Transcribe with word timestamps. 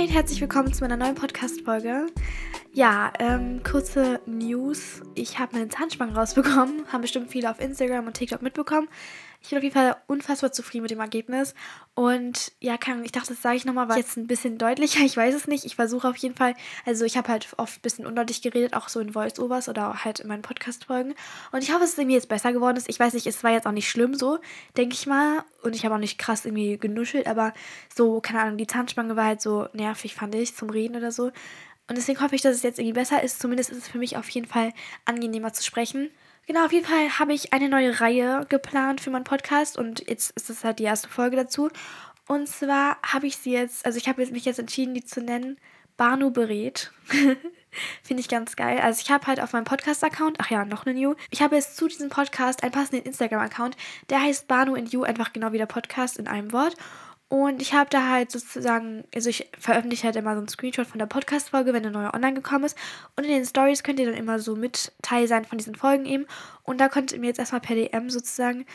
Hey 0.00 0.06
und 0.06 0.14
herzlich 0.14 0.40
willkommen 0.40 0.72
zu 0.72 0.82
meiner 0.82 0.96
neuen 0.96 1.14
Podcast-Folge. 1.14 2.06
Ja, 2.72 3.12
ähm, 3.18 3.62
kurze 3.62 4.18
News. 4.24 5.02
Ich 5.14 5.38
habe 5.38 5.52
meine 5.52 5.68
Zahnspangen 5.68 6.16
rausbekommen. 6.16 6.90
Haben 6.90 7.02
bestimmt 7.02 7.30
viele 7.30 7.50
auf 7.50 7.60
Instagram 7.60 8.06
und 8.06 8.14
TikTok 8.14 8.40
mitbekommen. 8.40 8.88
Ich 9.42 9.48
bin 9.48 9.58
auf 9.58 9.64
jeden 9.64 9.74
Fall 9.74 9.96
unfassbar 10.06 10.52
zufrieden 10.52 10.82
mit 10.82 10.90
dem 10.90 11.00
Ergebnis. 11.00 11.54
Und 11.94 12.52
ja, 12.60 12.76
kann, 12.76 13.04
ich 13.04 13.12
dachte, 13.12 13.28
das 13.28 13.42
sage 13.42 13.56
ich 13.56 13.64
nochmal, 13.64 13.88
weil 13.88 13.98
jetzt 13.98 14.16
ein 14.16 14.26
bisschen 14.26 14.58
deutlicher. 14.58 15.00
Ich 15.10 15.16
weiß 15.16 15.34
es 15.34 15.46
nicht. 15.46 15.64
Ich 15.64 15.76
versuche 15.76 16.08
auf 16.08 16.16
jeden 16.16 16.36
Fall, 16.36 16.54
also 16.84 17.04
ich 17.04 17.16
habe 17.16 17.28
halt 17.28 17.48
oft 17.56 17.78
ein 17.78 17.82
bisschen 17.82 18.06
undeutlich 18.06 18.42
geredet, 18.42 18.74
auch 18.74 18.88
so 18.88 19.00
in 19.00 19.12
Voice-Overs 19.12 19.68
oder 19.68 20.04
halt 20.04 20.20
in 20.20 20.28
meinen 20.28 20.42
Podcast-Folgen. 20.42 21.14
Und 21.52 21.62
ich 21.62 21.70
hoffe, 21.70 21.80
dass 21.80 21.92
es 21.92 21.98
irgendwie 21.98 22.16
jetzt 22.16 22.28
besser 22.28 22.52
geworden 22.52 22.76
ist. 22.76 22.88
Ich 22.88 23.00
weiß 23.00 23.14
nicht, 23.14 23.26
es 23.26 23.42
war 23.42 23.50
jetzt 23.50 23.66
auch 23.66 23.72
nicht 23.72 23.88
schlimm 23.88 24.14
so, 24.14 24.38
denke 24.76 24.94
ich 24.94 25.06
mal. 25.06 25.42
Und 25.62 25.74
ich 25.74 25.84
habe 25.84 25.94
auch 25.94 25.98
nicht 25.98 26.18
krass 26.18 26.44
irgendwie 26.44 26.78
genuschelt, 26.78 27.26
aber 27.26 27.52
so, 27.94 28.20
keine 28.20 28.40
Ahnung, 28.40 28.58
die 28.58 28.66
Zahnspange 28.66 29.16
war 29.16 29.24
halt 29.24 29.40
so 29.40 29.68
nervig, 29.72 30.14
fand 30.14 30.34
ich, 30.34 30.54
zum 30.54 30.70
Reden 30.70 30.96
oder 30.96 31.12
so. 31.12 31.32
Und 31.88 31.96
deswegen 31.96 32.20
hoffe 32.20 32.36
ich, 32.36 32.42
dass 32.42 32.54
es 32.54 32.62
jetzt 32.62 32.78
irgendwie 32.78 32.92
besser 32.92 33.20
ist. 33.22 33.40
Zumindest 33.40 33.70
ist 33.70 33.78
es 33.78 33.88
für 33.88 33.98
mich 33.98 34.16
auf 34.16 34.28
jeden 34.28 34.46
Fall 34.46 34.72
angenehmer 35.06 35.52
zu 35.52 35.64
sprechen. 35.64 36.10
Genau, 36.50 36.64
auf 36.64 36.72
jeden 36.72 36.84
Fall 36.84 37.16
habe 37.20 37.32
ich 37.32 37.52
eine 37.52 37.68
neue 37.68 38.00
Reihe 38.00 38.44
geplant 38.48 39.00
für 39.00 39.10
meinen 39.10 39.22
Podcast 39.22 39.78
und 39.78 40.08
jetzt 40.08 40.32
ist 40.32 40.50
das 40.50 40.64
halt 40.64 40.80
die 40.80 40.82
erste 40.82 41.08
Folge 41.08 41.36
dazu. 41.36 41.70
Und 42.26 42.48
zwar 42.48 42.96
habe 43.06 43.28
ich 43.28 43.36
sie 43.36 43.52
jetzt, 43.52 43.86
also 43.86 43.98
ich 43.98 44.08
habe 44.08 44.26
mich 44.26 44.46
jetzt 44.46 44.58
entschieden, 44.58 44.92
die 44.92 45.04
zu 45.04 45.20
nennen 45.20 45.58
Banu 45.96 46.32
berät. 46.32 46.90
Finde 48.02 48.20
ich 48.20 48.28
ganz 48.28 48.56
geil. 48.56 48.80
Also 48.80 49.00
ich 49.00 49.12
habe 49.12 49.28
halt 49.28 49.38
auf 49.38 49.52
meinem 49.52 49.62
Podcast-Account, 49.62 50.38
ach 50.40 50.50
ja, 50.50 50.64
noch 50.64 50.86
eine 50.86 50.98
New. 50.98 51.14
Ich 51.30 51.40
habe 51.40 51.54
jetzt 51.54 51.76
zu 51.76 51.86
diesem 51.86 52.08
Podcast 52.08 52.64
einen 52.64 52.72
passenden 52.72 53.06
Instagram-Account. 53.06 53.76
Der 54.08 54.20
heißt 54.20 54.48
Banu 54.48 54.74
and 54.74 54.92
You, 54.92 55.04
einfach 55.04 55.32
genau 55.32 55.52
wie 55.52 55.58
der 55.58 55.66
Podcast 55.66 56.18
in 56.18 56.26
einem 56.26 56.52
Wort. 56.52 56.74
Und 57.30 57.62
ich 57.62 57.74
habe 57.74 57.88
da 57.88 58.08
halt 58.08 58.32
sozusagen, 58.32 59.04
also 59.14 59.30
ich 59.30 59.48
veröffentliche 59.56 60.04
halt 60.04 60.16
immer 60.16 60.32
so 60.32 60.38
einen 60.38 60.48
Screenshot 60.48 60.88
von 60.88 60.98
der 60.98 61.06
Podcast-Folge, 61.06 61.72
wenn 61.72 61.84
eine 61.86 61.92
neue 61.92 62.12
online 62.12 62.34
gekommen 62.34 62.64
ist. 62.64 62.76
Und 63.14 63.22
in 63.22 63.30
den 63.30 63.46
Stories 63.46 63.84
könnt 63.84 64.00
ihr 64.00 64.06
dann 64.06 64.16
immer 64.16 64.40
so 64.40 64.56
mit 64.56 64.90
Teil 65.00 65.28
sein 65.28 65.44
von 65.44 65.56
diesen 65.56 65.76
Folgen 65.76 66.06
eben. 66.06 66.26
Und 66.64 66.80
da 66.80 66.88
könnt 66.88 67.12
ihr 67.12 67.20
mir 67.20 67.28
jetzt 67.28 67.38
erstmal 67.38 67.60
per 67.60 67.76
DM 67.76 68.10
sozusagen, 68.10 68.66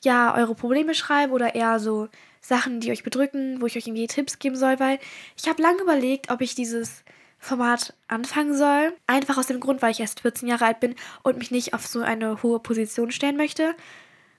ja, 0.00 0.34
eure 0.34 0.54
Probleme 0.54 0.94
schreiben 0.94 1.34
oder 1.34 1.54
eher 1.54 1.78
so 1.80 2.08
Sachen, 2.40 2.80
die 2.80 2.90
euch 2.92 3.02
bedrücken, 3.02 3.60
wo 3.60 3.66
ich 3.66 3.76
euch 3.76 3.86
irgendwie 3.86 4.06
Tipps 4.06 4.38
geben 4.38 4.56
soll, 4.56 4.80
weil 4.80 4.98
ich 5.36 5.46
habe 5.46 5.60
lange 5.60 5.82
überlegt, 5.82 6.30
ob 6.30 6.40
ich 6.40 6.54
dieses 6.54 7.04
Format 7.38 7.92
anfangen 8.06 8.56
soll. 8.56 8.94
Einfach 9.06 9.36
aus 9.36 9.48
dem 9.48 9.60
Grund, 9.60 9.82
weil 9.82 9.90
ich 9.90 10.00
erst 10.00 10.20
14 10.20 10.48
Jahre 10.48 10.64
alt 10.64 10.80
bin 10.80 10.94
und 11.24 11.36
mich 11.36 11.50
nicht 11.50 11.74
auf 11.74 11.86
so 11.86 12.00
eine 12.00 12.42
hohe 12.42 12.58
Position 12.58 13.10
stellen 13.10 13.36
möchte. 13.36 13.74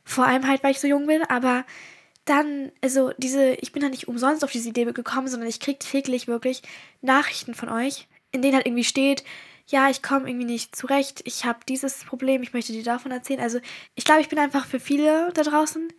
Vor 0.05 0.25
allem 0.25 0.47
halt, 0.47 0.63
weil 0.63 0.71
ich 0.71 0.79
so 0.79 0.87
jung 0.87 1.05
bin, 1.05 1.21
aber 1.21 1.65
dann, 2.29 2.71
also 2.81 3.11
diese, 3.17 3.53
ich 3.55 3.71
bin 3.71 3.81
da 3.81 3.89
nicht 3.89 4.07
umsonst 4.07 4.43
auf 4.43 4.51
diese 4.51 4.69
Idee 4.69 4.85
gekommen, 4.85 5.27
sondern 5.27 5.49
ich 5.49 5.59
kriege 5.59 5.79
täglich 5.79 6.27
wirklich 6.27 6.61
Nachrichten 7.01 7.53
von 7.53 7.69
euch, 7.69 8.07
in 8.31 8.41
denen 8.41 8.55
halt 8.55 8.67
irgendwie 8.67 8.83
steht, 8.83 9.23
ja, 9.67 9.89
ich 9.89 10.01
komme 10.01 10.27
irgendwie 10.27 10.45
nicht 10.45 10.75
zurecht, 10.75 11.21
ich 11.25 11.45
habe 11.45 11.59
dieses 11.67 12.03
Problem, 12.03 12.41
ich 12.41 12.53
möchte 12.53 12.73
dir 12.73 12.83
davon 12.83 13.11
erzählen. 13.11 13.39
Also 13.39 13.59
ich 13.95 14.03
glaube, 14.03 14.21
ich 14.21 14.29
bin 14.29 14.39
einfach 14.39 14.65
für 14.65 14.79
viele 14.79 15.31
da 15.33 15.43
draußen 15.43 15.89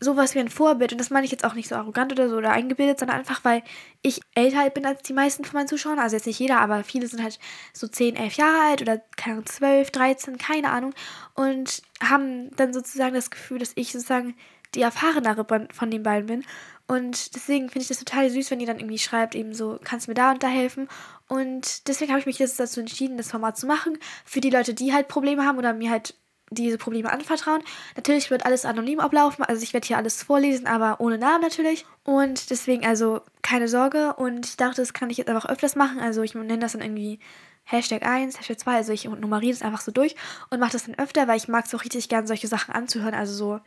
sowas 0.00 0.34
wie 0.34 0.40
ein 0.40 0.48
Vorbild. 0.48 0.92
Und 0.92 0.98
das 0.98 1.10
meine 1.10 1.24
ich 1.24 1.32
jetzt 1.32 1.44
auch 1.44 1.54
nicht 1.54 1.68
so 1.68 1.74
arrogant 1.74 2.12
oder 2.12 2.28
so 2.28 2.36
oder 2.36 2.52
eingebildet, 2.52 2.98
sondern 2.98 3.18
einfach, 3.18 3.44
weil 3.44 3.62
ich 4.02 4.20
älter 4.34 4.68
bin 4.70 4.84
als 4.84 5.02
die 5.02 5.14
meisten 5.14 5.44
von 5.44 5.54
meinen 5.54 5.68
Zuschauern. 5.68 5.98
Also 5.98 6.16
jetzt 6.16 6.26
nicht 6.26 6.38
jeder, 6.38 6.60
aber 6.60 6.84
viele 6.84 7.06
sind 7.06 7.22
halt 7.22 7.38
so 7.72 7.88
10, 7.88 8.16
11 8.16 8.34
Jahre 8.34 8.70
alt 8.70 8.82
oder 8.82 8.98
keine 9.16 9.36
Ahnung, 9.36 9.46
12, 9.46 9.90
13, 9.90 10.38
keine 10.38 10.70
Ahnung. 10.70 10.94
Und 11.34 11.82
haben 12.02 12.54
dann 12.56 12.74
sozusagen 12.74 13.14
das 13.14 13.30
Gefühl, 13.30 13.58
dass 13.58 13.72
ich 13.74 13.92
sozusagen 13.92 14.34
die 14.76 14.82
erfahrenere 14.82 15.44
von 15.72 15.90
den 15.90 16.02
beiden 16.02 16.26
bin. 16.26 16.44
Und 16.86 17.34
deswegen 17.34 17.68
finde 17.68 17.82
ich 17.82 17.88
das 17.88 17.98
total 17.98 18.30
süß, 18.30 18.50
wenn 18.50 18.60
ihr 18.60 18.66
dann 18.66 18.78
irgendwie 18.78 18.98
schreibt, 18.98 19.34
eben 19.34 19.54
so, 19.54 19.78
kannst 19.82 20.06
du 20.06 20.12
mir 20.12 20.14
da 20.14 20.30
und 20.30 20.42
da 20.42 20.48
helfen. 20.48 20.88
Und 21.28 21.88
deswegen 21.88 22.12
habe 22.12 22.20
ich 22.20 22.26
mich 22.26 22.38
jetzt 22.38 22.60
dazu 22.60 22.78
entschieden, 22.78 23.16
das 23.16 23.32
Format 23.32 23.58
zu 23.58 23.66
machen. 23.66 23.98
Für 24.24 24.40
die 24.40 24.50
Leute, 24.50 24.72
die 24.72 24.92
halt 24.92 25.08
Probleme 25.08 25.44
haben 25.44 25.58
oder 25.58 25.72
mir 25.72 25.90
halt 25.90 26.14
diese 26.50 26.78
Probleme 26.78 27.10
anvertrauen. 27.10 27.62
Natürlich 27.96 28.30
wird 28.30 28.46
alles 28.46 28.64
anonym 28.64 29.00
ablaufen, 29.00 29.44
also 29.44 29.60
ich 29.64 29.72
werde 29.72 29.86
hier 29.86 29.96
alles 29.96 30.22
vorlesen, 30.22 30.68
aber 30.68 31.00
ohne 31.00 31.18
Namen 31.18 31.42
natürlich. 31.42 31.84
Und 32.04 32.50
deswegen 32.50 32.86
also 32.86 33.20
keine 33.42 33.66
Sorge. 33.66 34.14
Und 34.14 34.46
ich 34.46 34.56
dachte, 34.56 34.80
das 34.82 34.92
kann 34.92 35.10
ich 35.10 35.16
jetzt 35.16 35.28
einfach 35.28 35.48
öfters 35.48 35.74
machen. 35.74 35.98
Also 35.98 36.22
ich 36.22 36.36
nenne 36.36 36.58
das 36.58 36.72
dann 36.72 36.82
irgendwie 36.82 37.18
Hashtag 37.64 38.06
1, 38.06 38.38
Hashtag 38.38 38.60
2, 38.60 38.76
also 38.76 38.92
ich 38.92 39.06
nummeriere 39.06 39.52
das 39.52 39.62
einfach 39.62 39.80
so 39.80 39.90
durch 39.90 40.14
und 40.50 40.60
mache 40.60 40.72
das 40.72 40.84
dann 40.84 40.98
öfter, 41.00 41.26
weil 41.26 41.36
ich 41.36 41.48
mag 41.48 41.66
es 41.66 41.74
auch 41.74 41.82
richtig 41.82 42.08
gern, 42.08 42.28
solche 42.28 42.46
Sachen 42.46 42.72
anzuhören. 42.72 43.14
Also 43.14 43.34
so 43.34 43.60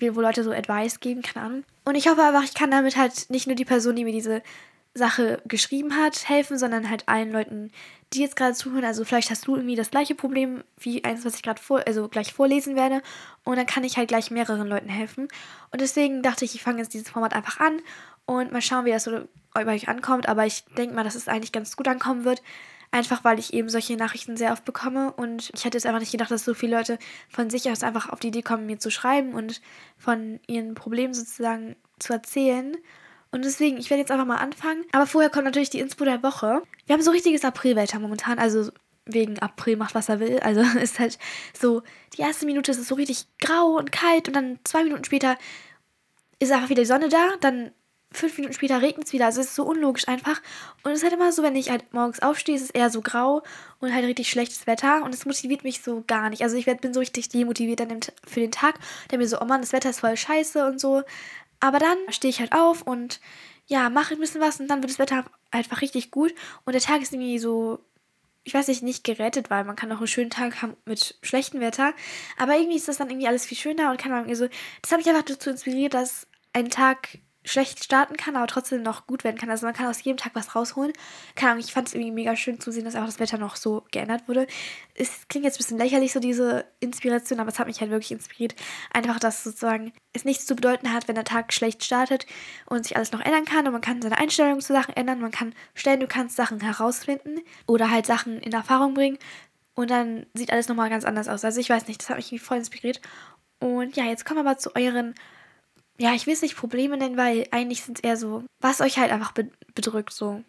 wo 0.00 0.20
Leute 0.20 0.44
so 0.44 0.50
Advice 0.50 1.00
geben, 1.00 1.22
keine 1.22 1.46
Ahnung. 1.46 1.64
Und 1.84 1.94
ich 1.94 2.08
hoffe 2.08 2.22
einfach, 2.22 2.44
ich 2.44 2.54
kann 2.54 2.70
damit 2.70 2.96
halt 2.96 3.30
nicht 3.30 3.46
nur 3.46 3.56
die 3.56 3.64
Person, 3.64 3.96
die 3.96 4.04
mir 4.04 4.12
diese 4.12 4.42
Sache 4.94 5.40
geschrieben 5.46 5.96
hat, 5.96 6.28
helfen, 6.28 6.58
sondern 6.58 6.90
halt 6.90 7.08
allen 7.08 7.30
Leuten, 7.30 7.70
die 8.12 8.20
jetzt 8.20 8.34
gerade 8.34 8.54
zuhören. 8.54 8.84
Also 8.84 9.04
vielleicht 9.04 9.30
hast 9.30 9.46
du 9.46 9.54
irgendwie 9.54 9.76
das 9.76 9.90
gleiche 9.90 10.16
Problem 10.16 10.64
wie 10.78 11.04
eins, 11.04 11.24
was 11.24 11.36
ich 11.36 11.42
gerade 11.42 11.62
vor, 11.62 11.86
also 11.86 12.08
gleich 12.08 12.32
vorlesen 12.32 12.74
werde. 12.74 13.02
Und 13.44 13.56
dann 13.56 13.66
kann 13.66 13.84
ich 13.84 13.96
halt 13.96 14.08
gleich 14.08 14.30
mehreren 14.30 14.66
Leuten 14.66 14.88
helfen. 14.88 15.28
Und 15.70 15.80
deswegen 15.80 16.22
dachte 16.22 16.44
ich, 16.44 16.56
ich 16.56 16.62
fange 16.62 16.78
jetzt 16.78 16.92
dieses 16.92 17.10
Format 17.10 17.34
einfach 17.34 17.60
an 17.60 17.80
und 18.26 18.50
mal 18.50 18.62
schauen, 18.62 18.84
wie 18.84 18.90
das 18.90 19.04
so 19.04 19.28
bei 19.52 19.66
euch 19.66 19.88
ankommt. 19.88 20.28
Aber 20.28 20.44
ich 20.44 20.64
denke 20.76 20.94
mal, 20.94 21.04
dass 21.04 21.14
es 21.14 21.28
eigentlich 21.28 21.52
ganz 21.52 21.76
gut 21.76 21.86
ankommen 21.86 22.24
wird. 22.24 22.42
Einfach 22.92 23.22
weil 23.22 23.38
ich 23.38 23.54
eben 23.54 23.68
solche 23.68 23.96
Nachrichten 23.96 24.36
sehr 24.36 24.52
oft 24.52 24.64
bekomme 24.64 25.12
und 25.12 25.50
ich 25.54 25.64
hätte 25.64 25.76
jetzt 25.76 25.86
einfach 25.86 26.00
nicht 26.00 26.10
gedacht, 26.10 26.30
dass 26.30 26.44
so 26.44 26.54
viele 26.54 26.76
Leute 26.76 26.98
von 27.28 27.48
sich 27.48 27.70
aus 27.70 27.84
einfach 27.84 28.08
auf 28.08 28.18
die 28.18 28.28
Idee 28.28 28.42
kommen, 28.42 28.66
mir 28.66 28.80
zu 28.80 28.90
schreiben 28.90 29.34
und 29.34 29.60
von 29.96 30.40
ihren 30.48 30.74
Problemen 30.74 31.14
sozusagen 31.14 31.76
zu 32.00 32.12
erzählen. 32.12 32.76
Und 33.30 33.44
deswegen, 33.44 33.78
ich 33.78 33.90
werde 33.90 34.00
jetzt 34.00 34.10
einfach 34.10 34.26
mal 34.26 34.38
anfangen. 34.38 34.84
Aber 34.90 35.06
vorher 35.06 35.30
kommt 35.30 35.44
natürlich 35.44 35.70
die 35.70 35.78
Inspo 35.78 36.04
der 36.04 36.22
Woche. 36.24 36.62
Wir 36.86 36.94
haben 36.94 37.02
so 37.02 37.12
richtiges 37.12 37.44
Aprilwetter 37.44 38.00
momentan, 38.00 38.40
also 38.40 38.72
wegen 39.04 39.38
April 39.38 39.76
macht, 39.76 39.94
was 39.94 40.08
er 40.08 40.20
will. 40.20 40.40
Also 40.40 40.60
ist 40.80 40.98
halt 40.98 41.18
so, 41.58 41.82
die 42.16 42.22
erste 42.22 42.46
Minute 42.46 42.72
ist 42.72 42.78
es 42.78 42.88
so 42.88 42.96
richtig 42.96 43.26
grau 43.38 43.76
und 43.76 43.92
kalt 43.92 44.28
und 44.28 44.34
dann 44.34 44.58
zwei 44.64 44.82
Minuten 44.84 45.04
später 45.04 45.36
ist 46.40 46.50
einfach 46.50 46.70
wieder 46.70 46.82
die 46.82 46.86
Sonne 46.86 47.08
da, 47.08 47.34
dann 47.40 47.70
fünf 48.12 48.36
Minuten 48.36 48.54
später 48.54 48.82
regnet 48.82 49.06
es 49.06 49.12
wieder. 49.12 49.26
Also 49.26 49.40
es 49.40 49.48
ist 49.48 49.54
so 49.54 49.64
unlogisch 49.64 50.08
einfach. 50.08 50.40
Und 50.82 50.92
es 50.92 50.98
ist 50.98 51.04
halt 51.04 51.14
immer 51.14 51.32
so, 51.32 51.42
wenn 51.42 51.56
ich 51.56 51.70
halt 51.70 51.92
morgens 51.92 52.20
aufstehe, 52.20 52.56
ist 52.56 52.62
es 52.62 52.70
eher 52.70 52.90
so 52.90 53.00
grau 53.02 53.42
und 53.78 53.94
halt 53.94 54.04
richtig 54.04 54.30
schlechtes 54.30 54.66
Wetter. 54.66 55.02
Und 55.04 55.14
es 55.14 55.26
motiviert 55.26 55.64
mich 55.64 55.82
so 55.82 56.02
gar 56.06 56.28
nicht. 56.30 56.42
Also 56.42 56.56
ich 56.56 56.66
werd, 56.66 56.80
bin 56.80 56.92
so 56.92 57.00
richtig 57.00 57.28
demotiviert 57.28 57.80
dann 57.80 58.00
für 58.26 58.40
den 58.40 58.50
Tag. 58.50 58.78
Der 59.10 59.18
mir 59.18 59.28
so, 59.28 59.40
oh 59.40 59.44
Mann, 59.44 59.60
das 59.60 59.72
Wetter 59.72 59.90
ist 59.90 60.00
voll 60.00 60.16
scheiße 60.16 60.66
und 60.66 60.80
so. 60.80 61.02
Aber 61.60 61.78
dann 61.78 61.98
stehe 62.08 62.30
ich 62.30 62.40
halt 62.40 62.52
auf 62.52 62.82
und 62.82 63.20
ja, 63.66 63.88
mache 63.90 64.14
ein 64.14 64.20
bisschen 64.20 64.40
was 64.40 64.58
und 64.58 64.68
dann 64.68 64.82
wird 64.82 64.90
das 64.90 64.98
Wetter 64.98 65.24
einfach 65.50 65.80
richtig 65.80 66.10
gut. 66.10 66.34
Und 66.64 66.72
der 66.72 66.82
Tag 66.82 67.02
ist 67.02 67.12
irgendwie 67.12 67.38
so, 67.38 67.78
ich 68.42 68.54
weiß 68.54 68.66
nicht, 68.68 68.82
nicht 68.82 69.04
gerettet, 69.04 69.50
weil 69.50 69.64
man 69.64 69.76
kann 69.76 69.92
auch 69.92 69.98
einen 69.98 70.06
schönen 70.08 70.30
Tag 70.30 70.62
haben 70.62 70.76
mit 70.86 71.16
schlechtem 71.22 71.60
Wetter. 71.60 71.94
Aber 72.38 72.56
irgendwie 72.56 72.76
ist 72.76 72.88
das 72.88 72.96
dann 72.96 73.10
irgendwie 73.10 73.28
alles 73.28 73.46
viel 73.46 73.58
schöner 73.58 73.90
und 73.90 73.98
kann 73.98 74.10
man 74.10 74.34
so, 74.34 74.48
das 74.82 74.90
hat 74.90 74.98
mich 74.98 75.08
einfach 75.08 75.22
dazu 75.22 75.50
inspiriert, 75.50 75.94
dass 75.94 76.26
ein 76.52 76.70
Tag 76.70 77.20
schlecht 77.44 77.82
starten 77.82 78.16
kann, 78.16 78.36
aber 78.36 78.46
trotzdem 78.46 78.82
noch 78.82 79.06
gut 79.06 79.24
werden 79.24 79.38
kann. 79.38 79.50
Also 79.50 79.66
man 79.66 79.74
kann 79.74 79.86
aus 79.86 80.02
jedem 80.02 80.18
Tag 80.18 80.32
was 80.34 80.54
rausholen. 80.54 80.92
Keine 81.36 81.52
Ahnung, 81.52 81.64
ich 81.64 81.72
fand 81.72 81.88
es 81.88 81.94
irgendwie 81.94 82.12
mega 82.12 82.36
schön 82.36 82.60
zu 82.60 82.70
sehen, 82.70 82.84
dass 82.84 82.96
auch 82.96 83.06
das 83.06 83.18
Wetter 83.18 83.38
noch 83.38 83.56
so 83.56 83.84
geändert 83.90 84.28
wurde. 84.28 84.46
Es 84.94 85.26
klingt 85.28 85.46
jetzt 85.46 85.56
ein 85.56 85.58
bisschen 85.58 85.78
lächerlich, 85.78 86.12
so 86.12 86.20
diese 86.20 86.66
Inspiration, 86.80 87.40
aber 87.40 87.48
es 87.48 87.58
hat 87.58 87.66
mich 87.66 87.80
halt 87.80 87.90
wirklich 87.90 88.12
inspiriert. 88.12 88.54
Einfach, 88.92 89.18
dass 89.18 89.42
sozusagen 89.42 89.92
es 90.12 90.24
nichts 90.24 90.44
zu 90.44 90.54
bedeuten 90.54 90.92
hat, 90.92 91.08
wenn 91.08 91.14
der 91.14 91.24
Tag 91.24 91.52
schlecht 91.52 91.82
startet 91.82 92.26
und 92.66 92.84
sich 92.84 92.96
alles 92.96 93.12
noch 93.12 93.20
ändern 93.20 93.46
kann 93.46 93.66
und 93.66 93.72
man 93.72 93.80
kann 93.80 94.02
seine 94.02 94.18
Einstellung 94.18 94.60
zu 94.60 94.72
Sachen 94.72 94.94
ändern, 94.94 95.20
man 95.20 95.30
kann 95.30 95.54
stellen, 95.74 96.00
du 96.00 96.08
kannst 96.08 96.36
Sachen 96.36 96.60
herausfinden 96.60 97.40
oder 97.66 97.90
halt 97.90 98.04
Sachen 98.06 98.38
in 98.40 98.52
Erfahrung 98.52 98.92
bringen 98.92 99.18
und 99.74 99.90
dann 99.90 100.26
sieht 100.34 100.52
alles 100.52 100.68
nochmal 100.68 100.90
ganz 100.90 101.04
anders 101.04 101.28
aus. 101.28 101.44
Also 101.44 101.58
ich 101.60 101.70
weiß 101.70 101.88
nicht, 101.88 102.02
das 102.02 102.10
hat 102.10 102.16
mich 102.18 102.42
voll 102.42 102.58
inspiriert. 102.58 103.00
Und 103.60 103.96
ja, 103.96 104.04
jetzt 104.04 104.24
kommen 104.24 104.42
wir 104.42 104.48
aber 104.50 104.58
zu 104.58 104.74
euren 104.74 105.14
ja, 106.00 106.14
ich 106.14 106.26
will 106.26 106.32
es 106.32 106.42
nicht 106.42 106.56
Probleme 106.56 106.96
nennen, 106.96 107.18
weil 107.18 107.46
eigentlich 107.50 107.82
sind 107.82 107.98
es 107.98 108.04
eher 108.04 108.16
so, 108.16 108.44
was 108.60 108.80
euch 108.80 108.98
halt 108.98 109.12
einfach 109.12 109.32
bedrückt, 109.74 110.12
so. 110.12 110.42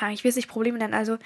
Ja, 0.00 0.10
ich 0.10 0.24
will 0.24 0.30
es 0.30 0.36
nicht 0.36 0.48
Probleme 0.48 0.78
nennen, 0.78 0.94
also 0.94 1.16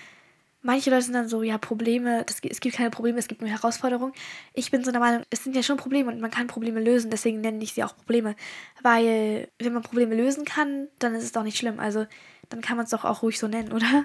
manche 0.60 0.90
Leute 0.90 1.04
sind 1.04 1.14
dann 1.14 1.28
so, 1.28 1.42
ja, 1.42 1.56
Probleme, 1.56 2.24
das, 2.24 2.40
es 2.42 2.60
gibt 2.60 2.76
keine 2.76 2.90
Probleme, 2.90 3.18
es 3.18 3.26
gibt 3.26 3.40
nur 3.40 3.48
Herausforderungen. 3.48 4.12
Ich 4.52 4.70
bin 4.70 4.84
so 4.84 4.90
der 4.90 5.00
Meinung, 5.00 5.22
es 5.30 5.44
sind 5.44 5.56
ja 5.56 5.62
schon 5.62 5.78
Probleme 5.78 6.12
und 6.12 6.20
man 6.20 6.30
kann 6.30 6.46
Probleme 6.46 6.78
lösen, 6.80 7.10
deswegen 7.10 7.40
nenne 7.40 7.62
ich 7.62 7.72
sie 7.72 7.84
auch 7.84 7.96
Probleme. 7.96 8.36
Weil, 8.82 9.48
wenn 9.58 9.72
man 9.72 9.82
Probleme 9.82 10.14
lösen 10.14 10.44
kann, 10.44 10.88
dann 10.98 11.14
ist 11.14 11.24
es 11.24 11.32
doch 11.32 11.42
nicht 11.42 11.56
schlimm. 11.56 11.80
Also, 11.80 12.06
dann 12.50 12.60
kann 12.60 12.76
man 12.76 12.84
es 12.84 12.90
doch 12.90 13.04
auch 13.04 13.22
ruhig 13.22 13.38
so 13.38 13.48
nennen, 13.48 13.72
oder? 13.78 14.04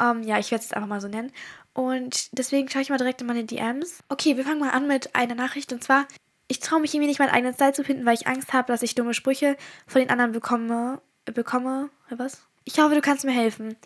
Ähm, 0.00 0.24
ja, 0.24 0.40
ich 0.40 0.50
werde 0.50 0.64
es 0.64 0.72
einfach 0.72 0.88
mal 0.88 1.00
so 1.00 1.08
nennen. 1.08 1.30
Und 1.74 2.36
deswegen 2.36 2.68
schaue 2.68 2.82
ich 2.82 2.90
mal 2.90 2.98
direkt 2.98 3.20
in 3.20 3.28
meine 3.28 3.44
DMs. 3.44 4.02
Okay, 4.08 4.36
wir 4.36 4.44
fangen 4.44 4.58
mal 4.58 4.70
an 4.70 4.88
mit 4.88 5.14
einer 5.14 5.36
Nachricht 5.36 5.72
und 5.72 5.84
zwar 5.84 6.06
ich 6.50 6.58
traue 6.58 6.80
mich 6.80 6.92
irgendwie 6.92 7.06
nicht, 7.06 7.20
meinen 7.20 7.30
eigenen 7.30 7.54
Style 7.54 7.72
zu 7.72 7.84
finden, 7.84 8.04
weil 8.04 8.14
ich 8.14 8.26
Angst 8.26 8.52
habe, 8.52 8.66
dass 8.72 8.82
ich 8.82 8.96
dumme 8.96 9.14
Sprüche 9.14 9.56
von 9.86 10.00
den 10.00 10.10
anderen 10.10 10.32
bekomme. 10.32 11.00
Bekomme. 11.24 11.90
Was? 12.08 12.42
Ich 12.64 12.80
hoffe, 12.80 12.96
du 12.96 13.00
kannst 13.00 13.24
mir 13.24 13.30
helfen. 13.30 13.76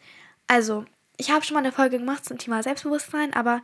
Also, 0.47 0.87
ich 1.19 1.31
habe 1.31 1.45
schon 1.45 1.55
mal 1.55 1.61
eine 1.61 1.73
Folge 1.73 1.99
gemacht 1.99 2.25
zum 2.25 2.39
Thema 2.39 2.63
Selbstbewusstsein, 2.63 3.35
aber 3.35 3.63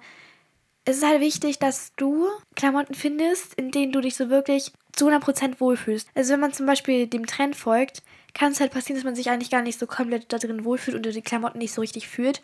es 0.84 0.98
ist 0.98 1.06
halt 1.06 1.22
wichtig, 1.22 1.58
dass 1.58 1.94
du 1.96 2.26
Klamotten 2.56 2.92
findest, 2.92 3.54
in 3.54 3.70
denen 3.70 3.92
du 3.92 4.02
dich 4.02 4.16
so 4.16 4.28
wirklich 4.28 4.70
zu 4.92 5.08
100% 5.08 5.60
wohlfühlst. 5.60 6.08
Also 6.14 6.34
wenn 6.34 6.40
man 6.40 6.52
zum 6.52 6.66
Beispiel 6.66 7.06
dem 7.06 7.24
Trend 7.24 7.56
folgt, 7.56 8.02
kann 8.34 8.52
es 8.52 8.60
halt 8.60 8.72
passieren, 8.72 8.96
dass 8.96 9.04
man 9.04 9.16
sich 9.16 9.30
eigentlich 9.30 9.50
gar 9.50 9.62
nicht 9.62 9.78
so 9.78 9.86
komplett 9.86 10.30
da 10.30 10.36
drin 10.36 10.64
wohlfühlt 10.64 10.96
und 10.96 11.06
die 11.06 11.22
Klamotten 11.22 11.58
nicht 11.58 11.72
so 11.72 11.80
richtig 11.80 12.06
fühlt. 12.06 12.42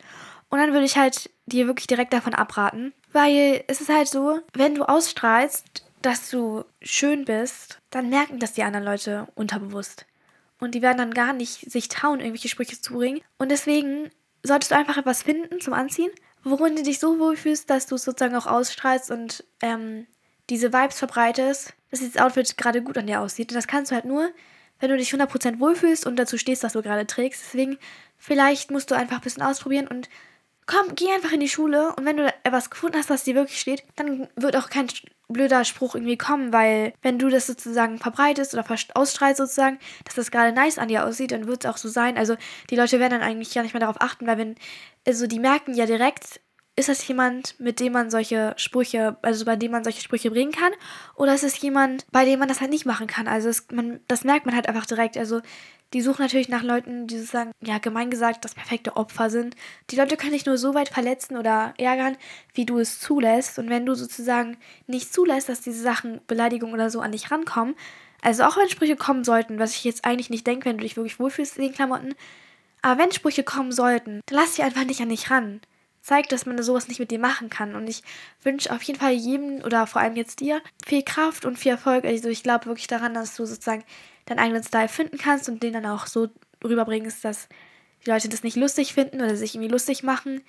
Und 0.49 0.57
dann 0.57 0.73
würde 0.73 0.85
ich 0.85 0.97
halt 0.97 1.29
dir 1.45 1.67
wirklich 1.67 1.87
direkt 1.87 2.13
davon 2.13 2.33
abraten. 2.33 2.93
Weil 3.11 3.63
es 3.67 3.79
ist 3.79 3.89
halt 3.89 4.07
so, 4.07 4.39
wenn 4.53 4.75
du 4.75 4.83
ausstrahlst, 4.83 5.86
dass 6.01 6.29
du 6.29 6.63
schön 6.81 7.25
bist, 7.25 7.79
dann 7.89 8.09
merken 8.09 8.39
das 8.39 8.53
die 8.53 8.63
anderen 8.63 8.85
Leute 8.85 9.27
unterbewusst. 9.35 10.05
Und 10.59 10.73
die 10.73 10.81
werden 10.81 10.97
dann 10.97 11.13
gar 11.13 11.33
nicht 11.33 11.71
sich 11.71 11.87
trauen, 11.87 12.19
irgendwelche 12.19 12.49
Sprüche 12.49 12.79
zu 12.79 12.93
bringen. 12.93 13.21
Und 13.37 13.49
deswegen 13.49 14.09
solltest 14.43 14.71
du 14.71 14.75
einfach 14.75 14.97
etwas 14.97 15.23
finden 15.23 15.61
zum 15.61 15.73
Anziehen, 15.73 16.11
worin 16.43 16.75
du 16.75 16.83
dich 16.83 16.99
so 16.99 17.19
wohlfühlst, 17.19 17.69
dass 17.69 17.87
du 17.87 17.95
es 17.95 18.03
sozusagen 18.03 18.35
auch 18.35 18.47
ausstrahlst 18.47 19.11
und 19.11 19.43
ähm, 19.61 20.07
diese 20.49 20.71
Vibes 20.73 20.97
verbreitest, 20.97 21.73
dass 21.91 21.99
dieses 21.99 22.17
Outfit 22.17 22.57
gerade 22.57 22.81
gut 22.81 22.97
an 22.97 23.07
dir 23.07 23.21
aussieht. 23.21 23.51
Und 23.51 23.55
das 23.55 23.67
kannst 23.67 23.91
du 23.91 23.95
halt 23.95 24.05
nur, 24.05 24.31
wenn 24.79 24.89
du 24.89 24.97
dich 24.97 25.11
100% 25.11 25.59
wohlfühlst 25.59 26.05
und 26.05 26.15
dazu 26.17 26.37
stehst, 26.37 26.63
was 26.63 26.73
du 26.73 26.81
gerade 26.81 27.05
trägst. 27.05 27.43
Deswegen, 27.45 27.77
vielleicht 28.17 28.71
musst 28.71 28.89
du 28.91 28.95
einfach 28.95 29.17
ein 29.17 29.23
bisschen 29.23 29.43
ausprobieren 29.43 29.87
und 29.87 30.09
komm, 30.67 30.95
geh 30.95 31.09
einfach 31.11 31.31
in 31.31 31.39
die 31.39 31.49
Schule 31.49 31.93
und 31.95 32.05
wenn 32.05 32.17
du 32.17 32.31
etwas 32.43 32.69
gefunden 32.69 32.97
hast, 32.97 33.09
was 33.09 33.23
dir 33.23 33.35
wirklich 33.35 33.59
steht, 33.59 33.83
dann 33.95 34.27
wird 34.35 34.55
auch 34.57 34.69
kein 34.69 34.87
blöder 35.29 35.65
Spruch 35.65 35.95
irgendwie 35.95 36.17
kommen, 36.17 36.53
weil 36.53 36.93
wenn 37.01 37.19
du 37.19 37.29
das 37.29 37.47
sozusagen 37.47 37.97
verbreitest 37.97 38.53
oder 38.53 38.65
ausstrahlst 38.93 39.37
sozusagen, 39.37 39.79
dass 40.05 40.15
das 40.15 40.31
gerade 40.31 40.53
nice 40.53 40.77
an 40.77 40.89
dir 40.89 41.05
aussieht, 41.05 41.31
dann 41.31 41.47
wird 41.47 41.63
es 41.63 41.69
auch 41.69 41.77
so 41.77 41.89
sein. 41.89 42.17
Also 42.17 42.37
die 42.69 42.75
Leute 42.75 42.99
werden 42.99 43.19
dann 43.19 43.21
eigentlich 43.21 43.53
gar 43.53 43.63
nicht 43.63 43.73
mehr 43.73 43.81
darauf 43.81 44.01
achten, 44.01 44.27
weil 44.27 44.37
wenn, 44.37 44.55
also 45.05 45.25
die 45.27 45.39
merken 45.39 45.73
ja 45.73 45.85
direkt, 45.85 46.39
ist 46.77 46.89
das 46.89 47.05
jemand, 47.07 47.59
mit 47.59 47.79
dem 47.79 47.93
man 47.93 48.11
solche 48.11 48.53
Sprüche, 48.55 49.17
also 49.23 49.45
bei 49.45 49.55
dem 49.55 49.71
man 49.71 49.83
solche 49.83 50.01
Sprüche 50.01 50.29
bringen 50.29 50.51
kann? 50.51 50.71
Oder 51.15 51.33
ist 51.33 51.43
es 51.43 51.59
jemand, 51.59 52.05
bei 52.11 52.23
dem 52.23 52.39
man 52.39 52.47
das 52.47 52.61
halt 52.61 52.69
nicht 52.69 52.85
machen 52.85 53.07
kann? 53.07 53.27
Also 53.27 53.49
es, 53.49 53.65
man, 53.71 53.99
das 54.07 54.23
merkt 54.23 54.45
man 54.45 54.53
halt 54.53 54.69
einfach 54.69 54.85
direkt. 54.85 55.17
Also 55.17 55.41
die 55.93 56.01
suchen 56.01 56.21
natürlich 56.21 56.49
nach 56.49 56.63
Leuten, 56.63 57.07
die 57.07 57.17
sozusagen, 57.17 57.51
ja, 57.61 57.77
gemein 57.77 58.09
gesagt, 58.09 58.43
das 58.43 58.55
perfekte 58.55 58.97
Opfer 58.97 59.29
sind. 59.29 59.55
Die 59.89 59.95
Leute 59.95 60.17
können 60.17 60.33
dich 60.33 60.45
nur 60.45 60.57
so 60.57 60.73
weit 60.73 60.89
verletzen 60.89 61.37
oder 61.37 61.73
ärgern, 61.77 62.17
wie 62.53 62.65
du 62.65 62.77
es 62.79 62.99
zulässt. 62.99 63.57
Und 63.57 63.69
wenn 63.69 63.85
du 63.85 63.95
sozusagen 63.95 64.57
nicht 64.85 65.13
zulässt, 65.13 65.49
dass 65.49 65.61
diese 65.61 65.81
Sachen, 65.81 66.19
Beleidigungen 66.27 66.73
oder 66.73 66.89
so 66.89 66.99
an 66.99 67.13
dich 67.13 67.31
rankommen, 67.31 67.75
also 68.21 68.43
auch 68.43 68.57
wenn 68.57 68.69
Sprüche 68.69 68.95
kommen 68.95 69.23
sollten, 69.23 69.59
was 69.59 69.75
ich 69.75 69.83
jetzt 69.83 70.03
eigentlich 70.03 70.29
nicht 70.29 70.45
denke, 70.45 70.65
wenn 70.65 70.77
du 70.77 70.83
dich 70.83 70.97
wirklich 70.97 71.19
wohlfühlst 71.19 71.57
in 71.57 71.63
den 71.63 71.73
Klamotten, 71.73 72.15
aber 72.81 73.01
wenn 73.01 73.11
Sprüche 73.11 73.43
kommen 73.43 73.71
sollten, 73.71 74.21
dann 74.25 74.39
lass 74.39 74.55
sie 74.55 74.63
einfach 74.63 74.85
nicht 74.85 75.01
an 75.01 75.09
dich 75.09 75.31
ran 75.31 75.61
zeigt, 76.07 76.31
dass 76.31 76.45
man 76.45 76.61
sowas 76.63 76.87
nicht 76.87 76.99
mit 76.99 77.11
dir 77.11 77.19
machen 77.19 77.49
kann. 77.49 77.75
Und 77.75 77.87
ich 77.89 78.01
wünsche 78.41 78.71
auf 78.71 78.81
jeden 78.83 78.97
Fall 78.97 79.11
jedem 79.11 79.61
oder 79.63 79.85
vor 79.87 80.01
allem 80.01 80.15
jetzt 80.15 80.39
dir 80.39 80.61
viel 80.85 81.03
Kraft 81.03 81.43
und 81.43 81.59
viel 81.59 81.73
Erfolg. 81.73 82.05
Also 82.05 82.29
ich 82.29 82.43
glaube 82.43 82.67
wirklich 82.67 82.87
daran, 82.87 83.13
dass 83.13 83.35
du 83.35 83.45
sozusagen 83.45 83.83
deinen 84.27 84.39
eigenen 84.39 84.63
Style 84.63 84.87
finden 84.87 85.17
kannst 85.17 85.49
und 85.49 85.63
den 85.63 85.73
dann 85.73 85.85
auch 85.85 86.05
so 86.05 86.29
rüberbringst, 86.63 87.25
dass 87.25 87.49
die 88.05 88.09
Leute 88.09 88.29
das 88.29 88.43
nicht 88.43 88.55
lustig 88.55 88.93
finden 88.93 89.21
oder 89.21 89.35
sich 89.35 89.55
irgendwie 89.55 89.71
lustig 89.71 90.03
machen, 90.03 90.41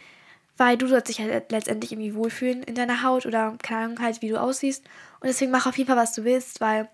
weil 0.57 0.77
du 0.77 0.87
sollst 0.87 1.09
dich 1.09 1.21
halt 1.21 1.51
letztendlich 1.51 1.93
irgendwie 1.93 2.15
wohlfühlen 2.15 2.63
in 2.63 2.75
deiner 2.75 3.03
Haut 3.03 3.25
oder 3.25 3.57
keine 3.63 3.87
Ahnung 3.87 4.01
halt, 4.01 4.21
wie 4.21 4.29
du 4.29 4.41
aussiehst. 4.41 4.85
Und 5.21 5.29
deswegen 5.29 5.51
mach 5.51 5.67
auf 5.67 5.79
jeden 5.79 5.89
Fall, 5.89 5.97
was 5.97 6.13
du 6.13 6.25
willst, 6.25 6.61
weil 6.61 6.89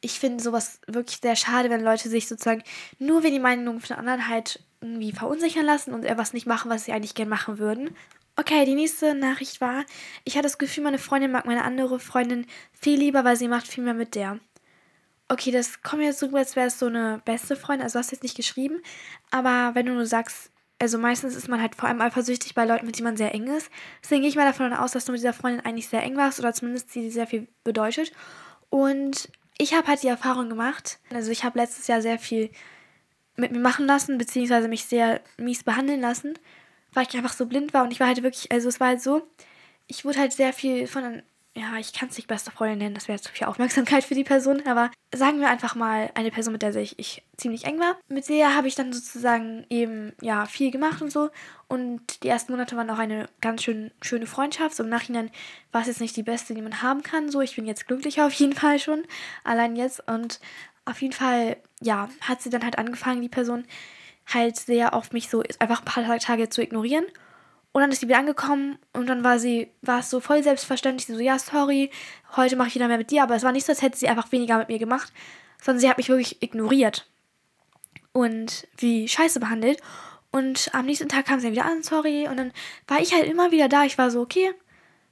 ich 0.00 0.18
finde 0.18 0.42
sowas 0.42 0.80
wirklich 0.86 1.20
sehr 1.22 1.36
schade, 1.36 1.70
wenn 1.70 1.82
Leute 1.82 2.08
sich 2.08 2.28
sozusagen 2.28 2.62
nur 2.98 3.22
wenn 3.22 3.32
die 3.32 3.40
Meinung 3.40 3.80
von 3.80 3.96
anderen 3.96 4.28
halt 4.28 4.60
irgendwie 4.80 5.12
verunsichern 5.12 5.64
lassen 5.64 5.94
und 5.94 6.04
etwas 6.04 6.34
nicht 6.34 6.46
machen, 6.46 6.70
was 6.70 6.84
sie 6.84 6.92
eigentlich 6.92 7.14
gerne 7.14 7.30
machen 7.30 7.58
würden. 7.58 7.96
Okay, 8.36 8.64
die 8.64 8.74
nächste 8.74 9.14
Nachricht 9.14 9.60
war, 9.60 9.84
ich 10.24 10.34
hatte 10.34 10.42
das 10.42 10.58
Gefühl, 10.58 10.84
meine 10.84 10.98
Freundin 10.98 11.30
mag 11.30 11.46
meine 11.46 11.64
andere 11.64 12.00
Freundin 12.00 12.46
viel 12.72 12.98
lieber, 12.98 13.24
weil 13.24 13.36
sie 13.36 13.48
macht 13.48 13.68
viel 13.68 13.84
mehr 13.84 13.94
mit 13.94 14.16
der. 14.16 14.40
Okay, 15.28 15.50
das 15.50 15.82
kommt 15.82 16.02
jetzt 16.02 16.18
so, 16.18 16.28
als 16.34 16.54
wäre 16.54 16.66
es 16.66 16.78
so 16.78 16.86
eine 16.86 17.22
beste 17.24 17.56
Freundin, 17.56 17.84
also 17.84 17.98
hast 17.98 18.10
du 18.10 18.16
jetzt 18.16 18.22
nicht 18.22 18.36
geschrieben, 18.36 18.82
aber 19.30 19.74
wenn 19.74 19.86
du 19.86 19.94
nur 19.94 20.06
sagst, 20.06 20.50
also 20.78 20.98
meistens 20.98 21.34
ist 21.34 21.48
man 21.48 21.62
halt 21.62 21.74
vor 21.74 21.88
allem 21.88 22.02
eifersüchtig 22.02 22.54
bei 22.54 22.66
Leuten, 22.66 22.84
mit 22.84 22.98
denen 22.98 23.04
man 23.04 23.16
sehr 23.16 23.34
eng 23.34 23.46
ist. 23.46 23.70
Deswegen 24.02 24.20
gehe 24.20 24.28
ich 24.28 24.36
mal 24.36 24.44
davon 24.44 24.72
aus, 24.74 24.92
dass 24.92 25.06
du 25.06 25.12
mit 25.12 25.20
dieser 25.20 25.32
Freundin 25.32 25.64
eigentlich 25.64 25.88
sehr 25.88 26.02
eng 26.02 26.16
warst 26.16 26.40
oder 26.40 26.52
zumindest 26.52 26.90
sie 26.90 27.10
sehr 27.10 27.26
viel 27.26 27.48
bedeutet. 27.62 28.12
Und 28.68 29.30
ich 29.56 29.72
habe 29.72 29.86
halt 29.86 30.02
die 30.02 30.08
Erfahrung 30.08 30.48
gemacht, 30.48 30.98
also 31.10 31.30
ich 31.30 31.44
habe 31.44 31.58
letztes 31.58 31.86
Jahr 31.86 32.02
sehr 32.02 32.18
viel 32.18 32.50
mit 33.36 33.52
mir 33.52 33.60
machen 33.60 33.86
lassen, 33.86 34.18
beziehungsweise 34.18 34.68
mich 34.68 34.84
sehr 34.84 35.20
mies 35.38 35.64
behandeln 35.64 36.00
lassen, 36.00 36.38
weil 36.92 37.06
ich 37.08 37.16
einfach 37.16 37.32
so 37.32 37.46
blind 37.46 37.72
war 37.72 37.84
und 37.84 37.92
ich 37.92 38.00
war 38.00 38.08
halt 38.08 38.22
wirklich, 38.22 38.52
also 38.52 38.68
es 38.68 38.80
war 38.80 38.88
halt 38.88 39.00
so, 39.00 39.26
ich 39.86 40.04
wurde 40.04 40.18
halt 40.18 40.32
sehr 40.32 40.52
viel 40.52 40.86
von, 40.86 41.22
ja, 41.56 41.76
ich 41.78 41.92
kann 41.92 42.08
es 42.08 42.16
nicht 42.16 42.26
beste 42.26 42.50
Freundin 42.50 42.78
nennen, 42.78 42.94
das 42.94 43.06
wäre 43.06 43.20
zu 43.20 43.30
viel 43.30 43.46
Aufmerksamkeit 43.46 44.02
für 44.02 44.16
die 44.16 44.24
Person, 44.24 44.66
aber 44.66 44.90
sagen 45.14 45.38
wir 45.38 45.48
einfach 45.48 45.76
mal 45.76 46.10
eine 46.14 46.32
Person, 46.32 46.52
mit 46.52 46.62
der 46.62 46.74
ich, 46.74 46.98
ich 46.98 47.22
ziemlich 47.36 47.64
eng 47.64 47.78
war. 47.78 47.96
Mit 48.08 48.28
der 48.28 48.56
habe 48.56 48.66
ich 48.66 48.74
dann 48.74 48.92
sozusagen 48.92 49.64
eben, 49.70 50.12
ja, 50.20 50.46
viel 50.46 50.72
gemacht 50.72 51.00
und 51.00 51.12
so 51.12 51.30
und 51.68 52.24
die 52.24 52.28
ersten 52.28 52.52
Monate 52.52 52.76
waren 52.76 52.90
auch 52.90 52.98
eine 52.98 53.28
ganz 53.40 53.62
schön 53.62 53.92
schöne 54.02 54.26
Freundschaft. 54.26 54.74
So 54.74 54.82
im 54.82 54.88
Nachhinein 54.88 55.30
war 55.70 55.82
es 55.82 55.86
jetzt 55.86 56.00
nicht 56.00 56.16
die 56.16 56.24
beste, 56.24 56.54
die 56.54 56.62
man 56.62 56.82
haben 56.82 57.02
kann, 57.04 57.30
so, 57.30 57.40
ich 57.40 57.54
bin 57.54 57.66
jetzt 57.66 57.86
glücklicher 57.86 58.26
auf 58.26 58.32
jeden 58.32 58.54
Fall 58.54 58.80
schon, 58.80 59.04
allein 59.44 59.76
jetzt 59.76 60.06
und 60.08 60.40
auf 60.86 61.00
jeden 61.00 61.14
Fall, 61.14 61.56
ja, 61.80 62.08
hat 62.20 62.42
sie 62.42 62.50
dann 62.50 62.64
halt 62.64 62.78
angefangen, 62.78 63.22
die 63.22 63.28
Person 63.28 63.64
halt 64.26 64.56
sehr 64.56 64.94
auf 64.94 65.12
mich 65.12 65.28
so 65.28 65.42
einfach 65.58 65.80
ein 65.80 65.84
paar 65.84 66.18
Tage 66.18 66.48
zu 66.48 66.62
ignorieren. 66.62 67.04
Und 67.74 67.80
dann 67.80 67.90
ist 67.90 68.00
sie 68.00 68.06
wieder 68.06 68.18
angekommen 68.18 68.78
und 68.92 69.08
dann 69.08 69.24
war 69.24 69.40
sie, 69.40 69.68
war 69.82 69.98
es 69.98 70.08
so 70.08 70.20
voll 70.20 70.44
selbstverständlich, 70.44 71.08
so, 71.08 71.18
ja, 71.20 71.40
sorry, 71.40 71.90
heute 72.36 72.54
mache 72.54 72.68
ich 72.68 72.76
wieder 72.76 72.86
mehr 72.86 72.98
mit 72.98 73.10
dir, 73.10 73.24
aber 73.24 73.34
es 73.34 73.42
war 73.42 73.50
nicht 73.50 73.66
so, 73.66 73.72
als 73.72 73.82
hätte 73.82 73.98
sie 73.98 74.06
einfach 74.06 74.30
weniger 74.30 74.58
mit 74.58 74.68
mir 74.68 74.78
gemacht, 74.78 75.12
sondern 75.60 75.80
sie 75.80 75.90
hat 75.90 75.98
mich 75.98 76.08
wirklich 76.08 76.40
ignoriert 76.40 77.08
und 78.12 78.68
wie 78.76 79.08
scheiße 79.08 79.40
behandelt. 79.40 79.80
Und 80.30 80.70
am 80.72 80.86
nächsten 80.86 81.08
Tag 81.08 81.26
kam 81.26 81.40
sie 81.40 81.50
wieder 81.50 81.64
an, 81.64 81.82
sorry, 81.82 82.28
und 82.28 82.36
dann 82.36 82.52
war 82.86 83.00
ich 83.00 83.12
halt 83.12 83.24
immer 83.26 83.50
wieder 83.50 83.68
da. 83.68 83.84
Ich 83.84 83.98
war 83.98 84.08
so, 84.12 84.20
okay, 84.20 84.52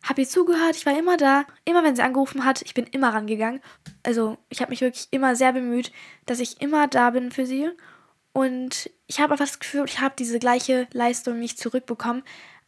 habe 0.04 0.20
ihr 0.20 0.28
zugehört, 0.28 0.76
ich 0.76 0.86
war 0.86 0.96
immer 0.96 1.16
da. 1.16 1.44
Immer 1.64 1.82
wenn 1.82 1.96
sie 1.96 2.02
angerufen 2.02 2.44
hat, 2.44 2.62
ich 2.62 2.74
bin 2.74 2.86
immer 2.86 3.12
rangegangen. 3.12 3.60
Also 4.04 4.38
ich 4.50 4.60
habe 4.60 4.70
mich 4.70 4.80
wirklich 4.80 5.08
immer 5.10 5.34
sehr 5.34 5.52
bemüht, 5.52 5.92
dass 6.26 6.40
ich 6.40 6.60
immer 6.60 6.86
da 6.86 7.10
bin 7.10 7.32
für 7.32 7.46
sie. 7.46 7.70
Und 8.32 8.90
ich 9.06 9.20
habe 9.20 9.32
einfach 9.32 9.46
das 9.46 9.60
Gefühl, 9.60 9.84
ich 9.86 10.00
habe 10.00 10.14
diese 10.18 10.38
gleiche 10.38 10.88
Leistung 10.92 11.38
nicht 11.38 11.58
zurückbekommen. 11.58 12.22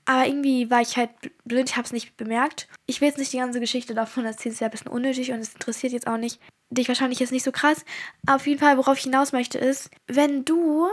Aber 0.07 0.27
irgendwie 0.27 0.71
war 0.71 0.83
ich 0.83 0.97
halt 0.97 1.11
blind, 1.45 1.71
ich 1.71 1.77
habe 1.77 1.87
es 1.87 1.93
nicht 1.93 2.17
bemerkt. 2.17 2.69
Ich 2.87 3.01
will 3.01 3.09
jetzt 3.09 3.19
nicht 3.19 3.33
die 3.33 3.39
ganze 3.39 3.61
Geschichte 3.61 3.95
davon 3.95 4.25
erzählen, 4.25 4.53
es 4.53 4.61
ja 4.61 4.69
ein 4.69 4.71
bisschen 4.71 4.91
unnötig 4.91 5.33
und 5.33 5.39
es 5.39 5.55
interessiert 5.55 5.93
jetzt 5.93 6.07
auch 6.07 6.19
nicht 6.19 6.41
dich 6.71 6.89
wahrscheinlich 6.89 7.21
jetzt 7.21 7.33
nicht 7.33 7.45
so 7.45 7.53
krass. 7.53 7.85
Aber 8.27 8.37
auf 8.37 8.47
jeden 8.47 8.61
Fall, 8.61 8.77
worauf 8.77 8.99
ich 8.99 9.05
hinaus 9.05 9.33
möchte, 9.33 9.59
ist, 9.59 9.91
wenn 10.07 10.45
du 10.45 10.89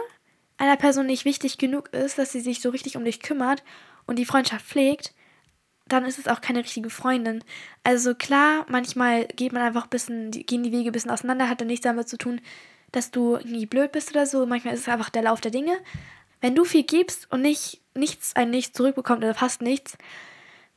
einer 0.57 0.77
Person 0.77 1.07
nicht 1.07 1.25
wichtig 1.25 1.57
genug 1.57 1.89
ist, 1.93 2.17
dass 2.17 2.31
sie 2.31 2.41
sich 2.41 2.61
so 2.61 2.69
richtig 2.69 2.95
um 2.95 3.03
dich 3.03 3.21
kümmert 3.21 3.63
und 4.05 4.19
die 4.19 4.25
Freundschaft 4.25 4.65
pflegt, 4.65 5.13
dann 5.87 6.05
ist 6.05 6.19
es 6.19 6.27
auch 6.27 6.39
keine 6.39 6.59
richtige 6.59 6.89
Freundin. 6.89 7.43
Also 7.83 8.15
klar, 8.15 8.65
manchmal 8.69 9.25
geht 9.25 9.51
man 9.51 9.61
einfach 9.61 9.85
ein 9.85 9.89
bisschen, 9.89 10.31
gehen 10.31 10.63
die 10.63 10.71
Wege 10.71 10.89
ein 10.89 10.93
bisschen 10.93 11.11
auseinander, 11.11 11.49
hat 11.49 11.59
dann 11.59 11.67
nichts 11.67 11.83
damit 11.83 12.07
zu 12.07 12.17
tun, 12.17 12.39
dass 12.91 13.11
du 13.11 13.35
irgendwie 13.35 13.65
blöd 13.65 13.91
bist 13.91 14.11
oder 14.11 14.25
so. 14.25 14.45
Manchmal 14.45 14.73
ist 14.73 14.81
es 14.81 14.89
einfach 14.89 15.09
der 15.09 15.23
Lauf 15.23 15.41
der 15.41 15.51
Dinge. 15.51 15.77
Wenn 16.41 16.55
du 16.55 16.65
viel 16.65 16.83
gibst 16.83 17.31
und 17.31 17.41
nicht, 17.41 17.81
nichts 17.95 18.35
ein 18.35 18.49
nicht 18.49 18.75
zurückbekommt 18.75 19.23
oder 19.23 19.35
fast 19.35 19.61
nichts, 19.61 19.97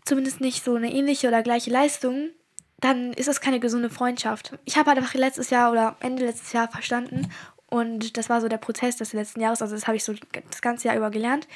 zumindest 0.04 0.40
nicht 0.40 0.62
so 0.62 0.74
eine 0.74 0.92
ähnliche 0.92 1.28
oder 1.28 1.42
gleiche 1.42 1.70
Leistung, 1.70 2.30
dann 2.78 3.14
ist 3.14 3.28
das 3.28 3.40
keine 3.40 3.60
gesunde 3.60 3.88
Freundschaft. 3.88 4.58
Ich 4.66 4.76
habe 4.76 4.90
halt 4.90 4.98
einfach 4.98 5.14
letztes 5.14 5.50
Jahr 5.50 5.72
oder 5.72 5.96
Ende 6.00 6.26
letztes 6.26 6.52
Jahr 6.52 6.68
verstanden 6.68 7.30
und 7.68 8.16
das 8.16 8.28
war 8.28 8.40
so 8.40 8.48
der 8.48 8.58
Prozess 8.58 8.96
des 8.96 9.14
letzten 9.14 9.40
Jahres, 9.40 9.62
also 9.62 9.74
das 9.74 9.86
habe 9.86 9.96
ich 9.96 10.04
so 10.04 10.14
das 10.50 10.60
ganze 10.60 10.88
Jahr 10.88 10.96
über 10.96 11.10
gelernt. 11.10 11.48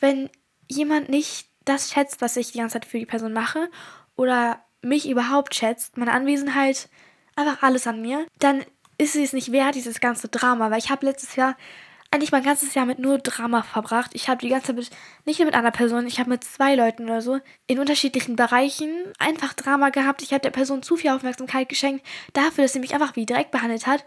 Wenn 0.00 0.28
jemand 0.68 1.08
nicht 1.08 1.48
das 1.64 1.92
schätzt, 1.92 2.20
was 2.20 2.36
ich 2.36 2.52
die 2.52 2.58
ganze 2.58 2.74
Zeit 2.74 2.84
für 2.84 2.98
die 2.98 3.06
Person 3.06 3.32
mache 3.32 3.70
oder 4.16 4.60
mich 4.82 5.08
überhaupt 5.08 5.54
schätzt, 5.54 5.96
meine 5.96 6.12
Anwesenheit, 6.12 6.88
einfach 7.36 7.62
alles 7.62 7.86
an 7.86 8.00
mir, 8.02 8.26
dann 8.38 8.64
ist 8.98 9.14
es 9.14 9.32
nicht 9.32 9.52
wert, 9.52 9.74
dieses 9.74 10.00
ganze 10.00 10.28
Drama, 10.28 10.70
weil 10.70 10.78
ich 10.78 10.90
habe 10.90 11.06
letztes 11.06 11.36
Jahr 11.36 11.56
eigentlich 12.16 12.32
mein 12.32 12.42
ganzes 12.42 12.74
Jahr 12.74 12.86
mit 12.86 12.98
nur 12.98 13.18
Drama 13.18 13.62
verbracht. 13.62 14.12
Ich 14.14 14.28
habe 14.28 14.40
die 14.40 14.48
ganze 14.48 14.68
Zeit 14.68 14.76
mit, 14.76 14.90
nicht 15.26 15.38
nur 15.38 15.46
mit 15.46 15.54
einer 15.54 15.70
Person, 15.70 16.06
ich 16.06 16.18
habe 16.18 16.30
mit 16.30 16.44
zwei 16.44 16.74
Leuten 16.74 17.04
oder 17.04 17.20
so 17.20 17.40
in 17.66 17.78
unterschiedlichen 17.78 18.36
Bereichen 18.36 18.90
einfach 19.18 19.52
Drama 19.52 19.90
gehabt. 19.90 20.22
Ich 20.22 20.32
habe 20.32 20.40
der 20.40 20.50
Person 20.50 20.82
zu 20.82 20.96
viel 20.96 21.10
Aufmerksamkeit 21.10 21.68
geschenkt 21.68 22.04
dafür, 22.32 22.64
dass 22.64 22.72
sie 22.72 22.80
mich 22.80 22.94
einfach 22.94 23.16
wie 23.16 23.26
direkt 23.26 23.50
behandelt 23.50 23.86
hat 23.86 24.04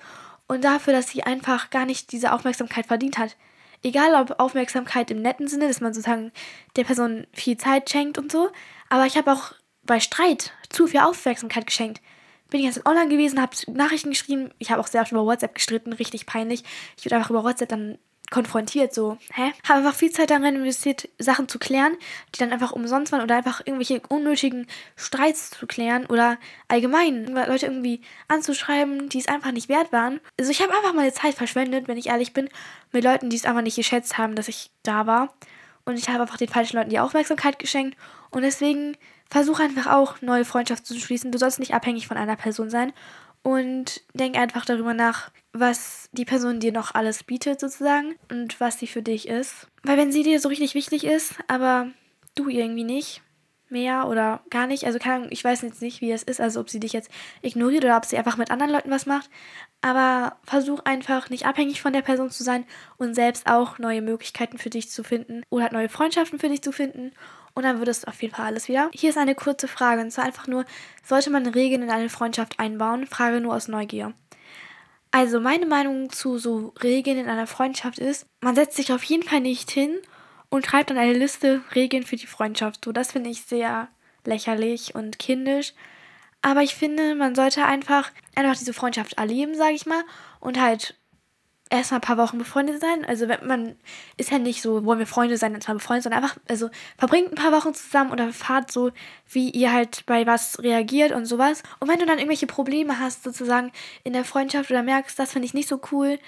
und 0.47 0.63
dafür, 0.63 0.93
dass 0.93 1.09
sie 1.09 1.23
einfach 1.23 1.69
gar 1.69 1.85
nicht 1.85 2.11
diese 2.11 2.33
Aufmerksamkeit 2.33 2.87
verdient 2.87 3.17
hat 3.17 3.35
egal 3.83 4.13
ob 4.21 4.39
Aufmerksamkeit 4.39 5.11
im 5.11 5.21
netten 5.21 5.47
Sinne, 5.47 5.67
dass 5.67 5.81
man 5.81 5.93
sozusagen 5.93 6.31
der 6.75 6.83
Person 6.83 7.27
viel 7.31 7.57
Zeit 7.57 7.89
schenkt 7.89 8.17
und 8.17 8.29
so, 8.31 8.49
aber 8.89 9.05
ich 9.05 9.17
habe 9.17 9.31
auch 9.31 9.53
bei 9.83 9.99
Streit 9.99 10.51
zu 10.69 10.87
viel 10.87 10.99
Aufmerksamkeit 10.99 11.65
geschenkt. 11.65 12.01
Bin 12.49 12.63
ganze 12.63 12.81
Zeit 12.81 12.87
online 12.87 13.09
gewesen, 13.09 13.41
habe 13.41 13.55
Nachrichten 13.67 14.09
geschrieben. 14.09 14.51
Ich 14.57 14.71
habe 14.71 14.81
auch 14.81 14.87
sehr 14.87 15.01
oft 15.01 15.11
über 15.11 15.25
WhatsApp 15.25 15.53
gestritten, 15.55 15.93
richtig 15.93 16.25
peinlich. 16.25 16.63
Ich 16.97 17.05
würde 17.05 17.15
einfach 17.15 17.29
über 17.29 17.43
WhatsApp 17.43 17.69
dann 17.69 17.97
konfrontiert, 18.29 18.93
so, 18.93 19.17
hä? 19.33 19.53
Habe 19.67 19.79
einfach 19.79 19.95
viel 19.95 20.11
Zeit 20.11 20.29
darin 20.29 20.55
investiert, 20.55 21.09
Sachen 21.17 21.47
zu 21.47 21.57
klären, 21.59 21.97
die 22.33 22.39
dann 22.39 22.51
einfach 22.51 22.71
umsonst 22.71 23.11
waren 23.11 23.23
oder 23.23 23.35
einfach 23.35 23.61
irgendwelche 23.65 24.01
unnötigen 24.07 24.67
Streits 24.95 25.51
zu 25.51 25.67
klären 25.67 26.05
oder 26.05 26.37
allgemein 26.67 27.25
Leute 27.27 27.65
irgendwie 27.65 28.01
anzuschreiben, 28.27 29.09
die 29.09 29.19
es 29.19 29.27
einfach 29.27 29.51
nicht 29.51 29.69
wert 29.69 29.91
waren. 29.91 30.19
Also 30.39 30.51
ich 30.51 30.61
habe 30.61 30.73
einfach 30.73 30.93
meine 30.93 31.13
Zeit 31.13 31.33
verschwendet, 31.33 31.87
wenn 31.87 31.97
ich 31.97 32.07
ehrlich 32.07 32.33
bin, 32.33 32.49
mit 32.91 33.03
Leuten, 33.03 33.29
die 33.29 33.35
es 33.35 33.45
einfach 33.45 33.61
nicht 33.61 33.75
geschätzt 33.75 34.17
haben, 34.17 34.35
dass 34.35 34.47
ich 34.47 34.71
da 34.83 35.07
war. 35.07 35.33
Und 35.85 35.97
ich 35.97 36.09
habe 36.09 36.21
einfach 36.21 36.37
den 36.37 36.49
falschen 36.49 36.77
Leuten 36.77 36.91
die 36.91 36.99
Aufmerksamkeit 36.99 37.57
geschenkt. 37.57 37.97
Und 38.29 38.43
deswegen 38.43 38.95
versuche 39.29 39.63
einfach 39.63 39.87
auch 39.87 40.21
neue 40.21 40.45
Freundschaften 40.45 40.85
zu 40.85 40.99
schließen. 40.99 41.31
Du 41.31 41.37
sollst 41.37 41.59
nicht 41.59 41.73
abhängig 41.73 42.07
von 42.07 42.17
einer 42.17 42.35
Person 42.35 42.69
sein 42.69 42.93
und 43.43 44.01
denk 44.13 44.37
einfach 44.37 44.65
darüber 44.65 44.93
nach, 44.93 45.31
was 45.53 46.09
die 46.11 46.25
Person 46.25 46.59
dir 46.59 46.71
noch 46.71 46.93
alles 46.95 47.23
bietet 47.23 47.59
sozusagen 47.59 48.15
und 48.31 48.59
was 48.59 48.79
sie 48.79 48.87
für 48.87 49.01
dich 49.01 49.27
ist. 49.27 49.67
Weil 49.83 49.97
wenn 49.97 50.11
sie 50.11 50.23
dir 50.23 50.39
so 50.39 50.49
richtig 50.49 50.75
wichtig 50.75 51.05
ist, 51.05 51.35
aber 51.47 51.87
du 52.35 52.49
irgendwie 52.49 52.83
nicht 52.83 53.21
mehr 53.69 54.07
oder 54.07 54.41
gar 54.49 54.67
nicht, 54.67 54.85
also 54.85 54.97
keine 54.97 55.15
Ahnung, 55.15 55.27
ich 55.31 55.43
weiß 55.43 55.61
jetzt 55.61 55.81
nicht, 55.81 56.01
wie 56.01 56.11
es 56.11 56.23
ist, 56.23 56.41
also 56.41 56.59
ob 56.59 56.69
sie 56.69 56.79
dich 56.79 56.91
jetzt 56.91 57.11
ignoriert 57.41 57.85
oder 57.85 57.97
ob 57.97 58.05
sie 58.05 58.17
einfach 58.17 58.37
mit 58.37 58.49
anderen 58.49 58.71
Leuten 58.71 58.89
was 58.89 59.05
macht, 59.05 59.29
aber 59.81 60.37
versuch 60.43 60.79
einfach 60.85 61.29
nicht 61.29 61.45
abhängig 61.45 61.81
von 61.81 61.93
der 61.93 62.01
Person 62.01 62.31
zu 62.31 62.43
sein 62.43 62.65
und 62.97 63.13
selbst 63.13 63.47
auch 63.47 63.77
neue 63.77 64.01
Möglichkeiten 64.01 64.57
für 64.57 64.71
dich 64.71 64.89
zu 64.89 65.03
finden 65.03 65.43
oder 65.49 65.71
neue 65.71 65.89
Freundschaften 65.89 66.39
für 66.39 66.49
dich 66.49 66.63
zu 66.63 66.71
finden 66.71 67.11
und 67.53 67.63
dann 67.63 67.79
wird 67.79 67.87
es 67.87 68.05
auf 68.05 68.21
jeden 68.21 68.33
Fall 68.33 68.45
alles 68.45 68.67
wieder. 68.67 68.89
Hier 68.93 69.09
ist 69.09 69.17
eine 69.17 69.35
kurze 69.35 69.67
Frage 69.67 70.01
und 70.01 70.11
zwar 70.11 70.25
einfach 70.25 70.47
nur, 70.47 70.65
sollte 71.03 71.29
man 71.29 71.45
Regeln 71.47 71.81
in 71.83 71.89
eine 71.89 72.09
Freundschaft 72.09 72.59
einbauen? 72.59 73.07
Frage 73.07 73.41
nur 73.41 73.55
aus 73.55 73.67
Neugier. 73.67 74.13
Also 75.11 75.39
meine 75.39 75.65
Meinung 75.65 76.11
zu 76.11 76.37
so 76.37 76.73
Regeln 76.83 77.17
in 77.17 77.29
einer 77.29 77.47
Freundschaft 77.47 77.97
ist, 77.97 78.27
man 78.41 78.55
setzt 78.55 78.77
sich 78.77 78.93
auf 78.93 79.03
jeden 79.03 79.23
Fall 79.23 79.41
nicht 79.41 79.71
hin 79.71 79.95
und 80.49 80.65
schreibt 80.65 80.89
dann 80.91 80.97
eine 80.97 81.13
Liste 81.13 81.61
Regeln 81.73 82.03
für 82.03 82.15
die 82.15 82.27
Freundschaft. 82.27 82.85
So, 82.85 82.91
das 82.91 83.11
finde 83.11 83.29
ich 83.29 83.43
sehr 83.43 83.87
lächerlich 84.25 84.93
und 84.93 85.17
kindisch. 85.17 85.73
Aber 86.41 86.61
ich 86.61 86.75
finde, 86.75 87.15
man 87.15 87.35
sollte 87.35 87.65
einfach 87.65 88.11
einfach 88.35 88.57
diese 88.57 88.73
Freundschaft 88.73 89.13
erleben, 89.13 89.55
sage 89.55 89.73
ich 89.73 89.85
mal, 89.85 90.03
und 90.39 90.59
halt 90.59 90.95
erstmal 91.69 91.99
ein 91.99 92.01
paar 92.01 92.17
Wochen 92.17 92.37
befreundet 92.37 92.81
sein. 92.81 93.05
Also 93.05 93.27
wenn 93.27 93.45
man 93.45 93.75
ist 94.17 94.31
ja 94.31 94.39
nicht 94.39 94.61
so, 94.61 94.85
wollen 94.85 94.99
wir 94.99 95.07
Freunde 95.07 95.37
sein, 95.37 95.53
dann 95.53 95.61
zwar 95.61 95.75
befreundet, 95.75 96.03
sondern 96.03 96.23
einfach, 96.23 96.37
also 96.47 96.69
verbringt 96.97 97.29
ein 97.29 97.35
paar 97.35 97.51
Wochen 97.51 97.73
zusammen 97.73 98.11
oder 98.11 98.33
fahrt 98.33 98.71
so, 98.71 98.91
wie 99.29 99.49
ihr 99.49 99.71
halt 99.71 100.05
bei 100.05 100.25
was 100.25 100.61
reagiert 100.63 101.11
und 101.11 101.25
sowas. 101.25 101.63
Und 101.79 101.87
wenn 101.87 101.99
du 101.99 102.05
dann 102.05 102.17
irgendwelche 102.17 102.47
Probleme 102.47 102.99
hast, 102.99 103.23
sozusagen 103.23 103.71
in 104.03 104.13
der 104.13 104.25
Freundschaft 104.25 104.71
oder 104.71 104.83
merkst, 104.83 105.17
das 105.17 105.31
finde 105.31 105.45
ich 105.45 105.53
nicht 105.53 105.69
so 105.69 105.79
cool, 105.91 106.19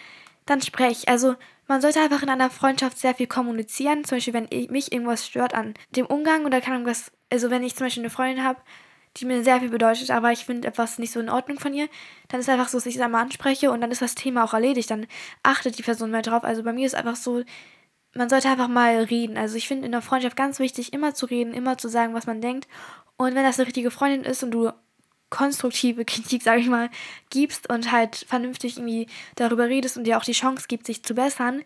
dann 0.45 0.61
sprech. 0.61 1.09
Also 1.09 1.35
man 1.67 1.81
sollte 1.81 2.01
einfach 2.01 2.21
in 2.21 2.29
einer 2.29 2.49
Freundschaft 2.49 2.97
sehr 2.97 3.15
viel 3.15 3.27
kommunizieren. 3.27 4.03
Zum 4.03 4.17
Beispiel, 4.17 4.33
wenn 4.33 4.49
mich 4.69 4.91
irgendwas 4.91 5.25
stört 5.25 5.53
an 5.53 5.73
dem 5.95 6.05
Umgang 6.05 6.45
oder 6.45 6.61
kann 6.61 6.73
irgendwas, 6.73 7.11
also 7.31 7.49
wenn 7.49 7.63
ich 7.63 7.75
zum 7.75 7.85
Beispiel 7.85 8.03
eine 8.03 8.09
Freundin 8.09 8.43
habe, 8.43 8.59
die 9.17 9.25
mir 9.25 9.43
sehr 9.43 9.59
viel 9.59 9.69
bedeutet, 9.69 10.09
aber 10.09 10.31
ich 10.31 10.45
finde 10.45 10.67
etwas 10.67 10.97
nicht 10.97 11.11
so 11.11 11.19
in 11.19 11.29
Ordnung 11.29 11.59
von 11.59 11.73
ihr, 11.73 11.89
dann 12.29 12.39
ist 12.39 12.47
es 12.47 12.53
einfach 12.53 12.69
so, 12.69 12.77
dass 12.77 12.85
ich 12.85 12.95
es 12.95 13.01
einmal 13.01 13.21
anspreche 13.21 13.71
und 13.71 13.81
dann 13.81 13.91
ist 13.91 14.01
das 14.01 14.15
Thema 14.15 14.43
auch 14.43 14.53
erledigt. 14.53 14.89
Dann 14.89 15.07
achtet 15.43 15.77
die 15.77 15.83
Person 15.83 16.11
mehr 16.11 16.21
drauf. 16.21 16.43
Also 16.43 16.63
bei 16.63 16.73
mir 16.73 16.85
ist 16.85 16.95
einfach 16.95 17.17
so, 17.17 17.43
man 18.13 18.29
sollte 18.29 18.49
einfach 18.49 18.67
mal 18.67 19.03
reden. 19.03 19.37
Also 19.37 19.55
ich 19.55 19.67
finde 19.67 19.85
in 19.85 19.91
der 19.91 20.01
Freundschaft 20.01 20.35
ganz 20.35 20.59
wichtig, 20.59 20.93
immer 20.93 21.13
zu 21.13 21.25
reden, 21.25 21.53
immer 21.53 21.77
zu 21.77 21.89
sagen, 21.89 22.13
was 22.13 22.25
man 22.25 22.41
denkt. 22.41 22.67
Und 23.17 23.35
wenn 23.35 23.43
das 23.43 23.59
eine 23.59 23.67
richtige 23.67 23.91
Freundin 23.91 24.23
ist 24.23 24.43
und 24.43 24.51
du 24.51 24.71
konstruktive 25.29 26.05
Kritik, 26.05 26.43
sage 26.43 26.61
ich 26.61 26.67
mal, 26.67 26.89
gibst 27.29 27.69
und 27.69 27.91
halt 27.91 28.25
vernünftig 28.27 28.77
irgendwie 28.77 29.07
darüber 29.35 29.67
redest 29.67 29.97
und 29.97 30.05
dir 30.05 30.17
auch 30.17 30.25
die 30.25 30.31
Chance 30.33 30.65
gibt, 30.67 30.85
sich 30.85 31.03
zu 31.03 31.13
bessern, 31.15 31.63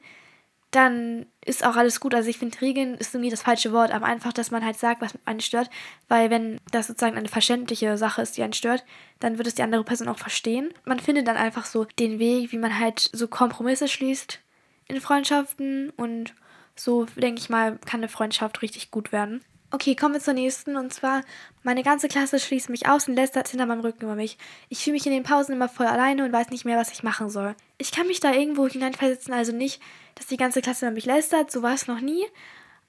dann 0.76 1.26
ist 1.46 1.66
auch 1.66 1.76
alles 1.76 2.00
gut. 2.00 2.14
Also 2.14 2.30
ich 2.30 2.38
finde, 2.38 2.60
Regeln 2.60 2.96
ist 2.96 3.14
irgendwie 3.14 3.30
das 3.30 3.44
falsche 3.44 3.72
Wort, 3.72 3.92
aber 3.92 4.06
einfach, 4.06 4.34
dass 4.34 4.52
man 4.52 4.66
halt 4.66 4.78
sagt, 4.78 5.02
was 5.02 5.14
einen 5.26 5.40
stört, 5.40 5.70
weil 6.10 6.30
wenn 6.30 6.60
das 6.72 6.88
sozusagen 6.88 7.18
eine 7.18 7.30
verständliche 7.30 7.98
Sache 7.98 8.22
ist, 8.22 8.36
die 8.36 8.44
einen 8.44 8.54
stört, 8.54 8.84
dann 9.20 9.38
wird 9.38 9.48
es 9.48 9.56
die 9.56 9.64
andere 9.64 9.84
Person 9.84 10.10
auch 10.10 10.18
verstehen. 10.18 10.74
Man 10.84 11.00
findet 11.00 11.28
dann 11.28 11.38
einfach 11.38 11.66
so 11.66 11.86
den 12.00 12.20
Weg, 12.20 12.52
wie 12.52 12.58
man 12.58 12.78
halt 12.78 13.10
so 13.14 13.28
Kompromisse 13.28 13.88
schließt 13.88 14.42
in 14.88 15.00
Freundschaften 15.00 15.92
und 15.92 16.34
so, 16.76 17.06
denke 17.06 17.40
ich 17.40 17.50
mal, 17.50 17.78
kann 17.86 18.02
eine 18.02 18.10
Freundschaft 18.10 18.62
richtig 18.62 18.92
gut 18.92 19.14
werden. 19.14 19.44
Okay, 19.76 19.94
kommen 19.94 20.14
wir 20.14 20.22
zur 20.22 20.34
nächsten. 20.34 20.78
Und 20.78 20.94
zwar, 20.94 21.22
meine 21.62 21.84
ganze 21.84 22.08
Klasse 22.08 22.40
schließt 22.40 22.70
mich 22.70 22.88
aus 22.88 23.10
und 23.10 23.16
lässt 23.16 23.36
das 23.36 23.52
hinter 23.52 23.66
meinem 23.66 23.82
Rücken 23.82 24.04
über 24.04 24.16
mich. 24.16 24.38
Ich 24.70 24.82
fühle 24.82 24.94
mich 24.94 25.06
in 25.06 25.12
den 25.12 25.24
Pausen 25.24 25.54
immer 25.54 25.68
voll 25.68 25.86
alleine 25.86 26.24
und 26.24 26.32
weiß 26.32 26.50
nicht 26.50 26.64
mehr, 26.64 26.78
was 26.78 26.94
ich 26.94 27.04
machen 27.04 27.30
soll. 27.30 27.56
Ich 27.78 27.92
kann 27.92 28.08
mich 28.08 28.22
da 28.22 28.32
irgendwo 28.32 28.70
hineinversetzen, 28.70 29.34
also 29.34 29.52
nicht, 29.52 29.82
dass 30.16 30.28
die 30.28 30.38
ganze 30.38 30.62
Klasse 30.62 30.86
über 30.86 30.94
mich 30.94 31.06
lästert, 31.06 31.52
so 31.52 31.62
war 31.62 31.74
es 31.74 31.88
noch 31.88 32.00
nie. 32.00 32.24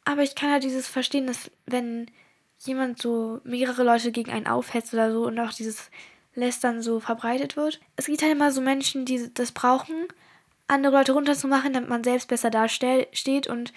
Aber 0.05 0.23
ich 0.23 0.37
kann 0.37 0.53
halt 0.53 0.63
dieses 0.63 0.87
verstehen, 0.87 1.27
dass 1.27 1.51
wenn 1.67 2.07
jemand 2.61 3.03
so 3.03 3.41
mehrere 3.43 3.83
Leute 3.83 4.13
gegen 4.13 4.31
einen 4.31 4.47
aufhetzt 4.47 4.95
oder 4.95 5.13
so 5.13 5.27
und 5.27 5.41
auch 5.41 5.53
dieses 5.53 5.91
Lästern 6.37 6.83
so 6.83 7.01
verbreitet 7.01 7.57
wird. 7.57 7.81
Es 7.97 8.07
gibt 8.07 8.23
halt 8.23 8.31
immer 8.31 8.53
so 8.53 8.61
Menschen, 8.61 9.05
die 9.07 9.29
das 9.35 9.51
brauchen, 9.51 10.07
andere 10.69 10.99
Leute 10.99 11.15
runterzumachen, 11.15 11.73
damit 11.73 11.91
man 11.91 12.05
selbst 12.05 12.29
besser 12.29 12.51
dasteht 12.51 13.49
und 13.49 13.73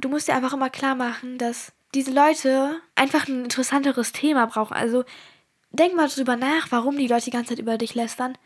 du 0.00 0.08
musst 0.08 0.28
dir 0.28 0.36
einfach 0.36 0.52
immer 0.52 0.70
klar 0.70 0.94
machen, 0.94 1.38
dass 1.38 1.72
diese 1.94 2.12
Leute 2.12 2.80
einfach 2.94 3.28
ein 3.28 3.44
interessanteres 3.44 4.12
Thema 4.12 4.46
brauchen. 4.46 4.74
Also 4.74 5.04
denk 5.70 5.94
mal 5.94 6.08
drüber 6.08 6.36
nach, 6.36 6.70
warum 6.70 6.96
die 6.96 7.06
Leute 7.06 7.26
die 7.26 7.30
ganze 7.30 7.50
Zeit 7.50 7.58
über 7.58 7.78
dich 7.78 7.94
lästern. 7.94 8.36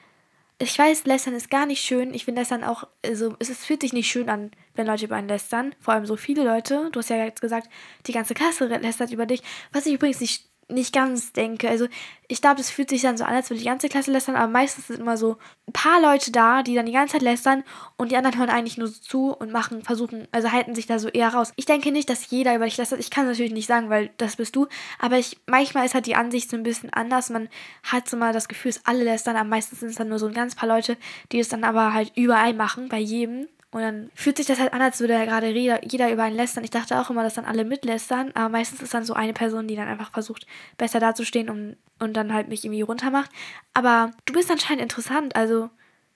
Ich 0.58 0.78
weiß, 0.78 1.04
lästern 1.04 1.34
ist 1.34 1.50
gar 1.50 1.66
nicht 1.66 1.82
schön. 1.82 2.14
Ich 2.14 2.24
finde 2.24 2.40
lästern 2.40 2.64
auch, 2.64 2.84
also 3.04 3.36
es 3.38 3.64
fühlt 3.64 3.82
sich 3.82 3.92
nicht 3.92 4.10
schön 4.10 4.30
an, 4.30 4.52
wenn 4.74 4.86
Leute 4.86 5.04
über 5.04 5.16
einen 5.16 5.28
lästern. 5.28 5.74
Vor 5.80 5.92
allem 5.92 6.06
so 6.06 6.16
viele 6.16 6.44
Leute. 6.44 6.88
Du 6.92 7.00
hast 7.00 7.10
ja 7.10 7.16
jetzt 7.16 7.42
gesagt, 7.42 7.68
die 8.06 8.12
ganze 8.12 8.34
Klasse 8.34 8.66
lästert 8.66 9.12
über 9.12 9.26
dich. 9.26 9.42
Was 9.72 9.84
ich 9.84 9.94
übrigens 9.94 10.20
nicht 10.20 10.48
nicht 10.68 10.92
ganz 10.92 11.32
denke. 11.32 11.68
Also 11.68 11.86
ich 12.28 12.42
glaube, 12.42 12.60
es 12.60 12.70
fühlt 12.70 12.90
sich 12.90 13.02
dann 13.02 13.16
so 13.16 13.24
an, 13.24 13.34
als 13.34 13.50
würde 13.50 13.60
die 13.60 13.68
ganze 13.68 13.88
Klasse 13.88 14.10
lästern, 14.10 14.34
aber 14.34 14.50
meistens 14.50 14.88
sind 14.88 14.98
immer 14.98 15.16
so 15.16 15.36
ein 15.68 15.72
paar 15.72 16.00
Leute 16.00 16.32
da, 16.32 16.62
die 16.62 16.74
dann 16.74 16.86
die 16.86 16.92
ganze 16.92 17.12
Zeit 17.12 17.22
lästern 17.22 17.62
und 17.96 18.10
die 18.10 18.16
anderen 18.16 18.36
hören 18.38 18.50
eigentlich 18.50 18.76
nur 18.76 18.88
so 18.88 19.00
zu 19.00 19.32
und 19.32 19.52
machen, 19.52 19.82
versuchen, 19.82 20.26
also 20.32 20.50
halten 20.50 20.74
sich 20.74 20.86
da 20.86 20.98
so 20.98 21.08
eher 21.08 21.28
raus. 21.28 21.52
Ich 21.56 21.66
denke 21.66 21.92
nicht, 21.92 22.10
dass 22.10 22.30
jeder 22.30 22.54
über 22.56 22.64
dich 22.64 22.76
lästert. 22.76 22.98
Ich 22.98 23.10
kann 23.10 23.24
es 23.26 23.30
natürlich 23.30 23.52
nicht 23.52 23.68
sagen, 23.68 23.90
weil 23.90 24.10
das 24.16 24.36
bist 24.36 24.56
du, 24.56 24.66
aber 24.98 25.18
ich, 25.18 25.38
manchmal 25.46 25.86
ist 25.86 25.94
halt 25.94 26.06
die 26.06 26.16
Ansicht 26.16 26.50
so 26.50 26.56
ein 26.56 26.64
bisschen 26.64 26.92
anders. 26.92 27.30
Man 27.30 27.48
hat 27.84 28.08
so 28.08 28.16
mal 28.16 28.32
das 28.32 28.48
Gefühl, 28.48 28.72
dass 28.72 28.86
alle 28.86 29.04
lästern, 29.04 29.36
aber 29.36 29.48
meistens 29.48 29.80
sind 29.80 29.90
es 29.90 29.96
dann 29.96 30.08
nur 30.08 30.18
so 30.18 30.26
ein 30.26 30.34
ganz 30.34 30.56
paar 30.56 30.68
Leute, 30.68 30.96
die 31.30 31.38
es 31.38 31.48
dann 31.48 31.62
aber 31.62 31.92
halt 31.92 32.12
überall 32.16 32.54
machen, 32.54 32.88
bei 32.88 32.98
jedem. 32.98 33.46
Und 33.76 33.82
dann 33.82 34.10
fühlt 34.14 34.38
sich 34.38 34.46
das 34.46 34.58
halt 34.58 34.72
an, 34.72 34.80
als 34.80 35.00
würde 35.00 35.12
ja 35.12 35.26
gerade 35.26 35.50
jeder 35.50 36.10
über 36.10 36.22
einen 36.22 36.34
lästern. 36.34 36.64
Ich 36.64 36.70
dachte 36.70 36.98
auch 36.98 37.10
immer, 37.10 37.22
dass 37.22 37.34
dann 37.34 37.44
alle 37.44 37.62
mitlästern, 37.62 38.32
aber 38.32 38.48
meistens 38.48 38.80
ist 38.80 38.94
dann 38.94 39.04
so 39.04 39.12
eine 39.12 39.34
Person, 39.34 39.68
die 39.68 39.76
dann 39.76 39.86
einfach 39.86 40.12
versucht, 40.12 40.46
besser 40.78 40.98
dazustehen 40.98 41.50
und, 41.50 41.76
und 41.98 42.14
dann 42.14 42.32
halt 42.32 42.48
mich 42.48 42.64
irgendwie 42.64 42.80
runtermacht. 42.80 43.30
Aber 43.74 44.12
du 44.24 44.32
bist 44.32 44.50
anscheinend 44.50 44.80
interessant, 44.80 45.36
also 45.36 45.68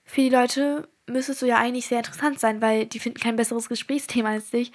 für 0.05 0.21
die 0.21 0.29
Leute 0.29 0.89
müsstest 1.05 1.43
du 1.43 1.45
ja 1.45 1.57
eigentlich 1.57 1.85
sehr 1.85 1.99
interessant 1.99 2.39
sein, 2.39 2.63
weil 2.63 2.87
die 2.87 2.97
finden 2.97 3.19
kein 3.19 3.35
besseres 3.35 3.69
Gesprächsthema 3.69 4.29
als 4.29 4.49
dich. 4.49 4.71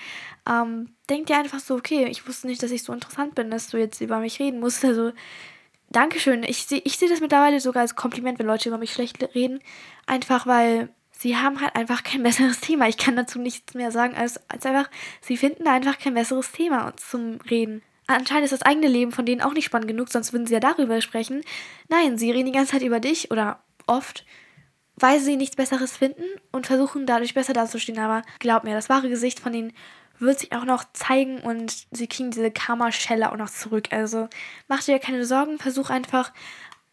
Ähm, 0.49 0.95
denk 1.11 1.26
dir 1.26 1.38
einfach 1.38 1.59
so, 1.59 1.75
okay, 1.75 2.07
ich 2.09 2.28
wusste 2.28 2.47
nicht, 2.47 2.62
dass 2.62 2.71
ich 2.71 2.85
so 2.85 2.93
interessant 2.93 3.35
bin, 3.35 3.50
dass 3.50 3.69
du 3.69 3.78
jetzt 3.78 4.00
über 4.00 4.21
mich 4.21 4.38
reden 4.38 4.61
musst. 4.61 4.85
Also, 4.85 5.11
Dankeschön. 5.90 6.45
Ich 6.45 6.66
sehe 6.66 6.83
ich 6.85 6.99
seh 6.99 7.09
das 7.09 7.21
mittlerweile 7.21 7.59
sogar 7.61 7.83
als 7.83 7.97
Kompliment, 7.97 8.38
wenn 8.38 8.47
Leute 8.47 8.69
über 8.69 8.78
mich 8.78 8.93
schlecht 8.93 9.23
reden. 9.35 9.61
Einfach 10.07 10.47
weil 10.47 10.88
sie 11.19 11.37
haben 11.37 11.61
halt 11.61 11.75
einfach 11.75 12.03
kein 12.03 12.23
besseres 12.23 12.61
Thema. 12.61 12.89
Ich 12.89 12.97
kann 12.97 13.17
dazu 13.17 13.39
nichts 13.39 13.75
mehr 13.75 13.91
sagen, 13.91 14.15
als, 14.15 14.41
als 14.49 14.67
einfach, 14.67 14.91
sie 15.21 15.37
finden 15.37 15.67
einfach 15.67 15.99
kein 15.99 16.15
besseres 16.15 16.53
Thema 16.53 16.95
zum 16.97 17.39
Reden. 17.51 17.83
Anscheinend 18.07 18.45
ist 18.45 18.53
das 18.53 18.63
eigene 18.63 18.87
Leben 18.87 19.11
von 19.11 19.27
denen 19.27 19.41
auch 19.41 19.53
nicht 19.53 19.65
spannend 19.65 19.89
genug, 19.89 20.11
sonst 20.11 20.33
würden 20.33 20.47
sie 20.47 20.55
ja 20.55 20.61
darüber 20.61 21.01
sprechen. 21.01 21.43
Nein, 21.89 22.19
sie 22.19 22.31
reden 22.31 22.47
die 22.47 22.53
ganze 22.53 22.73
Zeit 22.73 22.83
über 22.83 23.01
dich 23.01 23.33
oder 23.33 23.61
oft, 23.89 24.25
weil 24.95 25.19
sie 25.19 25.37
nichts 25.37 25.57
Besseres 25.57 25.97
finden 25.97 26.25
und 26.53 26.69
versuchen 26.69 27.07
dadurch 27.07 27.35
besser 27.35 27.53
dazustehen. 27.53 27.99
Aber 27.99 28.23
glaub 28.39 28.63
mir, 28.63 28.75
das 28.75 28.89
wahre 28.89 29.09
Gesicht 29.09 29.41
von 29.41 29.53
denen 29.53 29.73
wird 30.19 30.39
sich 30.39 30.53
auch 30.53 30.65
noch 30.65 30.85
zeigen 30.93 31.41
und 31.41 31.87
sie 31.91 32.07
kriegen 32.07 32.31
diese 32.31 32.51
Karma-Schelle 32.51 33.31
auch 33.31 33.37
noch 33.37 33.51
zurück. 33.51 33.89
Also 33.91 34.29
mach 34.69 34.83
dir 34.83 34.99
keine 34.99 35.27
Sorgen, 35.27 35.59
versuch 35.59 35.91
einfach 35.91 36.33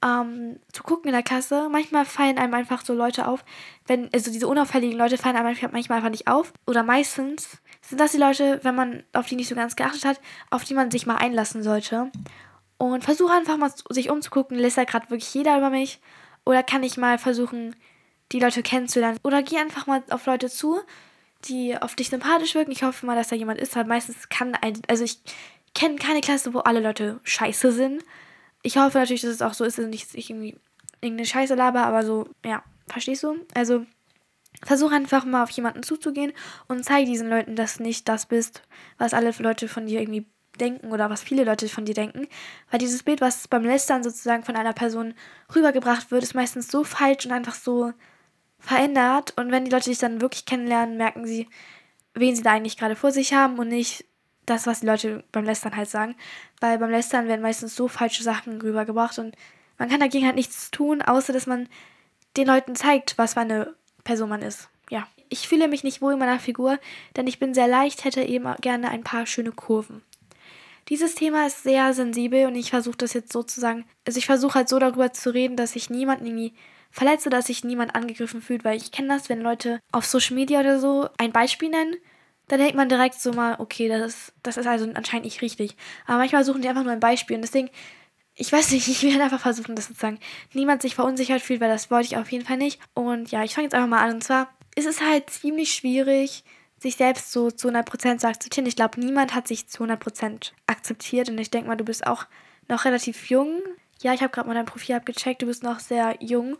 ähm, 0.04 0.60
zu 0.72 0.84
gucken 0.84 1.08
in 1.08 1.14
der 1.14 1.24
Kasse. 1.24 1.70
Manchmal 1.72 2.06
fallen 2.06 2.38
einem 2.38 2.54
einfach 2.54 2.84
so 2.84 2.94
Leute 2.94 3.28
auf, 3.28 3.46
wenn, 3.88 4.10
also 4.14 4.32
diese 4.32 4.48
unauffälligen 4.48 4.98
Leute 4.98 5.18
fallen 5.18 5.36
einem 5.36 5.56
manchmal 5.72 5.98
einfach 5.98 6.10
nicht 6.10 6.28
auf. 6.28 6.52
Oder 6.68 6.84
meistens 6.84 7.58
sind 7.82 8.00
das 8.00 8.12
die 8.12 8.18
Leute, 8.18 8.60
wenn 8.64 8.76
man 8.76 9.04
auf 9.14 9.28
die 9.28 9.36
nicht 9.36 9.48
so 9.48 9.56
ganz 9.56 9.76
geachtet 9.76 10.06
hat, 10.06 10.22
auf 10.50 10.64
die 10.64 10.74
man 10.74 10.92
sich 10.92 11.06
mal 11.06 11.16
einlassen 11.16 11.64
sollte. 11.64 12.12
Und 12.78 13.04
versuche 13.04 13.34
einfach 13.34 13.58
mal 13.58 13.72
sich 13.90 14.10
umzugucken, 14.10 14.58
lässt 14.58 14.78
da 14.78 14.84
gerade 14.84 15.10
wirklich 15.10 15.34
jeder 15.34 15.58
über 15.58 15.70
mich? 15.70 16.02
Oder 16.46 16.64
kann 16.64 16.84
ich 16.84 16.98
mal 16.98 17.18
versuchen, 17.18 17.76
die 18.34 18.40
Leute 18.40 18.62
kennenzulernen? 18.62 19.20
Oder 19.24 19.42
geh 19.42 19.58
einfach 19.58 19.88
mal 19.88 20.04
auf 20.10 20.26
Leute 20.26 20.50
zu, 20.50 20.82
die 21.46 21.78
auf 21.82 21.96
dich 21.96 22.10
sympathisch 22.10 22.56
wirken. 22.56 22.72
Ich 22.72 22.84
hoffe 22.84 23.06
mal, 23.06 23.16
dass 23.16 23.30
da 23.30 23.36
jemand 23.36 23.62
ist, 23.62 23.76
weil 23.76 23.86
meistens 23.86 24.28
kann 24.28 24.56
ein, 24.56 24.82
also 24.90 25.06
ich 25.06 25.20
kenne 25.74 25.96
keine 25.96 26.22
Klasse, 26.22 26.54
wo 26.54 26.60
alle 26.60 26.82
Leute 26.82 27.22
scheiße 27.24 27.72
sind 27.72 28.04
ich 28.64 28.78
hoffe 28.78 28.98
natürlich, 28.98 29.22
dass 29.22 29.32
es 29.32 29.42
auch 29.42 29.54
so 29.54 29.64
ist, 29.64 29.78
dass 29.78 29.86
ich 29.86 29.92
nicht 29.92 30.30
irgendwie 30.30 30.56
irgendeine 31.02 31.28
Scheiße 31.28 31.54
laber, 31.56 31.86
aber 31.86 32.04
so, 32.04 32.28
ja, 32.44 32.64
verstehst 32.88 33.24
du? 33.24 33.36
Also, 33.54 33.86
Versuch 34.62 34.92
einfach 34.92 35.26
mal 35.26 35.44
auf 35.44 35.50
jemanden 35.50 35.84
zuzugehen 35.84 36.32
und 36.68 36.86
zeige 36.86 37.10
diesen 37.10 37.30
Leuten, 37.30 37.56
dass 37.56 37.78
du 37.78 37.84
nicht 37.84 38.08
das 38.08 38.26
bist, 38.28 38.62
was 38.98 39.14
alle 39.14 39.34
Leute 39.40 39.68
von 39.68 39.86
dir 39.88 40.00
irgendwie 40.00 40.26
denken 40.60 40.92
oder 40.92 41.10
was 41.10 41.24
viele 41.24 41.44
Leute 41.44 41.68
von 41.68 41.86
dir 41.86 41.96
denken. 41.96 42.28
Weil 42.70 42.80
dieses 42.80 43.04
Bild, 43.04 43.20
was 43.20 43.48
beim 43.48 43.66
Lästern 43.66 44.04
sozusagen 44.04 44.44
von 44.44 44.56
einer 44.56 44.74
Person 44.74 45.16
rübergebracht 45.54 46.12
wird, 46.12 46.24
ist 46.24 46.36
meistens 46.36 46.70
so 46.70 46.84
falsch 46.84 47.26
und 47.26 47.32
einfach 47.32 47.56
so 47.56 47.92
verändert. 48.60 49.34
Und 49.36 49.52
wenn 49.52 49.66
die 49.66 49.72
Leute 49.72 49.90
dich 49.90 50.00
dann 50.00 50.22
wirklich 50.22 50.46
kennenlernen, 50.46 50.98
merken 50.98 51.26
sie, 51.26 51.50
wen 52.14 52.36
sie 52.36 52.44
da 52.44 52.52
eigentlich 52.52 52.78
gerade 52.78 52.96
vor 52.96 53.12
sich 53.12 53.34
haben 53.34 53.58
und 53.58 53.68
nicht 53.68 54.06
das, 54.46 54.68
was 54.68 54.82
die 54.82 54.88
Leute 54.88 55.24
beim 55.32 55.46
Lästern 55.46 55.76
halt 55.76 55.90
sagen. 55.90 56.16
Weil 56.60 56.78
beim 56.78 56.90
Lästern 56.90 57.28
werden 57.28 57.42
meistens 57.42 57.76
so 57.76 57.88
falsche 57.88 58.24
Sachen 58.24 58.62
rübergebracht 58.62 59.20
und 59.20 59.36
man 59.78 59.90
kann 59.90 60.00
dagegen 60.00 60.26
halt 60.26 60.36
nichts 60.36 60.72
tun, 60.72 61.02
außer 61.02 61.34
dass 61.34 61.48
man 61.48 61.68
den 62.38 62.48
Leuten 62.48 62.76
zeigt, 62.76 63.18
was 63.18 63.34
für 63.34 63.42
eine 63.42 63.74
Person 64.04 64.30
man 64.30 64.42
ist. 64.42 64.70
Ja. 64.90 65.08
Ich 65.30 65.48
fühle 65.48 65.68
mich 65.68 65.84
nicht 65.84 66.02
wohl 66.02 66.14
in 66.14 66.20
meiner 66.20 66.40
Figur, 66.40 66.78
denn 67.16 67.26
ich 67.26 67.40
bin 67.40 67.54
sehr 67.56 67.68
leicht, 67.68 68.06
hätte 68.06 68.22
eben 68.22 68.54
gerne 68.62 68.90
ein 68.90 69.04
paar 69.04 69.26
schöne 69.26 69.52
Kurven. 69.52 70.04
Dieses 70.90 71.16
Thema 71.16 71.48
ist 71.48 71.64
sehr 71.64 71.94
sensibel 71.94 72.46
und 72.46 72.56
ich 72.56 72.70
versuche 72.70 72.98
das 72.98 73.14
jetzt 73.14 73.32
sozusagen, 73.32 73.86
also 74.06 74.18
ich 74.18 74.26
versuche 74.26 74.56
halt 74.56 74.70
so 74.70 74.78
darüber 74.80 75.14
zu 75.14 75.34
reden, 75.34 75.56
dass 75.56 75.76
ich 75.76 75.90
niemanden 75.90 76.26
irgendwie 76.26 76.54
verletze, 76.92 77.30
dass 77.30 77.48
sich 77.48 77.64
niemand 77.64 77.96
angegriffen 77.96 78.42
fühlt, 78.42 78.64
weil 78.64 78.78
ich 78.78 78.92
kenne 78.92 79.08
das, 79.08 79.28
wenn 79.30 79.42
Leute 79.42 79.80
auf 79.92 80.06
Social 80.06 80.36
Media 80.36 80.60
oder 80.60 80.80
so 80.80 81.10
ein 81.18 81.32
Beispiel 81.32 81.70
nennen, 81.70 81.96
dann 82.48 82.60
denkt 82.60 82.76
man 82.76 82.90
direkt 82.90 83.16
so 83.16 83.34
mal, 83.34 83.56
okay, 83.60 83.88
das 83.88 84.02
ist, 84.02 84.34
das 84.44 84.58
ist 84.58 84.68
also 84.68 84.90
anscheinend 84.94 85.26
nicht 85.26 85.42
richtig. 85.42 85.76
Aber 86.06 86.18
manchmal 86.18 86.44
suchen 86.44 86.62
die 86.62 86.70
einfach 86.70 86.84
nur 86.84 86.92
ein 86.92 87.00
Beispiel 87.00 87.36
und 87.36 87.42
deswegen 87.42 87.70
ich 88.36 88.52
weiß 88.52 88.72
nicht, 88.72 88.88
ich 88.88 89.04
werde 89.04 89.24
einfach 89.24 89.42
versuchen, 89.42 89.76
das 89.76 89.88
sozusagen 89.88 90.20
niemand 90.54 90.82
sich 90.82 90.96
verunsichert 90.96 91.42
fühlt, 91.42 91.62
weil 91.62 91.70
das 91.70 91.92
wollte 91.92 92.08
ich 92.08 92.18
auf 92.18 92.32
jeden 92.32 92.46
Fall 92.46 92.58
nicht. 92.58 92.80
Und 92.94 93.32
ja, 93.32 93.44
ich 93.44 93.54
fange 93.54 93.66
jetzt 93.66 93.76
einfach 93.76 93.90
mal 93.90 94.04
an. 94.04 94.16
Und 94.16 94.24
zwar 94.24 94.50
ist 94.76 94.88
es 94.88 95.02
halt 95.02 95.30
ziemlich 95.30 95.74
schwierig, 95.74 96.44
sich 96.80 96.96
selbst 96.96 97.32
so 97.32 97.52
zu 97.52 97.70
100% 97.70 98.18
zu 98.18 98.28
akzeptieren. 98.28 98.66
Ich 98.66 98.76
glaube, 98.76 99.00
niemand 99.00 99.36
hat 99.36 99.48
sich 99.48 99.68
zu 99.68 99.84
100% 99.84 100.52
akzeptiert. 100.68 101.30
Und 101.30 101.38
ich 101.38 101.52
denke 101.52 101.68
mal, 101.68 101.76
du 101.76 101.86
bist 101.86 102.06
auch 102.06 102.26
noch 102.68 102.86
relativ 102.86 103.30
jung. 103.30 103.62
Ja, 104.02 104.14
ich 104.14 104.22
habe 104.22 104.32
gerade 104.32 104.48
mal 104.48 104.56
dein 104.56 104.66
Profil 104.66 104.96
abgecheckt. 104.96 105.42
Du 105.42 105.46
bist 105.46 105.64
noch 105.64 105.80
sehr 105.80 106.18
jung. 106.20 106.58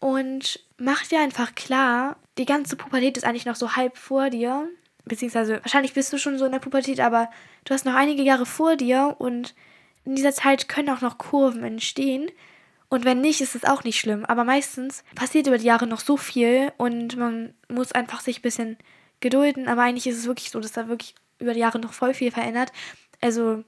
Und 0.00 0.60
mach 0.78 1.04
dir 1.06 1.20
einfach 1.20 1.54
klar, 1.54 2.16
die 2.38 2.46
ganze 2.46 2.74
Pubertät 2.74 3.18
ist 3.18 3.24
eigentlich 3.24 3.44
noch 3.44 3.56
so 3.56 3.76
halb 3.76 3.98
vor 3.98 4.30
dir. 4.30 4.68
Beziehungsweise, 5.04 5.60
wahrscheinlich 5.62 5.94
bist 5.94 6.12
du 6.12 6.18
schon 6.18 6.38
so 6.38 6.44
in 6.44 6.52
der 6.52 6.58
Pubertät, 6.58 7.00
aber 7.00 7.30
du 7.64 7.74
hast 7.74 7.84
noch 7.84 7.94
einige 7.94 8.22
Jahre 8.22 8.46
vor 8.46 8.76
dir 8.76 9.16
und 9.18 9.54
in 10.04 10.16
dieser 10.16 10.32
Zeit 10.32 10.68
können 10.68 10.90
auch 10.90 11.00
noch 11.00 11.18
Kurven 11.18 11.64
entstehen. 11.64 12.30
Und 12.88 13.04
wenn 13.04 13.20
nicht, 13.20 13.40
ist 13.40 13.54
es 13.54 13.64
auch 13.64 13.84
nicht 13.84 14.00
schlimm. 14.00 14.24
Aber 14.24 14.44
meistens 14.44 15.04
passiert 15.14 15.46
über 15.46 15.58
die 15.58 15.66
Jahre 15.66 15.86
noch 15.86 16.00
so 16.00 16.16
viel 16.16 16.72
und 16.76 17.16
man 17.16 17.54
muss 17.68 17.92
einfach 17.92 18.20
sich 18.20 18.40
ein 18.40 18.42
bisschen 18.42 18.76
gedulden. 19.20 19.68
Aber 19.68 19.82
eigentlich 19.82 20.06
ist 20.06 20.18
es 20.18 20.26
wirklich 20.26 20.50
so, 20.50 20.58
dass 20.60 20.72
da 20.72 20.88
wirklich 20.88 21.14
über 21.38 21.54
die 21.54 21.60
Jahre 21.60 21.78
noch 21.78 21.92
voll 21.92 22.14
viel 22.14 22.32
verändert. 22.32 22.72
Also 23.20 23.64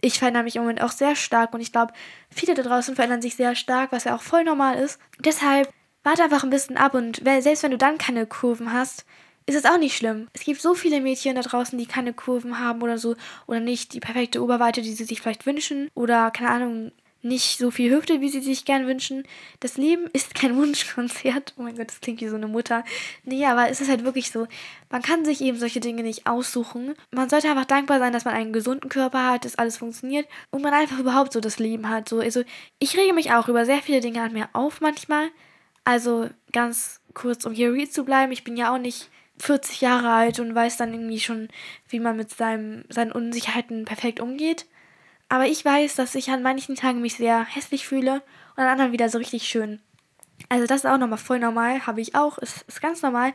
ich 0.00 0.18
verändere 0.18 0.44
mich 0.44 0.56
im 0.56 0.62
Moment 0.62 0.82
auch 0.82 0.92
sehr 0.92 1.16
stark 1.16 1.54
und 1.54 1.60
ich 1.60 1.72
glaube, 1.72 1.92
viele 2.30 2.54
da 2.54 2.62
draußen 2.62 2.94
verändern 2.94 3.22
sich 3.22 3.36
sehr 3.36 3.54
stark, 3.54 3.90
was 3.90 4.04
ja 4.04 4.14
auch 4.14 4.22
voll 4.22 4.44
normal 4.44 4.76
ist. 4.78 5.00
Deshalb 5.18 5.72
warte 6.04 6.22
einfach 6.22 6.44
ein 6.44 6.50
bisschen 6.50 6.76
ab 6.76 6.94
und 6.94 7.22
selbst 7.24 7.62
wenn 7.62 7.72
du 7.72 7.78
dann 7.78 7.98
keine 7.98 8.26
Kurven 8.26 8.72
hast, 8.72 9.04
ist 9.48 9.54
es 9.54 9.64
auch 9.64 9.78
nicht 9.78 9.96
schlimm. 9.96 10.28
Es 10.34 10.44
gibt 10.44 10.60
so 10.60 10.74
viele 10.74 11.00
Mädchen 11.00 11.34
da 11.34 11.40
draußen, 11.40 11.78
die 11.78 11.86
keine 11.86 12.12
Kurven 12.12 12.58
haben 12.58 12.82
oder 12.82 12.98
so 12.98 13.16
oder 13.46 13.60
nicht 13.60 13.94
die 13.94 14.00
perfekte 14.00 14.42
Oberweite, 14.42 14.82
die 14.82 14.92
sie 14.92 15.04
sich 15.04 15.22
vielleicht 15.22 15.46
wünschen 15.46 15.88
oder 15.94 16.30
keine 16.30 16.50
Ahnung, 16.50 16.92
nicht 17.22 17.56
so 17.56 17.70
viel 17.70 17.90
Hüfte, 17.90 18.20
wie 18.20 18.28
sie 18.28 18.42
sich 18.42 18.66
gern 18.66 18.86
wünschen. 18.86 19.24
Das 19.60 19.78
Leben 19.78 20.06
ist 20.12 20.34
kein 20.34 20.54
Wunschkonzert. 20.58 21.54
Oh 21.56 21.62
mein 21.62 21.76
Gott, 21.78 21.88
das 21.88 22.02
klingt 22.02 22.20
wie 22.20 22.28
so 22.28 22.36
eine 22.36 22.46
Mutter. 22.46 22.84
Nee, 23.24 23.46
aber 23.46 23.70
es 23.70 23.80
ist 23.80 23.88
halt 23.88 24.04
wirklich 24.04 24.30
so. 24.30 24.46
Man 24.90 25.00
kann 25.00 25.24
sich 25.24 25.40
eben 25.40 25.58
solche 25.58 25.80
Dinge 25.80 26.02
nicht 26.02 26.26
aussuchen. 26.26 26.94
Man 27.10 27.30
sollte 27.30 27.48
einfach 27.48 27.64
dankbar 27.64 28.00
sein, 28.00 28.12
dass 28.12 28.26
man 28.26 28.34
einen 28.34 28.52
gesunden 28.52 28.90
Körper 28.90 29.30
hat, 29.30 29.46
dass 29.46 29.56
alles 29.56 29.78
funktioniert 29.78 30.28
und 30.50 30.60
man 30.60 30.74
einfach 30.74 30.98
überhaupt 30.98 31.32
so 31.32 31.40
das 31.40 31.58
Leben 31.58 31.88
hat. 31.88 32.06
So, 32.06 32.20
also 32.20 32.44
ich 32.78 32.98
rege 32.98 33.14
mich 33.14 33.32
auch 33.32 33.48
über 33.48 33.64
sehr 33.64 33.80
viele 33.80 34.02
Dinge 34.02 34.20
an 34.20 34.34
mir 34.34 34.50
auf 34.52 34.82
manchmal. 34.82 35.30
Also 35.84 36.28
ganz 36.52 37.00
kurz, 37.14 37.46
um 37.46 37.54
hier 37.54 37.72
real 37.72 37.88
zu 37.88 38.04
bleiben. 38.04 38.30
Ich 38.30 38.44
bin 38.44 38.58
ja 38.58 38.74
auch 38.74 38.78
nicht 38.78 39.08
40 39.38 39.80
Jahre 39.80 40.10
alt 40.10 40.40
und 40.40 40.54
weiß 40.54 40.76
dann 40.76 40.92
irgendwie 40.92 41.20
schon, 41.20 41.48
wie 41.88 42.00
man 42.00 42.16
mit 42.16 42.30
seinem, 42.30 42.84
seinen 42.88 43.12
Unsicherheiten 43.12 43.84
perfekt 43.84 44.20
umgeht. 44.20 44.66
Aber 45.28 45.46
ich 45.46 45.64
weiß, 45.64 45.96
dass 45.96 46.14
ich 46.14 46.30
an 46.30 46.42
manchen 46.42 46.74
Tagen 46.74 47.00
mich 47.00 47.16
sehr 47.16 47.44
hässlich 47.44 47.86
fühle 47.86 48.22
und 48.56 48.62
an 48.62 48.68
anderen 48.68 48.92
wieder 48.92 49.08
so 49.08 49.18
richtig 49.18 49.44
schön. 49.44 49.80
Also 50.48 50.66
das 50.66 50.84
ist 50.84 50.90
auch 50.90 50.98
nochmal 50.98 51.18
voll 51.18 51.38
normal, 51.38 51.86
habe 51.86 52.00
ich 52.00 52.14
auch, 52.14 52.38
ist, 52.38 52.62
ist 52.68 52.80
ganz 52.80 53.02
normal. 53.02 53.32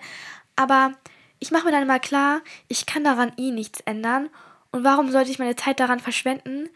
Aber 0.56 0.94
ich 1.40 1.52
mache 1.52 1.66
mir 1.66 1.72
dann 1.72 1.84
immer 1.84 2.00
klar, 2.00 2.42
ich 2.68 2.86
kann 2.86 3.04
daran 3.04 3.34
eh 3.38 3.52
nichts 3.52 3.82
ändern. 3.82 4.30
Und 4.72 4.84
warum 4.84 5.12
sollte 5.12 5.30
ich 5.30 5.40
meine 5.40 5.56
Zeit 5.56 5.80
daran 5.80 6.00
verschwenden? 6.00 6.70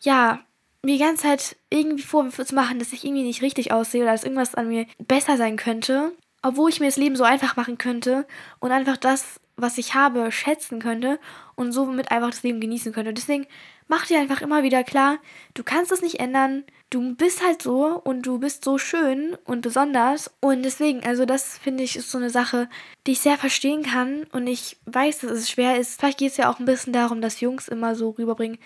Ja, 0.00 0.40
mir 0.82 0.94
die 0.94 1.04
ganze 1.04 1.24
Zeit 1.24 1.56
irgendwie 1.70 2.02
Vorwürfe 2.02 2.46
zu 2.46 2.54
machen, 2.54 2.78
dass 2.78 2.92
ich 2.92 3.04
irgendwie 3.04 3.24
nicht 3.24 3.42
richtig 3.42 3.72
aussehe 3.72 4.02
oder 4.02 4.12
dass 4.12 4.24
irgendwas 4.24 4.54
an 4.54 4.68
mir 4.68 4.86
besser 4.98 5.36
sein 5.36 5.56
könnte 5.56 6.12
obwohl 6.42 6.70
ich 6.70 6.80
mir 6.80 6.86
das 6.86 6.96
Leben 6.96 7.16
so 7.16 7.24
einfach 7.24 7.56
machen 7.56 7.78
könnte 7.78 8.26
und 8.58 8.72
einfach 8.72 8.96
das, 8.96 9.40
was 9.56 9.78
ich 9.78 9.94
habe, 9.94 10.32
schätzen 10.32 10.80
könnte 10.80 11.18
und 11.54 11.72
somit 11.72 12.10
einfach 12.10 12.30
das 12.30 12.42
Leben 12.42 12.60
genießen 12.60 12.92
könnte. 12.92 13.12
Deswegen 13.12 13.46
mach 13.88 14.06
dir 14.06 14.18
einfach 14.18 14.42
immer 14.42 14.62
wieder 14.62 14.84
klar, 14.84 15.18
du 15.54 15.62
kannst 15.62 15.92
es 15.92 16.02
nicht 16.02 16.18
ändern, 16.20 16.64
du 16.90 17.14
bist 17.14 17.44
halt 17.44 17.62
so 17.62 18.00
und 18.02 18.22
du 18.22 18.38
bist 18.38 18.64
so 18.64 18.78
schön 18.78 19.36
und 19.44 19.60
besonders 19.62 20.30
und 20.40 20.62
deswegen, 20.62 21.04
also 21.04 21.24
das 21.24 21.58
finde 21.58 21.84
ich 21.84 21.96
ist 21.96 22.10
so 22.10 22.18
eine 22.18 22.30
Sache, 22.30 22.68
die 23.06 23.12
ich 23.12 23.20
sehr 23.20 23.38
verstehen 23.38 23.82
kann 23.82 24.24
und 24.32 24.46
ich 24.46 24.78
weiß, 24.86 25.20
dass 25.20 25.30
es 25.30 25.50
schwer 25.50 25.78
ist. 25.78 26.00
Vielleicht 26.00 26.18
geht 26.18 26.32
es 26.32 26.36
ja 26.36 26.50
auch 26.50 26.58
ein 26.58 26.64
bisschen 26.64 26.92
darum, 26.92 27.20
dass 27.20 27.40
Jungs 27.40 27.68
immer 27.68 27.94
so 27.94 28.10
rüberbringen, 28.10 28.58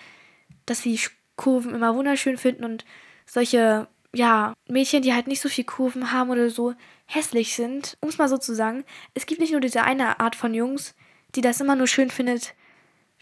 dass 0.65 0.81
sie 0.81 0.99
Kurven 1.35 1.75
immer 1.75 1.95
wunderschön 1.95 2.37
finden 2.37 2.65
und 2.65 2.83
solche 3.25 3.87
ja, 4.15 4.53
Mädchen, 4.67 5.01
die 5.01 5.13
halt 5.13 5.27
nicht 5.27 5.41
so 5.41 5.49
viel 5.49 5.63
Kurven 5.63 6.11
haben 6.11 6.29
oder 6.29 6.49
so 6.49 6.73
hässlich 7.05 7.55
sind, 7.55 7.97
um 8.01 8.09
es 8.09 8.17
mal 8.17 8.29
so 8.29 8.37
zu 8.37 8.53
sagen. 8.55 8.83
Es 9.13 9.25
gibt 9.25 9.41
nicht 9.41 9.51
nur 9.51 9.61
diese 9.61 9.83
eine 9.83 10.19
Art 10.19 10.35
von 10.35 10.53
Jungs, 10.53 10.95
die 11.35 11.41
das 11.41 11.61
immer 11.61 11.75
nur 11.75 11.87
schön 11.87 12.09
findet, 12.09 12.53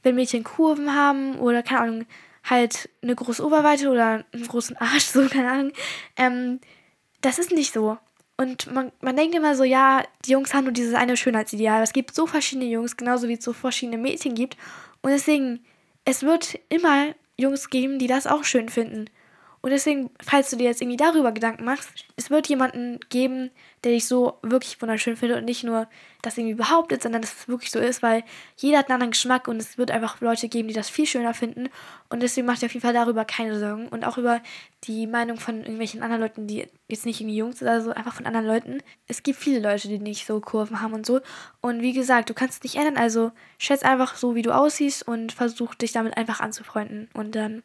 wenn 0.03 0.15
Mädchen 0.15 0.43
Kurven 0.43 0.93
haben 0.93 1.37
oder, 1.39 1.63
keine 1.63 1.81
Ahnung, 1.81 2.05
halt 2.43 2.89
eine 3.01 3.15
große 3.15 3.43
Oberweite 3.45 3.89
oder 3.89 4.25
einen 4.31 4.47
großen 4.47 4.77
Arsch, 4.77 5.03
so, 5.05 5.27
keine 5.27 5.51
Ahnung. 5.51 5.71
Ähm, 6.15 6.59
das 7.21 7.39
ist 7.39 7.51
nicht 7.51 7.73
so. 7.73 7.97
Und 8.37 8.71
man, 8.71 8.91
man 9.01 9.15
denkt 9.15 9.33
immer 9.33 9.55
so, 9.55 9.63
ja, 9.63 10.03
die 10.25 10.31
Jungs 10.31 10.53
haben 10.53 10.65
nur 10.65 10.73
dieses 10.73 10.93
eine 10.93 11.15
Schönheitsideal. 11.15 11.81
Es 11.81 11.93
gibt 11.93 12.13
so 12.13 12.27
verschiedene 12.27 12.69
Jungs, 12.69 12.97
genauso 12.97 13.27
wie 13.29 13.33
es 13.33 13.43
so 13.43 13.53
verschiedene 13.53 13.97
Mädchen 13.97 14.35
gibt. 14.35 14.57
Und 15.01 15.11
deswegen, 15.11 15.63
es 16.03 16.23
wird 16.23 16.59
immer 16.69 17.15
Jungs 17.37 17.69
geben, 17.69 17.97
die 17.97 18.07
das 18.07 18.27
auch 18.27 18.43
schön 18.43 18.69
finden. 18.69 19.09
Und 19.65 19.71
deswegen, 19.71 20.11
falls 20.21 20.51
du 20.51 20.57
dir 20.57 20.65
jetzt 20.65 20.79
irgendwie 20.79 20.95
darüber 20.95 21.31
Gedanken 21.31 21.65
machst, 21.65 21.89
es 22.17 22.29
wird 22.29 22.47
jemanden 22.47 22.99
geben, 23.09 23.49
der 23.83 23.93
dich 23.93 24.05
so 24.05 24.37
wirklich 24.43 24.79
wunderschön 24.79 25.17
findet 25.17 25.39
und 25.39 25.45
nicht 25.45 25.63
nur 25.63 25.87
das 26.21 26.37
irgendwie 26.37 26.53
behauptet, 26.53 27.01
sondern 27.01 27.23
dass 27.23 27.33
es 27.33 27.47
wirklich 27.47 27.71
so 27.71 27.79
ist, 27.79 28.03
weil 28.03 28.23
jeder 28.57 28.77
hat 28.77 28.89
einen 28.89 28.93
anderen 28.93 29.11
Geschmack 29.13 29.47
und 29.47 29.57
es 29.57 29.79
wird 29.79 29.89
einfach 29.89 30.21
Leute 30.21 30.49
geben, 30.49 30.67
die 30.67 30.75
das 30.75 30.91
viel 30.91 31.07
schöner 31.07 31.33
finden. 31.33 31.69
Und 32.09 32.21
deswegen 32.21 32.45
mach 32.45 32.59
dir 32.59 32.67
auf 32.67 32.73
jeden 32.75 32.83
Fall 32.83 32.93
darüber 32.93 33.25
keine 33.25 33.57
Sorgen 33.57 33.87
und 33.87 34.05
auch 34.05 34.19
über 34.19 34.39
die 34.83 35.07
Meinung 35.07 35.37
von 35.37 35.61
irgendwelchen 35.61 36.03
anderen 36.03 36.21
Leuten, 36.21 36.45
die 36.45 36.67
jetzt 36.87 37.07
nicht 37.07 37.21
irgendwie 37.21 37.37
Jungs 37.37 37.59
oder 37.63 37.81
so, 37.81 37.89
einfach 37.89 38.13
von 38.13 38.27
anderen 38.27 38.45
Leuten. 38.45 38.83
Es 39.07 39.23
gibt 39.23 39.39
viele 39.39 39.61
Leute, 39.61 39.87
die 39.87 39.97
nicht 39.97 40.27
so 40.27 40.39
Kurven 40.41 40.79
haben 40.79 40.93
und 40.93 41.07
so. 41.07 41.21
Und 41.61 41.81
wie 41.81 41.93
gesagt, 41.93 42.29
du 42.29 42.35
kannst 42.35 42.57
es 42.57 42.63
nicht 42.63 42.75
ändern, 42.75 42.97
also 42.97 43.31
schätz 43.57 43.81
einfach 43.81 44.15
so, 44.15 44.35
wie 44.35 44.43
du 44.43 44.51
aussiehst 44.51 45.07
und 45.07 45.31
versuch 45.31 45.73
dich 45.73 45.91
damit 45.91 46.17
einfach 46.17 46.39
anzufreunden. 46.39 47.09
Und 47.15 47.33
dann 47.33 47.63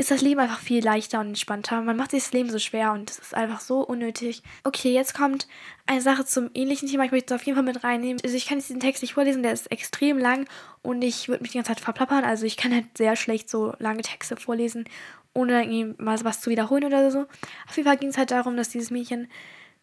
ist 0.00 0.10
das 0.10 0.22
Leben 0.22 0.40
einfach 0.40 0.60
viel 0.60 0.82
leichter 0.82 1.20
und 1.20 1.28
entspannter. 1.28 1.82
Man 1.82 1.96
macht 1.96 2.12
sich 2.12 2.22
das 2.22 2.32
Leben 2.32 2.48
so 2.48 2.58
schwer 2.58 2.92
und 2.92 3.10
es 3.10 3.18
ist 3.18 3.34
einfach 3.34 3.60
so 3.60 3.80
unnötig. 3.80 4.42
Okay, 4.64 4.94
jetzt 4.94 5.14
kommt 5.14 5.46
eine 5.86 6.00
Sache 6.00 6.24
zum 6.24 6.48
ähnlichen 6.54 6.88
Thema. 6.88 7.04
Ich 7.04 7.12
möchte 7.12 7.34
es 7.34 7.38
auf 7.38 7.44
jeden 7.46 7.56
Fall 7.56 7.64
mit 7.64 7.84
reinnehmen. 7.84 8.18
Also 8.24 8.34
ich 8.34 8.46
kann 8.46 8.56
jetzt 8.56 8.70
diesen 8.70 8.80
Text 8.80 9.02
nicht 9.02 9.12
vorlesen, 9.12 9.42
der 9.42 9.52
ist 9.52 9.70
extrem 9.70 10.16
lang 10.16 10.48
und 10.80 11.02
ich 11.02 11.28
würde 11.28 11.42
mich 11.42 11.52
die 11.52 11.58
ganze 11.58 11.72
Zeit 11.72 11.80
verplappern. 11.80 12.24
Also 12.24 12.46
ich 12.46 12.56
kann 12.56 12.72
halt 12.72 12.86
sehr 12.96 13.14
schlecht 13.14 13.50
so 13.50 13.74
lange 13.78 14.00
Texte 14.00 14.36
vorlesen, 14.38 14.86
ohne 15.34 15.62
irgendwie 15.62 16.02
mal 16.02 16.18
was 16.24 16.40
zu 16.40 16.48
wiederholen 16.48 16.84
oder 16.84 17.10
so. 17.10 17.26
Auf 17.68 17.76
jeden 17.76 17.86
Fall 17.86 17.98
ging 17.98 18.08
es 18.08 18.16
halt 18.16 18.30
darum, 18.30 18.56
dass 18.56 18.70
dieses 18.70 18.90
Mädchen 18.90 19.28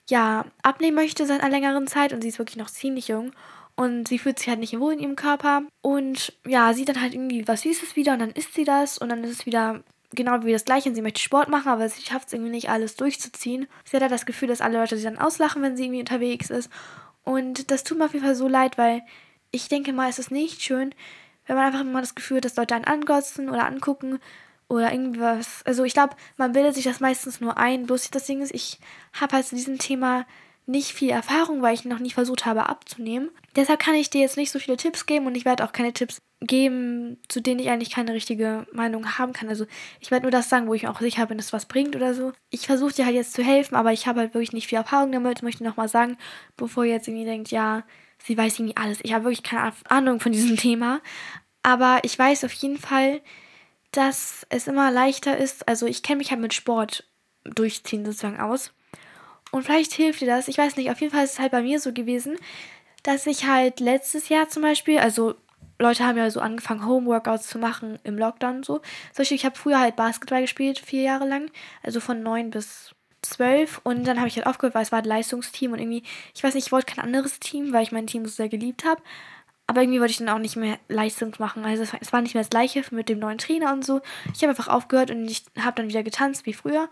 ja 0.09 0.45
abnehmen 0.63 0.95
möchte 0.95 1.27
seit 1.27 1.41
einer 1.41 1.51
längeren 1.51 1.85
Zeit 1.85 2.11
und 2.11 2.23
sie 2.23 2.29
ist 2.29 2.39
wirklich 2.39 2.57
noch 2.57 2.71
ziemlich 2.71 3.09
jung. 3.09 3.33
Und 3.75 4.07
sie 4.07 4.17
fühlt 4.17 4.39
sich 4.39 4.49
halt 4.49 4.59
nicht 4.59 4.79
wohl 4.79 4.93
in 4.93 4.99
ihrem 4.99 5.15
Körper. 5.15 5.61
Und 5.83 6.33
ja, 6.47 6.73
sieht 6.73 6.89
dann 6.89 6.99
halt 6.99 7.13
irgendwie 7.13 7.47
was 7.47 7.61
Süßes 7.61 7.95
wieder 7.95 8.13
und 8.13 8.19
dann 8.19 8.31
isst 8.31 8.55
sie 8.55 8.63
das 8.63 8.97
und 8.97 9.09
dann 9.09 9.23
ist 9.23 9.31
es 9.31 9.45
wieder 9.45 9.83
genau 10.17 10.43
wie 10.43 10.51
das 10.51 10.65
gleiche 10.65 10.89
und 10.89 10.95
sie 10.95 11.01
möchte 11.01 11.21
Sport 11.21 11.47
machen, 11.47 11.69
aber 11.69 11.87
sie 11.87 12.01
schafft 12.01 12.27
es 12.27 12.33
irgendwie 12.33 12.51
nicht 12.51 12.69
alles 12.69 12.97
durchzuziehen. 12.97 13.67
Sie 13.85 13.95
hat 13.95 14.01
halt 14.01 14.11
das 14.11 14.25
Gefühl, 14.25 14.49
dass 14.49 14.59
alle 14.59 14.77
Leute 14.77 14.97
sie 14.97 15.05
dann 15.05 15.17
auslachen, 15.17 15.61
wenn 15.61 15.77
sie 15.77 15.85
irgendwie 15.85 16.01
unterwegs 16.01 16.49
ist. 16.49 16.69
Und 17.23 17.71
das 17.71 17.83
tut 17.83 17.97
mir 17.97 18.05
auf 18.05 18.13
jeden 18.13 18.25
Fall 18.25 18.35
so 18.35 18.47
leid, 18.47 18.77
weil 18.77 19.03
ich 19.51 19.69
denke 19.69 19.93
mal, 19.93 20.09
es 20.09 20.19
ist 20.19 20.31
nicht 20.31 20.61
schön, 20.61 20.93
wenn 21.45 21.55
man 21.55 21.67
einfach 21.67 21.81
immer 21.81 22.01
das 22.01 22.15
Gefühl 22.15 22.37
hat, 22.37 22.45
dass 22.45 22.57
Leute 22.57 22.75
einen 22.75 22.85
angotzen 22.85 23.49
oder 23.49 23.65
angucken 23.65 24.19
oder 24.67 24.91
irgendwas. 24.91 25.63
Also 25.65 25.85
ich 25.85 25.93
glaube, 25.93 26.15
man 26.35 26.51
bildet 26.51 26.75
sich 26.75 26.83
das 26.83 26.99
meistens 26.99 27.39
nur 27.39 27.57
ein. 27.57 27.85
Bloß 27.85 28.11
das 28.11 28.25
Ding 28.25 28.41
ist, 28.41 28.53
ich 28.53 28.79
habe 29.13 29.37
halt 29.37 29.45
zu 29.45 29.55
diesem 29.55 29.77
Thema 29.77 30.25
nicht 30.65 30.91
viel 30.91 31.09
Erfahrung, 31.09 31.61
weil 31.61 31.73
ich 31.73 31.85
noch 31.85 31.99
nie 31.99 32.11
versucht 32.11 32.45
habe 32.45 32.67
abzunehmen. 32.67 33.29
Deshalb 33.55 33.79
kann 33.79 33.95
ich 33.95 34.09
dir 34.09 34.21
jetzt 34.21 34.35
nicht 34.35 34.51
so 34.51 34.59
viele 34.59 34.75
Tipps 34.75 35.05
geben 35.05 35.25
und 35.25 35.35
ich 35.35 35.45
werde 35.45 35.63
auch 35.63 35.71
keine 35.71 35.93
Tipps 35.93 36.19
geben, 36.39 37.17
zu 37.29 37.41
denen 37.41 37.59
ich 37.59 37.69
eigentlich 37.69 37.89
keine 37.89 38.13
richtige 38.13 38.67
Meinung 38.71 39.17
haben 39.17 39.33
kann. 39.33 39.49
Also 39.49 39.65
ich 39.99 40.11
werde 40.11 40.23
nur 40.23 40.31
das 40.31 40.49
sagen, 40.49 40.67
wo 40.67 40.73
ich 40.73 40.87
auch 40.87 40.99
sicher 40.99 41.25
bin, 41.25 41.37
dass 41.37 41.53
was 41.53 41.65
bringt 41.65 41.95
oder 41.95 42.13
so. 42.13 42.31
Ich 42.51 42.67
versuche 42.67 42.93
dir 42.93 43.05
halt 43.05 43.15
jetzt 43.15 43.33
zu 43.33 43.43
helfen, 43.43 43.75
aber 43.75 43.91
ich 43.91 44.05
habe 44.05 44.19
halt 44.19 44.33
wirklich 44.33 44.53
nicht 44.53 44.67
viel 44.67 44.77
Erfahrung 44.77 45.11
damit. 45.11 45.39
Ich 45.39 45.43
möchte 45.43 45.63
nochmal 45.63 45.89
sagen, 45.89 46.17
bevor 46.55 46.85
ihr 46.85 46.93
jetzt 46.93 47.07
irgendwie 47.07 47.25
denkt, 47.25 47.49
ja, 47.49 47.83
sie 48.23 48.37
weiß 48.37 48.59
irgendwie 48.59 48.77
alles. 48.77 48.99
Ich 49.01 49.13
habe 49.13 49.25
wirklich 49.25 49.43
keine 49.43 49.73
Ahnung 49.89 50.19
von 50.19 50.31
diesem 50.31 50.57
Thema. 50.57 51.01
Aber 51.63 51.99
ich 52.03 52.17
weiß 52.17 52.43
auf 52.43 52.53
jeden 52.53 52.77
Fall, 52.77 53.21
dass 53.91 54.45
es 54.49 54.67
immer 54.67 54.91
leichter 54.91 55.37
ist. 55.37 55.67
Also 55.67 55.87
ich 55.87 56.03
kenne 56.03 56.19
mich 56.19 56.29
halt 56.29 56.41
mit 56.41 56.53
Sport 56.53 57.03
durchziehen 57.43 58.05
sozusagen 58.05 58.39
aus. 58.39 58.73
Und 59.51 59.63
vielleicht 59.63 59.93
hilft 59.93 60.21
dir 60.21 60.27
das. 60.27 60.47
Ich 60.47 60.57
weiß 60.57 60.75
nicht, 60.75 60.91
auf 60.91 61.01
jeden 61.01 61.13
Fall 61.13 61.23
ist 61.23 61.33
es 61.33 61.39
halt 61.39 61.51
bei 61.51 61.63
mir 61.63 61.79
so 61.79 61.93
gewesen, 61.93 62.37
dass 63.01 63.25
ich 63.25 63.47
halt 63.47 63.79
letztes 63.79 64.29
Jahr 64.29 64.49
zum 64.49 64.61
Beispiel, 64.61 64.99
also 64.99 65.35
Leute 65.79 66.05
haben 66.05 66.17
ja 66.17 66.29
so 66.31 66.39
angefangen, 66.39 66.85
Homeworkouts 66.85 67.47
zu 67.47 67.59
machen 67.59 67.99
im 68.03 68.17
Lockdown 68.17 68.57
und 68.57 68.65
so. 68.65 68.81
Ich 69.17 69.45
habe 69.45 69.55
früher 69.55 69.79
halt 69.79 69.95
Basketball 69.95 70.41
gespielt, 70.41 70.79
vier 70.79 71.03
Jahre 71.03 71.27
lang. 71.27 71.51
Also 71.83 71.99
von 71.99 72.23
neun 72.23 72.49
bis 72.49 72.95
zwölf. 73.21 73.79
Und 73.83 74.05
dann 74.07 74.17
habe 74.17 74.27
ich 74.27 74.37
halt 74.37 74.47
aufgehört, 74.47 74.73
weil 74.75 74.83
es 74.83 74.91
war 74.91 74.99
ein 74.99 75.05
Leistungsteam 75.05 75.73
und 75.73 75.79
irgendwie, 75.79 76.03
ich 76.33 76.43
weiß 76.43 76.55
nicht, 76.55 76.67
ich 76.67 76.71
wollte 76.71 76.93
kein 76.93 77.05
anderes 77.05 77.39
Team, 77.39 77.73
weil 77.73 77.83
ich 77.83 77.91
mein 77.91 78.07
Team 78.07 78.25
so 78.25 78.31
sehr 78.31 78.49
geliebt 78.49 78.85
habe. 78.85 79.01
Aber 79.67 79.81
irgendwie 79.81 79.99
wollte 79.99 80.11
ich 80.11 80.17
dann 80.17 80.29
auch 80.29 80.39
nicht 80.39 80.55
mehr 80.55 80.79
Leistung 80.87 81.35
machen. 81.39 81.65
Also 81.65 81.83
es 81.99 82.13
war 82.13 82.21
nicht 82.21 82.33
mehr 82.33 82.43
das 82.43 82.49
gleiche 82.49 82.83
mit 82.91 83.09
dem 83.09 83.19
neuen 83.19 83.37
Trainer 83.37 83.73
und 83.73 83.83
so. 83.83 84.01
Ich 84.33 84.41
habe 84.41 84.49
einfach 84.49 84.69
aufgehört 84.69 85.11
und 85.11 85.27
ich 85.27 85.43
habe 85.59 85.75
dann 85.75 85.89
wieder 85.89 86.03
getanzt 86.03 86.45
wie 86.45 86.53
früher. 86.53 86.89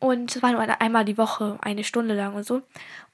Und 0.00 0.34
es 0.34 0.42
war 0.42 0.52
nur 0.52 0.80
einmal 0.80 1.04
die 1.04 1.18
Woche, 1.18 1.58
eine 1.60 1.84
Stunde 1.84 2.14
lang 2.14 2.34
und 2.34 2.44
so. 2.44 2.56
Und 2.56 2.64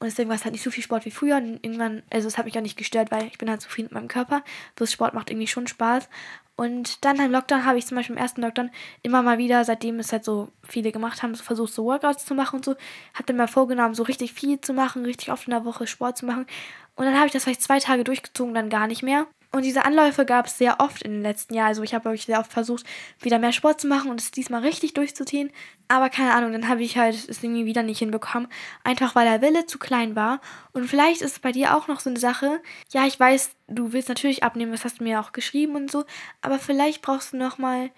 deswegen 0.04 0.28
war 0.28 0.36
es 0.36 0.44
halt 0.44 0.52
nicht 0.52 0.62
so 0.62 0.70
viel 0.70 0.84
Sport 0.84 1.04
wie 1.04 1.10
früher. 1.10 1.36
Und 1.36 1.58
irgendwann, 1.62 2.04
also 2.10 2.28
es 2.28 2.38
hat 2.38 2.44
mich 2.44 2.56
auch 2.56 2.62
nicht 2.62 2.78
gestört, 2.78 3.10
weil 3.10 3.24
ich 3.26 3.38
bin 3.38 3.50
halt 3.50 3.60
zufrieden 3.60 3.86
mit 3.86 3.94
meinem 3.94 4.08
Körper. 4.08 4.42
Bloß 4.76 4.92
Sport 4.92 5.12
macht 5.12 5.30
irgendwie 5.30 5.48
schon 5.48 5.66
Spaß. 5.66 6.08
Und 6.54 7.04
dann 7.04 7.16
im 7.16 7.32
Lockdown 7.32 7.66
habe 7.66 7.76
ich 7.76 7.86
zum 7.86 7.96
Beispiel 7.96 8.14
im 8.14 8.22
ersten 8.22 8.40
Lockdown 8.40 8.70
immer 9.02 9.22
mal 9.22 9.36
wieder, 9.36 9.64
seitdem 9.64 9.98
es 9.98 10.12
halt 10.12 10.24
so 10.24 10.48
viele 10.62 10.92
gemacht 10.92 11.22
haben, 11.22 11.34
so 11.34 11.42
versucht, 11.42 11.72
so 11.72 11.84
Workouts 11.84 12.24
zu 12.24 12.34
machen 12.34 12.56
und 12.56 12.64
so. 12.64 12.76
Habe 13.14 13.24
dann 13.26 13.36
mal 13.36 13.48
vorgenommen, 13.48 13.94
so 13.94 14.04
richtig 14.04 14.32
viel 14.32 14.60
zu 14.60 14.72
machen, 14.72 15.04
richtig 15.04 15.32
oft 15.32 15.46
in 15.48 15.50
der 15.50 15.64
Woche 15.64 15.88
Sport 15.88 16.16
zu 16.16 16.24
machen. 16.24 16.46
Und 16.94 17.04
dann 17.04 17.16
habe 17.16 17.26
ich 17.26 17.32
das 17.32 17.44
vielleicht 17.44 17.62
zwei 17.62 17.80
Tage 17.80 18.04
durchgezogen, 18.04 18.54
dann 18.54 18.70
gar 18.70 18.86
nicht 18.86 19.02
mehr. 19.02 19.26
Und 19.56 19.64
diese 19.64 19.84
Anläufe 19.84 20.24
gab 20.24 20.46
es 20.46 20.58
sehr 20.58 20.80
oft 20.80 21.02
in 21.02 21.12
den 21.12 21.22
letzten 21.22 21.54
Jahren. 21.54 21.68
Also 21.68 21.82
ich 21.82 21.94
habe 21.94 22.04
wirklich 22.04 22.26
sehr 22.26 22.40
oft 22.40 22.52
versucht, 22.52 22.84
wieder 23.20 23.38
mehr 23.38 23.52
Sport 23.52 23.80
zu 23.80 23.86
machen 23.86 24.10
und 24.10 24.20
es 24.20 24.30
diesmal 24.30 24.60
richtig 24.60 24.94
durchzuziehen. 24.94 25.50
Aber 25.88 26.10
keine 26.10 26.34
Ahnung, 26.34 26.52
dann 26.52 26.68
habe 26.68 26.82
ich 26.82 26.98
halt 26.98 27.14
es 27.14 27.42
irgendwie 27.42 27.66
wieder 27.66 27.82
nicht 27.82 27.98
hinbekommen. 27.98 28.48
Einfach 28.84 29.14
weil 29.14 29.26
der 29.26 29.40
Wille 29.40 29.66
zu 29.66 29.78
klein 29.78 30.16
war. 30.16 30.40
Und 30.72 30.86
vielleicht 30.88 31.22
ist 31.22 31.32
es 31.32 31.38
bei 31.38 31.52
dir 31.52 31.76
auch 31.76 31.88
noch 31.88 32.00
so 32.00 32.10
eine 32.10 32.18
Sache. 32.18 32.60
Ja, 32.92 33.06
ich 33.06 33.18
weiß, 33.18 33.50
du 33.68 33.92
willst 33.92 34.08
natürlich 34.08 34.42
abnehmen, 34.42 34.72
das 34.72 34.84
hast 34.84 35.00
du 35.00 35.04
mir 35.04 35.20
auch 35.20 35.32
geschrieben 35.32 35.76
und 35.76 35.90
so. 35.90 36.04
Aber 36.42 36.58
vielleicht 36.58 37.02
brauchst 37.02 37.32
du 37.32 37.36
noch 37.36 37.58
mal 37.58 37.90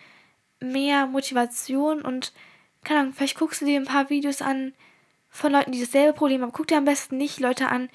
mehr 0.61 1.07
Motivation 1.07 2.03
und 2.03 2.33
keine 2.85 3.01
Ahnung, 3.01 3.13
vielleicht 3.13 3.39
guckst 3.39 3.61
du 3.61 3.67
dir 3.67 3.79
ein 3.79 3.87
paar 3.87 4.11
Videos 4.11 4.43
an 4.43 4.75
von 5.29 5.53
Leuten, 5.53 5.73
die 5.73 5.81
dasselbe 5.81 6.13
Problem 6.13 6.43
haben. 6.43 6.53
Guck 6.53 6.69
dir 6.69 6.79
am 6.79 6.85
besten 6.85 7.17
nicht 7.17 7.41
Leute 7.41 7.69
an, 7.69 7.91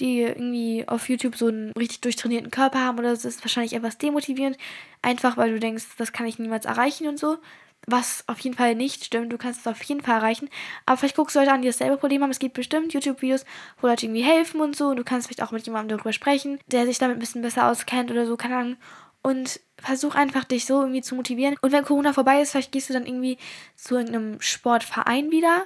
die 0.00 0.20
irgendwie 0.20 0.86
auf 0.86 1.08
YouTube 1.08 1.36
so 1.36 1.48
einen 1.48 1.72
richtig 1.72 2.00
durchtrainierten 2.02 2.50
Körper 2.50 2.80
haben 2.80 2.98
oder 2.98 3.10
das 3.10 3.24
ist 3.24 3.42
wahrscheinlich 3.42 3.72
etwas 3.72 3.98
demotivierend. 3.98 4.56
Einfach 5.02 5.36
weil 5.36 5.52
du 5.52 5.60
denkst, 5.60 5.84
das 5.96 6.12
kann 6.12 6.26
ich 6.26 6.38
niemals 6.38 6.66
erreichen 6.66 7.08
und 7.08 7.18
so. 7.18 7.38
Was 7.86 8.24
auf 8.26 8.38
jeden 8.40 8.56
Fall 8.56 8.74
nicht 8.74 9.04
stimmt. 9.04 9.32
Du 9.32 9.38
kannst 9.38 9.60
es 9.60 9.66
auf 9.66 9.82
jeden 9.82 10.02
Fall 10.02 10.16
erreichen. 10.18 10.50
Aber 10.84 10.96
vielleicht 10.96 11.16
guckst 11.16 11.34
du 11.34 11.40
Leute 11.40 11.52
an, 11.52 11.62
die 11.62 11.68
dasselbe 11.68 11.96
Problem 11.96 12.22
haben. 12.22 12.30
Es 12.30 12.38
gibt 12.38 12.54
bestimmt 12.54 12.92
YouTube-Videos, 12.92 13.44
wo 13.80 13.86
Leute 13.86 14.06
irgendwie 14.06 14.22
helfen 14.22 14.60
und 14.60 14.76
so. 14.76 14.88
Und 14.88 14.96
du 14.96 15.04
kannst 15.04 15.26
vielleicht 15.26 15.42
auch 15.42 15.52
mit 15.52 15.64
jemandem 15.64 15.96
darüber 15.96 16.12
sprechen, 16.12 16.58
der 16.66 16.86
sich 16.86 16.98
damit 16.98 17.16
ein 17.16 17.20
bisschen 17.20 17.42
besser 17.42 17.68
auskennt 17.68 18.10
oder 18.10 18.26
so, 18.26 18.36
keine 18.36 18.56
Ahnung. 18.56 18.76
Und 19.22 19.60
versuch 19.78 20.14
einfach, 20.14 20.44
dich 20.44 20.66
so 20.66 20.80
irgendwie 20.80 21.02
zu 21.02 21.14
motivieren. 21.14 21.56
Und 21.62 21.72
wenn 21.72 21.84
Corona 21.84 22.12
vorbei 22.12 22.42
ist, 22.42 22.50
vielleicht 22.52 22.72
gehst 22.72 22.90
du 22.90 22.94
dann 22.94 23.06
irgendwie 23.06 23.38
zu 23.74 23.96
irgendeinem 23.96 24.40
Sportverein 24.40 25.30
wieder 25.30 25.64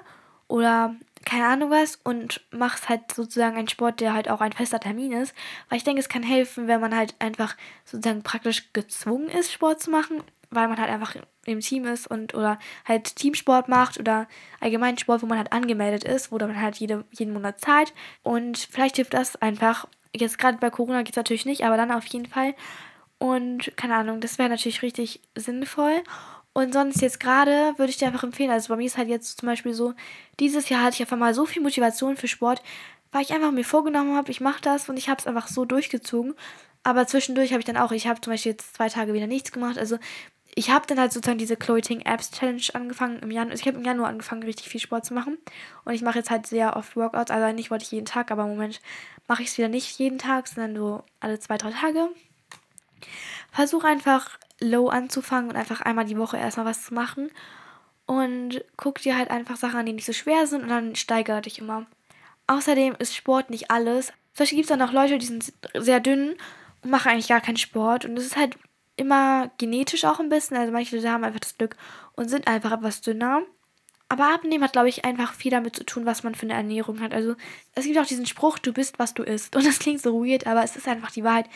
oder 0.48 0.94
keine 1.24 1.46
Ahnung 1.46 1.70
was 1.70 1.98
und 2.04 2.40
machst 2.50 2.88
halt 2.88 3.12
sozusagen 3.12 3.56
einen 3.56 3.68
Sport, 3.68 4.00
der 4.00 4.14
halt 4.14 4.28
auch 4.28 4.40
ein 4.40 4.52
fester 4.52 4.80
Termin 4.80 5.12
ist. 5.12 5.34
Weil 5.68 5.78
ich 5.78 5.84
denke, 5.84 6.00
es 6.00 6.08
kann 6.08 6.22
helfen, 6.22 6.68
wenn 6.68 6.80
man 6.80 6.96
halt 6.96 7.14
einfach 7.18 7.56
sozusagen 7.84 8.22
praktisch 8.22 8.72
gezwungen 8.72 9.28
ist, 9.28 9.52
Sport 9.52 9.80
zu 9.80 9.90
machen, 9.90 10.22
weil 10.50 10.68
man 10.68 10.78
halt 10.78 10.90
einfach 10.90 11.16
im 11.46 11.60
Team 11.60 11.86
ist 11.86 12.06
und 12.06 12.34
oder 12.34 12.58
halt 12.84 13.16
Teamsport 13.16 13.68
macht 13.68 13.98
oder 13.98 14.28
allgemein 14.60 14.98
Sport, 14.98 15.22
wo 15.22 15.26
man 15.26 15.38
halt 15.38 15.52
angemeldet 15.52 16.04
ist, 16.04 16.30
wo 16.30 16.38
man 16.38 16.60
halt 16.60 16.76
jede, 16.76 17.04
jeden 17.10 17.32
Monat 17.32 17.60
zahlt. 17.60 17.92
Und 18.22 18.58
vielleicht 18.58 18.96
hilft 18.96 19.14
das 19.14 19.36
einfach. 19.36 19.88
Jetzt 20.14 20.38
gerade 20.38 20.58
bei 20.58 20.70
Corona 20.70 21.02
geht 21.02 21.14
es 21.14 21.16
natürlich 21.16 21.46
nicht, 21.46 21.64
aber 21.64 21.76
dann 21.76 21.90
auf 21.90 22.06
jeden 22.06 22.26
Fall. 22.26 22.54
Und 23.18 23.76
keine 23.76 23.94
Ahnung, 23.96 24.20
das 24.20 24.38
wäre 24.38 24.48
natürlich 24.48 24.82
richtig 24.82 25.20
sinnvoll. 25.34 26.02
Und 26.54 26.74
sonst 26.74 27.00
jetzt 27.00 27.18
gerade 27.18 27.72
würde 27.78 27.90
ich 27.90 27.96
dir 27.96 28.08
einfach 28.08 28.24
empfehlen, 28.24 28.50
also 28.50 28.68
bei 28.68 28.76
mir 28.76 28.86
ist 28.86 28.98
halt 28.98 29.08
jetzt 29.08 29.38
zum 29.38 29.46
Beispiel 29.46 29.72
so, 29.72 29.94
dieses 30.38 30.68
Jahr 30.68 30.82
hatte 30.82 30.94
ich 30.94 31.00
einfach 31.00 31.16
mal 31.16 31.32
so 31.32 31.46
viel 31.46 31.62
Motivation 31.62 32.16
für 32.16 32.28
Sport, 32.28 32.62
weil 33.10 33.22
ich 33.22 33.32
einfach 33.32 33.52
mir 33.52 33.64
vorgenommen 33.64 34.16
habe, 34.16 34.30
ich 34.30 34.40
mache 34.40 34.60
das 34.60 34.88
und 34.88 34.96
ich 34.98 35.08
habe 35.08 35.18
es 35.20 35.26
einfach 35.26 35.48
so 35.48 35.64
durchgezogen. 35.64 36.34
Aber 36.82 37.06
zwischendurch 37.06 37.52
habe 37.52 37.60
ich 37.60 37.66
dann 37.66 37.76
auch, 37.76 37.92
ich 37.92 38.06
habe 38.06 38.20
zum 38.20 38.32
Beispiel 38.32 38.52
jetzt 38.52 38.74
zwei 38.74 38.88
Tage 38.88 39.14
wieder 39.14 39.26
nichts 39.26 39.52
gemacht. 39.52 39.78
Also 39.78 39.98
ich 40.54 40.70
habe 40.70 40.86
dann 40.86 40.98
halt 40.98 41.12
sozusagen 41.12 41.38
diese 41.38 41.56
Clothing 41.56 42.00
Apps 42.00 42.30
Challenge 42.32 42.62
angefangen 42.74 43.20
im 43.20 43.30
Januar. 43.30 43.52
Also 43.52 43.62
ich 43.62 43.68
habe 43.68 43.78
im 43.78 43.84
Januar 43.84 44.08
angefangen, 44.08 44.42
richtig 44.42 44.68
viel 44.68 44.80
Sport 44.80 45.06
zu 45.06 45.14
machen. 45.14 45.38
Und 45.84 45.94
ich 45.94 46.02
mache 46.02 46.18
jetzt 46.18 46.30
halt 46.30 46.46
sehr 46.46 46.76
oft 46.76 46.96
Workouts. 46.96 47.30
Also 47.30 47.44
eigentlich 47.44 47.70
wollte 47.70 47.84
ich 47.84 47.92
jeden 47.92 48.06
Tag, 48.06 48.30
aber 48.30 48.42
im 48.42 48.50
Moment 48.50 48.80
mache 49.28 49.42
ich 49.42 49.48
es 49.48 49.58
wieder 49.58 49.68
nicht 49.68 49.98
jeden 49.98 50.18
Tag, 50.18 50.48
sondern 50.48 50.76
so 50.76 51.04
alle 51.20 51.38
zwei, 51.38 51.56
drei 51.56 51.70
Tage. 51.70 52.08
Versuche 53.50 53.86
einfach 53.86 54.38
low 54.62 54.88
anzufangen 54.88 55.50
und 55.50 55.56
einfach 55.56 55.80
einmal 55.80 56.04
die 56.04 56.18
Woche 56.18 56.38
erstmal 56.38 56.66
was 56.66 56.84
zu 56.84 56.94
machen. 56.94 57.30
Und 58.06 58.64
guck 58.76 59.00
dir 59.00 59.16
halt 59.16 59.30
einfach 59.30 59.56
Sachen 59.56 59.78
an, 59.78 59.86
die 59.86 59.92
nicht 59.92 60.06
so 60.06 60.12
schwer 60.12 60.46
sind 60.46 60.62
und 60.62 60.68
dann 60.68 60.96
steigere 60.96 61.42
dich 61.42 61.58
immer. 61.58 61.86
Außerdem 62.46 62.96
ist 62.98 63.14
Sport 63.14 63.50
nicht 63.50 63.70
alles. 63.70 64.06
Zum 64.34 64.44
Beispiel 64.44 64.56
gibt 64.56 64.70
es 64.70 64.76
dann 64.76 64.86
auch 64.86 64.92
Leute, 64.92 65.18
die 65.18 65.26
sind 65.26 65.52
sehr 65.74 66.00
dünn 66.00 66.36
und 66.82 66.90
machen 66.90 67.10
eigentlich 67.10 67.28
gar 67.28 67.40
keinen 67.40 67.56
Sport. 67.56 68.04
Und 68.04 68.16
das 68.16 68.24
ist 68.24 68.36
halt 68.36 68.56
immer 68.96 69.50
genetisch 69.58 70.04
auch 70.04 70.20
ein 70.20 70.28
bisschen. 70.28 70.56
Also 70.56 70.72
manche 70.72 70.96
Leute 70.96 71.10
haben 71.10 71.24
einfach 71.24 71.40
das 71.40 71.56
Glück 71.56 71.76
und 72.14 72.28
sind 72.28 72.48
einfach 72.48 72.72
etwas 72.72 73.00
dünner. 73.00 73.42
Aber 74.12 74.34
Abnehmen 74.34 74.62
hat, 74.62 74.72
glaube 74.72 74.90
ich, 74.90 75.06
einfach 75.06 75.32
viel 75.32 75.50
damit 75.50 75.74
zu 75.74 75.86
tun, 75.86 76.04
was 76.04 76.22
man 76.22 76.34
für 76.34 76.42
eine 76.42 76.52
Ernährung 76.52 77.00
hat. 77.00 77.14
Also 77.14 77.34
es 77.74 77.86
gibt 77.86 77.96
auch 77.96 78.04
diesen 78.04 78.26
Spruch, 78.26 78.58
du 78.58 78.70
bist, 78.70 78.98
was 78.98 79.14
du 79.14 79.22
isst. 79.22 79.56
Und 79.56 79.64
das 79.64 79.78
klingt 79.78 80.02
so 80.02 80.22
weird, 80.22 80.46
aber 80.46 80.62
es 80.62 80.76
ist 80.76 80.86
einfach 80.86 81.10
die 81.10 81.24
Wahrheit. 81.24 81.46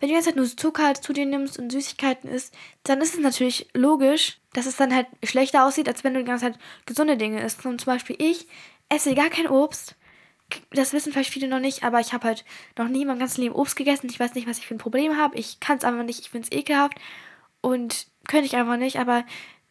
Wenn 0.00 0.08
du 0.08 0.16
jetzt 0.16 0.26
halt 0.26 0.34
nur 0.34 0.44
Zucker 0.46 0.94
zu 0.94 1.12
dir 1.12 1.24
nimmst 1.24 1.56
und 1.56 1.70
Süßigkeiten 1.70 2.28
isst, 2.28 2.52
dann 2.82 3.00
ist 3.00 3.14
es 3.14 3.20
natürlich 3.20 3.68
logisch, 3.74 4.40
dass 4.54 4.66
es 4.66 4.74
dann 4.74 4.92
halt 4.92 5.06
schlechter 5.22 5.64
aussieht, 5.64 5.86
als 5.86 6.02
wenn 6.02 6.14
du 6.14 6.18
die 6.18 6.26
ganze 6.26 6.46
Zeit 6.46 6.58
gesunde 6.84 7.16
Dinge 7.16 7.44
isst. 7.44 7.64
Und 7.64 7.80
zum 7.80 7.92
Beispiel 7.92 8.16
ich 8.18 8.48
esse 8.88 9.14
gar 9.14 9.30
kein 9.30 9.46
Obst. 9.46 9.94
Das 10.72 10.92
wissen 10.92 11.12
vielleicht 11.12 11.30
viele 11.30 11.46
noch 11.46 11.60
nicht, 11.60 11.84
aber 11.84 12.00
ich 12.00 12.12
habe 12.12 12.26
halt 12.26 12.44
noch 12.76 12.88
nie 12.88 13.02
in 13.02 13.06
meinem 13.06 13.20
ganzen 13.20 13.42
Leben 13.42 13.54
Obst 13.54 13.76
gegessen. 13.76 14.10
Ich 14.10 14.18
weiß 14.18 14.34
nicht, 14.34 14.48
was 14.48 14.58
ich 14.58 14.66
für 14.66 14.74
ein 14.74 14.78
Problem 14.78 15.16
habe. 15.16 15.38
Ich 15.38 15.60
kann 15.60 15.78
es 15.78 15.84
einfach 15.84 16.02
nicht. 16.02 16.18
Ich 16.18 16.30
finde 16.30 16.48
es 16.50 16.58
ekelhaft. 16.58 16.98
Und 17.60 18.08
könnte 18.26 18.46
ich 18.46 18.56
einfach 18.56 18.78
nicht. 18.78 18.98
Aber 18.98 19.24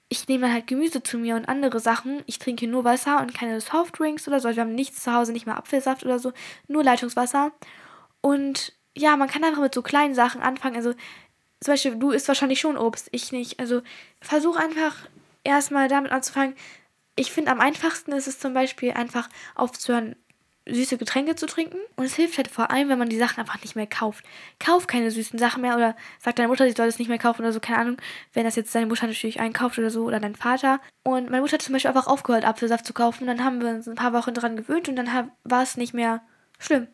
ich 0.10 0.28
nehme 0.28 0.52
halt 0.52 0.66
Gemüse 0.66 1.04
zu 1.04 1.20
mir 1.20 1.36
und 1.36 1.48
andere 1.48 1.80
Sachen. 1.80 2.24
Ich 2.26 2.40
trinke 2.40 2.68
nur 2.68 2.84
Wasser 2.84 3.22
und 3.22 3.34
keine 3.34 3.62
Softdrinks 3.62 4.28
oder 4.28 4.40
so. 4.40 4.50
Wir 4.50 4.62
haben 4.62 4.74
nichts 4.74 5.04
zu 5.04 5.14
Hause, 5.14 5.32
nicht 5.32 5.46
mal 5.46 5.56
Apfelsaft 5.56 6.04
oder 6.04 6.18
so, 6.18 6.34
nur 6.68 6.84
Leitungswasser. 6.84 7.52
Und 8.22 8.74
ja, 8.98 9.16
man 9.16 9.30
kann 9.30 9.44
einfach 9.44 9.62
mit 9.62 9.74
so 9.74 9.84
kleinen 9.84 10.16
Sachen 10.16 10.42
anfangen. 10.42 10.76
Also 10.76 10.94
zum 11.62 11.74
Beispiel, 11.74 11.96
du 11.96 12.10
isst 12.10 12.28
wahrscheinlich 12.28 12.60
schon 12.60 12.78
Obst, 12.78 13.10
ich 13.12 13.32
nicht. 13.32 13.60
Also 13.60 13.82
versuch 14.20 14.56
einfach 14.56 14.96
erstmal 15.44 15.88
damit 15.88 16.12
anzufangen. 16.12 16.56
Ich 17.16 17.32
finde, 17.32 17.52
am 17.52 17.60
einfachsten 17.60 18.12
ist 18.12 18.28
es 18.28 18.40
zum 18.40 18.56
Beispiel 18.56 18.92
einfach 18.92 19.30
aufzuhören, 19.54 20.16
süße 20.74 20.98
Getränke 20.98 21.36
zu 21.36 21.46
trinken. 21.46 21.78
Und 21.96 22.06
es 22.06 22.16
hilft 22.16 22.38
halt 22.38 22.48
vor 22.48 22.72
allem, 22.72 22.90
wenn 22.90 23.00
man 23.00 23.10
die 23.10 23.18
Sachen 23.18 23.40
einfach 23.40 23.62
nicht 23.62 23.76
mehr 23.76 23.88
kauft. 23.88 24.24
Kauf 24.60 24.88
keine 24.88 25.12
süßen 25.12 25.40
Sachen 25.40 25.62
mehr 25.62 25.76
oder 25.76 25.96
sagt 26.20 26.40
deine 26.40 26.48
Mutter, 26.48 26.68
sie 26.68 26.76
soll 26.76 26.88
es 26.88 27.00
nicht 27.00 27.08
mehr 27.08 27.18
kaufen 27.18 27.42
oder 27.42 27.52
so, 27.52 27.60
keine 27.60 27.80
Ahnung. 27.80 27.98
Wenn 28.34 28.44
das 28.44 28.56
jetzt 28.56 28.74
deine 28.74 28.86
Mutter 28.86 29.08
natürlich 29.08 29.40
einkauft 29.40 29.78
oder 29.80 29.90
so 29.90 30.04
oder 30.04 30.20
dein 30.20 30.36
Vater. 30.36 30.80
Und 31.04 31.30
meine 31.30 31.42
Mutter 31.42 31.54
hat 31.54 31.62
zum 31.62 31.74
Beispiel 31.74 31.90
einfach 31.90 32.08
aufgehört, 32.08 32.46
Apfelsaft 32.46 32.86
zu 32.86 32.94
kaufen. 32.94 33.24
Und 33.24 33.28
dann 33.28 33.44
haben 33.44 33.62
wir 33.62 33.70
uns 33.70 33.88
ein 33.88 33.96
paar 33.96 34.14
Wochen 34.14 34.34
dran 34.34 34.56
gewöhnt 34.56 34.90
und 34.90 34.96
dann 34.96 35.32
war 35.44 35.64
es 35.64 35.78
nicht 35.78 35.94
mehr 35.94 36.22
schlimm. 36.60 36.88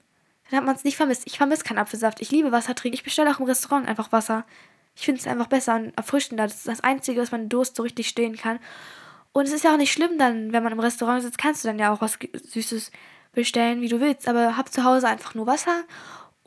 Dann 0.50 0.60
hat 0.60 0.66
man 0.66 0.76
es 0.76 0.84
nicht 0.84 0.98
vermisst. 0.98 1.24
Ich 1.26 1.38
vermisse 1.38 1.64
keinen 1.64 1.80
Apfelsaft. 1.80 2.22
Ich 2.22 2.32
liebe 2.32 2.52
Wasser 2.52 2.76
trinken. 2.76 2.96
Ich 2.96 3.04
bestelle 3.04 3.32
auch 3.32 3.40
im 3.40 3.46
Restaurant 3.46 3.88
einfach 3.88 4.12
Wasser. 4.12 4.46
Ich 4.96 5.06
finde 5.06 5.20
es 5.20 5.28
einfach 5.28 5.48
besser 5.48 5.76
und 5.76 5.98
erfrischender. 5.98 6.44
Das 6.44 6.58
ist 6.58 6.68
das 6.68 6.82
Einzige, 6.82 7.22
was 7.22 7.32
man 7.32 7.50
Durst 7.50 7.76
so 7.76 7.84
richtig 7.84 8.08
stehen 8.08 8.38
kann. 8.38 8.60
Und 9.34 9.48
es 9.48 9.54
ist 9.54 9.66
ja 9.66 9.74
auch 9.74 9.78
nicht 9.78 9.92
schlimm 9.92 10.18
dann, 10.18 10.54
wenn 10.54 10.64
man 10.64 10.72
im 10.72 10.80
Restaurant 10.80 11.22
sitzt, 11.22 11.38
kannst 11.38 11.64
du 11.64 11.68
dann 11.68 11.78
ja 11.78 11.92
auch 11.92 12.00
was 12.00 12.18
Süßes 12.34 12.90
bestellen, 13.36 13.82
wie 13.82 13.89
du 13.89 14.00
willst. 14.02 14.28
Aber 14.28 14.58
hab 14.58 14.71
zu 14.71 14.84
Hause 14.84 15.08
einfach 15.08 15.36
nur 15.36 15.48
Wasser 15.48 15.84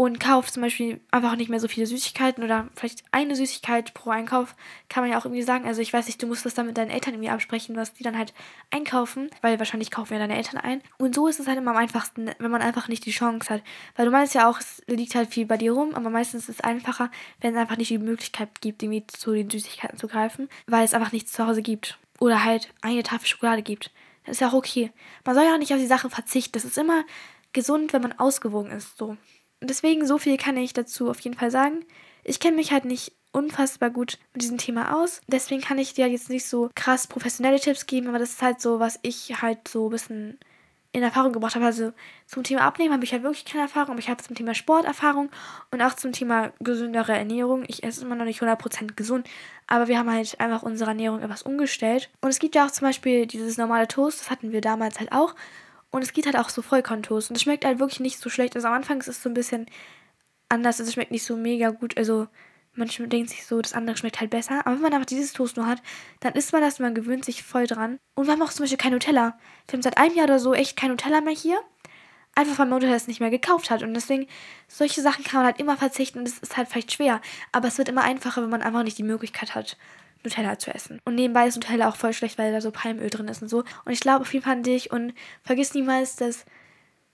und 0.01 0.21
kauft 0.21 0.53
zum 0.53 0.63
Beispiel 0.63 1.01
einfach 1.11 1.35
nicht 1.35 1.51
mehr 1.51 1.59
so 1.59 1.67
viele 1.67 1.85
Süßigkeiten 1.85 2.45
oder 2.45 2.69
vielleicht 2.77 3.03
eine 3.11 3.35
Süßigkeit 3.35 3.95
pro 3.95 4.11
Einkauf, 4.11 4.55
kann 4.89 5.03
man 5.03 5.11
ja 5.11 5.19
auch 5.19 5.25
irgendwie 5.25 5.43
sagen. 5.43 5.67
Also 5.67 5.83
ich 5.83 5.93
weiß 5.93 6.07
nicht, 6.07 6.23
du 6.23 6.29
musst 6.29 6.47
das 6.47 6.55
dann 6.55 6.67
mit 6.67 6.79
deinen 6.79 6.93
Eltern 6.93 7.15
irgendwie 7.15 7.31
absprechen, 7.31 7.75
was 7.75 7.95
die 7.95 8.05
dann 8.05 8.17
halt 8.17 8.33
einkaufen, 8.71 9.29
weil 9.43 9.59
wahrscheinlich 9.59 9.91
kaufen 9.91 10.13
ja 10.13 10.21
deine 10.21 10.37
Eltern 10.37 10.59
ein. 10.59 10.83
Und 10.99 11.17
so 11.17 11.27
ist 11.27 11.41
es 11.41 11.49
halt 11.49 11.59
immer 11.59 11.73
am 11.73 11.79
einfachsten, 11.79 12.31
wenn 12.39 12.51
man 12.53 12.63
einfach 12.63 12.87
nicht 12.87 13.07
die 13.07 13.11
Chance 13.11 13.53
hat. 13.53 13.63
Weil 13.97 14.07
du 14.07 14.13
meinst 14.13 14.35
ja 14.35 14.49
auch, 14.49 14.61
es 14.61 14.81
liegt 14.87 15.17
halt 15.17 15.35
viel 15.35 15.47
bei 15.47 15.57
dir 15.57 15.73
rum, 15.73 15.97
aber 15.97 16.11
meistens 16.11 16.49
ist 16.49 16.61
es 16.61 16.65
einfacher, 16.65 17.11
wenn 17.41 17.55
es 17.55 17.61
einfach 17.61 17.77
nicht 17.77 17.91
die 17.91 17.99
Möglichkeit 17.99 18.61
gibt, 18.61 18.81
irgendwie 18.85 19.05
zu 19.09 19.33
den 19.33 19.51
Süßigkeiten 19.51 19.99
zu 19.99 20.07
greifen, 20.07 20.49
weil 20.69 20.85
es 20.85 20.95
einfach 20.95 21.11
nichts 21.11 21.33
zu 21.33 21.45
Hause 21.45 21.63
gibt. 21.63 21.99
Oder 22.21 22.45
halt 22.45 22.73
eine 22.83 23.03
Tafel 23.03 23.27
Schokolade 23.27 23.63
gibt. 23.63 23.91
Das 24.29 24.37
ist 24.37 24.41
ja 24.41 24.49
auch 24.49 24.55
okay. 24.55 24.93
Man 25.25 25.35
soll 25.35 25.45
ja 25.45 25.55
auch 25.55 25.59
nicht 25.59 25.73
auf 25.73 25.81
die 25.81 25.87
Sachen 25.87 26.11
verzichten. 26.11 26.53
Das 26.53 26.67
ist 26.67 26.77
immer 26.77 27.05
gesund, 27.55 27.95
wenn 27.95 28.03
man 28.03 28.19
ausgewogen 28.19 28.71
ist. 28.71 28.99
So 28.99 29.17
deswegen, 29.63 30.07
so 30.07 30.19
viel 30.19 30.37
kann 30.37 30.57
ich 30.59 30.75
dazu 30.75 31.09
auf 31.09 31.21
jeden 31.21 31.37
Fall 31.37 31.51
sagen. 31.51 31.85
Ich 32.25 32.39
kenne 32.39 32.57
mich 32.57 32.71
halt 32.71 32.85
nicht 32.85 33.13
unfassbar 33.33 33.91
gut 33.91 34.19
mit 34.35 34.43
diesem 34.43 34.59
Thema 34.59 35.01
aus. 35.01 35.23
Deswegen 35.29 35.63
kann 35.63 35.79
ich 35.79 35.95
dir 35.95 36.09
jetzt 36.09 36.29
nicht 36.29 36.47
so 36.47 36.71
krass 36.75 37.07
professionelle 37.07 37.59
Tipps 37.59 37.87
geben, 37.87 38.09
aber 38.09 38.19
das 38.19 38.33
ist 38.33 38.43
halt 38.43 38.61
so, 38.61 38.81
was 38.81 38.99
ich 39.03 39.41
halt 39.41 39.67
so 39.67 39.89
ein 39.89 39.91
bisschen 39.91 40.39
in 40.93 41.03
Erfahrung 41.03 41.33
gebracht 41.33 41.55
habe. 41.55 41.67
Also 41.67 41.93
zum 42.27 42.43
Thema 42.45 42.63
Abnehmen 42.63 42.93
habe 42.93 43.05
ich 43.05 43.13
halt 43.13 43.23
wirklich 43.23 43.45
keine 43.45 43.65
Erfahrung, 43.65 43.91
aber 43.91 43.99
ich 43.99 44.09
habe 44.09 44.23
zum 44.23 44.35
Thema 44.35 44.55
Sport 44.55 44.87
Erfahrung 44.87 45.31
und 45.71 45.83
auch 45.83 45.95
zum 45.95 46.13
Thema 46.13 46.53
gesündere 46.61 47.13
Ernährung. 47.13 47.65
Ich 47.69 47.83
esse 47.83 48.05
immer 48.05 48.15
noch 48.15 48.25
nicht 48.25 48.41
100% 48.43 48.95
gesund, 48.95 49.29
aber 49.67 49.89
wir 49.89 49.99
haben 49.99 50.11
halt 50.11 50.41
einfach 50.41 50.63
unsere 50.63 50.91
Ernährung 50.91 51.21
etwas 51.21 51.43
umgestellt. 51.43 52.11
Und 52.21 52.31
es 52.31 52.39
gibt 52.39 52.55
ja 52.55 52.67
auch 52.67 52.71
zum 52.71 52.87
Beispiel 52.87 53.27
dieses 53.27 53.59
normale 53.59 53.89
Toast, 53.89 54.21
das 54.21 54.31
hatten 54.31 54.53
wir 54.53 54.61
damals 54.61 54.99
halt 54.99 55.13
auch. 55.13 55.35
Und 55.91 56.03
es 56.03 56.13
geht 56.13 56.27
halt 56.27 56.37
auch 56.37 56.49
so 56.49 56.63
Vollkorntoast. 56.63 57.31
Und 57.31 57.37
es 57.37 57.43
schmeckt 57.43 57.65
halt 57.65 57.79
wirklich 57.79 58.01
nicht 58.01 58.19
so 58.19 58.29
schlecht. 58.31 58.57
Also 58.57 58.69
am 58.69 58.75
Anfang 58.75 58.99
ist 59.01 59.09
es 59.09 59.23
so 59.23 59.31
ein 59.31 59.35
bisschen 59.35 59.67
anders. 60.49 60.79
Also 60.79 60.89
es 60.89 60.95
schmeckt 60.95 61.11
nicht 61.11 61.25
so 61.25 61.37
mega 61.37 61.71
gut. 61.71 61.97
Also 61.97 62.29
manchmal 62.79 63.09
denkt 63.09 63.31
sich 63.31 63.45
so, 63.45 63.61
das 63.61 63.75
andere 63.75 63.97
schmeckt 63.97 64.21
halt 64.21 64.31
besser. 64.31 64.61
Aber 64.65 64.75
wenn 64.77 64.83
man 64.83 64.93
einfach 64.95 65.07
dieses 65.07 65.33
Toast 65.33 65.57
nur 65.57 65.67
hat, 65.67 65.83
dann 66.21 66.35
isst 66.35 66.53
man 66.53 66.63
das, 66.63 66.79
man 66.79 66.95
gewöhnt 66.95 67.25
sich 67.25 67.43
voll 67.43 67.67
dran. 67.67 67.99
Und 68.15 68.27
wir 68.27 68.33
haben 68.33 68.43
auch 68.43 68.53
zum 68.53 68.65
Beispiel 68.65 68.79
kein 68.79 68.93
Nutella. 68.93 69.39
Wir 69.67 69.77
haben 69.77 69.83
seit 69.83 69.99
einem 69.99 70.15
Jahr 70.15 70.25
oder 70.25 70.39
so 70.39 70.55
echt 70.55 70.77
kein 70.77 70.91
Nutella 70.91 71.21
mehr 71.21 71.35
hier. 71.35 71.61
Einfach 72.35 72.59
weil 72.59 72.67
mein 72.67 72.81
Mutter 72.81 72.91
das 72.91 73.09
nicht 73.09 73.21
mehr 73.21 73.31
gekauft 73.31 73.71
hat. 73.71 73.83
Und 73.83 73.95
deswegen, 73.95 74.27
solche 74.69 75.03
Sachen 75.03 75.25
kann 75.25 75.41
man 75.41 75.47
halt 75.47 75.61
immer 75.61 75.77
verzichten 75.77 76.21
und 76.21 76.29
es 76.29 76.39
ist 76.39 76.57
halt 76.57 76.69
vielleicht 76.69 76.93
schwer. 76.93 77.21
Aber 77.53 77.69
es 77.69 77.79
wird 77.79 77.89
immer 77.89 78.05
einfacher, 78.05 78.43
wenn 78.43 78.51
man 78.51 78.63
einfach 78.63 78.85
nicht 78.85 78.99
die 78.99 79.03
Möglichkeit 79.03 79.55
hat, 79.55 79.77
Nutella 80.23 80.59
zu 80.59 80.73
essen. 80.73 81.01
Und 81.05 81.15
nebenbei 81.17 81.47
ist 81.47 81.57
Nutella 81.57 81.89
auch 81.89 81.97
voll 81.97 82.13
schlecht, 82.13 82.39
weil 82.39 82.53
da 82.53 82.61
so 82.61 82.71
Palmöl 82.71 83.11
drin 83.11 83.29
ist 83.29 83.43
und 83.43 83.49
so. 83.49 83.65
Und 83.85 83.93
ich 83.93 84.01
glaube 84.01 84.23
auf 84.23 84.33
jeden 84.33 84.45
Fall 84.45 84.55
an 84.55 84.63
dich 84.63 84.93
und 84.93 85.15
vergiss 85.43 85.75
niemals, 85.75 86.17
dass 86.17 86.45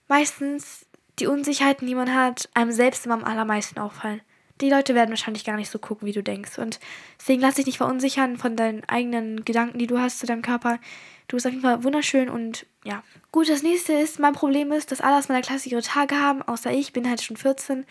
meistens 0.07 0.85
die 1.19 1.27
Unsicherheiten, 1.27 1.87
die 1.87 1.95
man 1.95 2.13
hat, 2.13 2.49
einem 2.53 2.71
selbst 2.71 3.05
immer 3.05 3.15
am 3.15 3.23
allermeisten 3.23 3.79
auffallen. 3.79 4.21
Die 4.61 4.69
Leute 4.69 4.95
werden 4.95 5.09
wahrscheinlich 5.09 5.43
gar 5.43 5.57
nicht 5.57 5.69
so 5.69 5.79
gucken, 5.79 6.07
wie 6.07 6.13
du 6.13 6.23
denkst. 6.23 6.57
Und 6.57 6.79
deswegen 7.19 7.41
lass 7.41 7.55
dich 7.55 7.65
nicht 7.65 7.77
verunsichern 7.77 8.37
von 8.37 8.55
deinen 8.55 8.83
eigenen 8.85 9.43
Gedanken, 9.43 9.79
die 9.79 9.87
du 9.87 9.99
hast 9.99 10.19
zu 10.19 10.25
deinem 10.25 10.41
Körper. 10.41 10.79
Du 11.27 11.35
bist 11.35 11.45
auf 11.45 11.51
jeden 11.51 11.63
Fall 11.63 11.83
wunderschön 11.83 12.29
und 12.29 12.65
ja. 12.83 13.03
Gut, 13.31 13.49
das 13.49 13.63
nächste 13.63 13.93
ist, 13.93 14.19
mein 14.19 14.33
Problem 14.33 14.71
ist, 14.71 14.91
dass 14.91 15.01
alle 15.01 15.17
aus 15.17 15.27
meiner 15.27 15.41
Klasse 15.41 15.69
ihre 15.69 15.81
Tage 15.81 16.15
haben, 16.15 16.41
außer 16.41 16.71
ich. 16.71 16.93
bin 16.93 17.09
halt 17.09 17.21
schon 17.21 17.37
14 17.37 17.85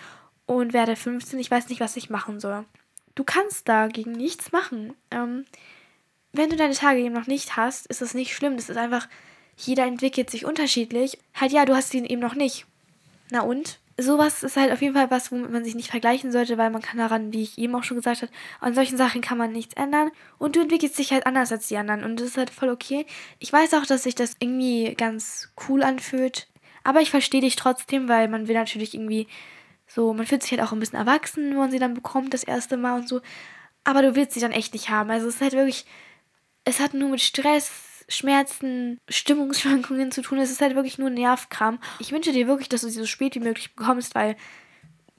und 0.46 0.72
werde 0.72 0.96
15. 0.96 1.38
Ich 1.38 1.50
weiß 1.50 1.68
nicht, 1.68 1.80
was 1.80 1.96
ich 1.96 2.10
machen 2.10 2.40
soll 2.40 2.64
du 3.14 3.24
kannst 3.24 3.68
dagegen 3.68 4.12
nichts 4.12 4.52
machen. 4.52 4.94
Ähm, 5.10 5.44
wenn 6.32 6.50
du 6.50 6.56
deine 6.56 6.74
Tage 6.74 7.00
eben 7.00 7.14
noch 7.14 7.26
nicht 7.26 7.56
hast, 7.56 7.86
ist 7.86 8.02
das 8.02 8.14
nicht 8.14 8.34
schlimm. 8.34 8.56
Das 8.56 8.68
ist 8.68 8.76
einfach, 8.76 9.08
jeder 9.56 9.84
entwickelt 9.84 10.30
sich 10.30 10.44
unterschiedlich. 10.44 11.18
Halt 11.34 11.52
ja, 11.52 11.64
du 11.64 11.74
hast 11.74 11.94
ihn 11.94 12.04
eben 12.04 12.20
noch 12.20 12.34
nicht. 12.34 12.66
Na 13.30 13.42
und? 13.42 13.78
Sowas 13.96 14.42
ist 14.42 14.56
halt 14.56 14.72
auf 14.72 14.82
jeden 14.82 14.94
Fall 14.94 15.10
was, 15.10 15.30
womit 15.30 15.52
man 15.52 15.64
sich 15.64 15.76
nicht 15.76 15.90
vergleichen 15.90 16.32
sollte, 16.32 16.58
weil 16.58 16.70
man 16.70 16.82
kann 16.82 16.98
daran, 16.98 17.32
wie 17.32 17.42
ich 17.42 17.58
eben 17.58 17.76
auch 17.76 17.84
schon 17.84 17.96
gesagt 17.96 18.22
habe, 18.22 18.32
an 18.60 18.74
solchen 18.74 18.96
Sachen 18.96 19.20
kann 19.20 19.38
man 19.38 19.52
nichts 19.52 19.74
ändern. 19.74 20.10
Und 20.38 20.56
du 20.56 20.62
entwickelst 20.62 20.98
dich 20.98 21.12
halt 21.12 21.26
anders 21.26 21.52
als 21.52 21.68
die 21.68 21.76
anderen. 21.76 22.02
Und 22.02 22.18
das 22.18 22.28
ist 22.28 22.36
halt 22.36 22.50
voll 22.50 22.70
okay. 22.70 23.06
Ich 23.38 23.52
weiß 23.52 23.74
auch, 23.74 23.86
dass 23.86 24.02
sich 24.02 24.16
das 24.16 24.34
irgendwie 24.40 24.94
ganz 24.96 25.52
cool 25.68 25.84
anfühlt. 25.84 26.48
Aber 26.82 27.00
ich 27.00 27.10
verstehe 27.10 27.40
dich 27.40 27.56
trotzdem, 27.56 28.08
weil 28.08 28.28
man 28.28 28.48
will 28.48 28.56
natürlich 28.56 28.94
irgendwie 28.94 29.28
so, 29.86 30.12
man 30.12 30.26
fühlt 30.26 30.42
sich 30.42 30.50
halt 30.50 30.60
auch 30.62 30.72
ein 30.72 30.80
bisschen 30.80 30.98
erwachsen, 30.98 31.50
wenn 31.50 31.56
man 31.56 31.70
sie 31.70 31.78
dann 31.78 31.94
bekommt, 31.94 32.34
das 32.34 32.42
erste 32.42 32.76
Mal 32.76 32.96
und 32.96 33.08
so. 33.08 33.20
Aber 33.84 34.02
du 34.02 34.16
willst 34.16 34.32
sie 34.32 34.40
dann 34.40 34.52
echt 34.52 34.72
nicht 34.72 34.88
haben. 34.88 35.10
Also 35.10 35.28
es 35.28 35.36
ist 35.36 35.40
halt 35.40 35.52
wirklich, 35.52 35.86
es 36.64 36.80
hat 36.80 36.94
nur 36.94 37.10
mit 37.10 37.20
Stress, 37.20 37.93
Schmerzen, 38.08 38.98
Stimmungsschwankungen 39.08 40.12
zu 40.12 40.22
tun. 40.22 40.38
Es 40.38 40.50
ist 40.50 40.60
halt 40.60 40.74
wirklich 40.74 40.98
nur 40.98 41.10
Nervkram. 41.10 41.78
Ich 41.98 42.12
wünsche 42.12 42.32
dir 42.32 42.46
wirklich, 42.46 42.68
dass 42.68 42.82
du 42.82 42.88
sie 42.88 43.00
so 43.00 43.06
spät 43.06 43.34
wie 43.34 43.40
möglich 43.40 43.74
bekommst, 43.74 44.14
weil 44.14 44.36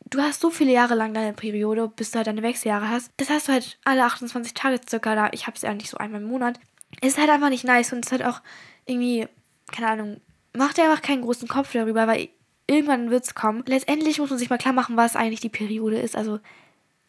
du 0.10 0.22
hast 0.22 0.42
so 0.42 0.50
viele 0.50 0.72
Jahre 0.72 0.96
lang 0.96 1.14
deine 1.14 1.34
Periode, 1.34 1.88
bis 1.88 2.12
du 2.12 2.18
halt 2.18 2.28
deine 2.28 2.44
Wechseljahre 2.44 2.90
hast. 2.90 3.12
Das 3.18 3.30
hast 3.30 3.48
du 3.48 3.54
halt 3.54 3.80
alle 3.84 4.04
28 4.04 4.54
Tage 4.54 4.80
circa 4.88 5.16
da. 5.16 5.30
Ich 5.32 5.48
habe 5.48 5.56
es 5.56 5.64
ja 5.64 5.74
nicht 5.74 5.90
so 5.90 5.98
einmal 5.98 6.22
im 6.22 6.28
Monat. 6.28 6.60
Es 7.02 7.14
ist 7.14 7.18
halt 7.18 7.30
einfach 7.30 7.50
nicht 7.50 7.64
nice 7.64 7.92
und 7.92 8.00
es 8.00 8.08
ist 8.08 8.12
halt 8.12 8.24
auch 8.24 8.42
irgendwie, 8.86 9.28
keine 9.72 9.90
Ahnung, 9.90 10.22
mach 10.54 10.74
dir 10.74 10.84
einfach 10.84 11.02
keinen 11.02 11.24
großen 11.24 11.48
Kopf 11.48 11.74
darüber, 11.74 12.08
weil 12.08 12.30
irgendwann 12.68 13.10
wird 13.10 13.26
es 13.26 13.36
kommen. 13.36 13.64
Letztendlich 13.66 14.20
muss 14.20 14.30
man 14.30 14.40
sich 14.40 14.50
mal 14.50 14.58
klar 14.58 14.74
machen, 14.74 14.98
was 14.98 15.16
eigentlich 15.16 15.42
die 15.42 15.50
Periode 15.50 16.00
ist. 16.00 16.16
Also, 16.16 16.40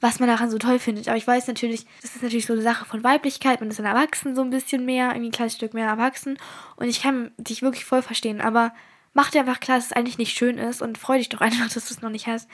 was 0.01 0.21
man 0.21 0.29
daran 0.29 0.51
so 0.51 0.59
toll 0.59 0.79
findet. 0.79 1.09
Aber 1.09 1.17
ich 1.17 1.27
weiß 1.27 1.47
natürlich, 1.47 1.87
das 2.03 2.15
ist 2.15 2.23
natürlich 2.23 2.47
so 2.47 2.53
eine 2.53 2.63
Sache 2.63 2.85
von 2.85 3.03
Weiblichkeit. 3.03 3.61
Man 3.61 3.71
ist 3.71 3.79
dann 3.79 3.87
erwachsen 3.87 4.37
so 4.37 4.43
ein 4.43 4.51
bisschen 4.51 4.85
mehr, 4.85 5.09
irgendwie 5.09 5.29
ein 5.29 5.33
kleines 5.33 5.55
Stück 5.55 5.75
mehr 5.75 5.89
erwachsen. 5.89 6.39
Und 6.77 6.89
ich 6.89 7.03
kann 7.03 7.33
dich 7.39 7.63
wirklich 7.63 7.85
voll 7.85 8.03
verstehen. 8.03 8.41
Aber 8.41 8.75
mach 9.15 9.31
dir 9.31 9.41
einfach 9.41 9.61
klar, 9.61 9.79
dass 9.79 9.87
es 9.87 9.93
eigentlich 9.93 10.19
nicht 10.19 10.37
schön 10.37 10.59
ist 10.59 10.83
und 10.83 10.99
freu 10.99 11.19
dich 11.19 11.31
doch 11.31 11.41
einfach, 11.41 11.69
dass 11.73 11.89
du 11.89 11.95
es 11.95 12.03
noch 12.03 12.11
nicht 12.11 12.27
hast. 12.27 12.49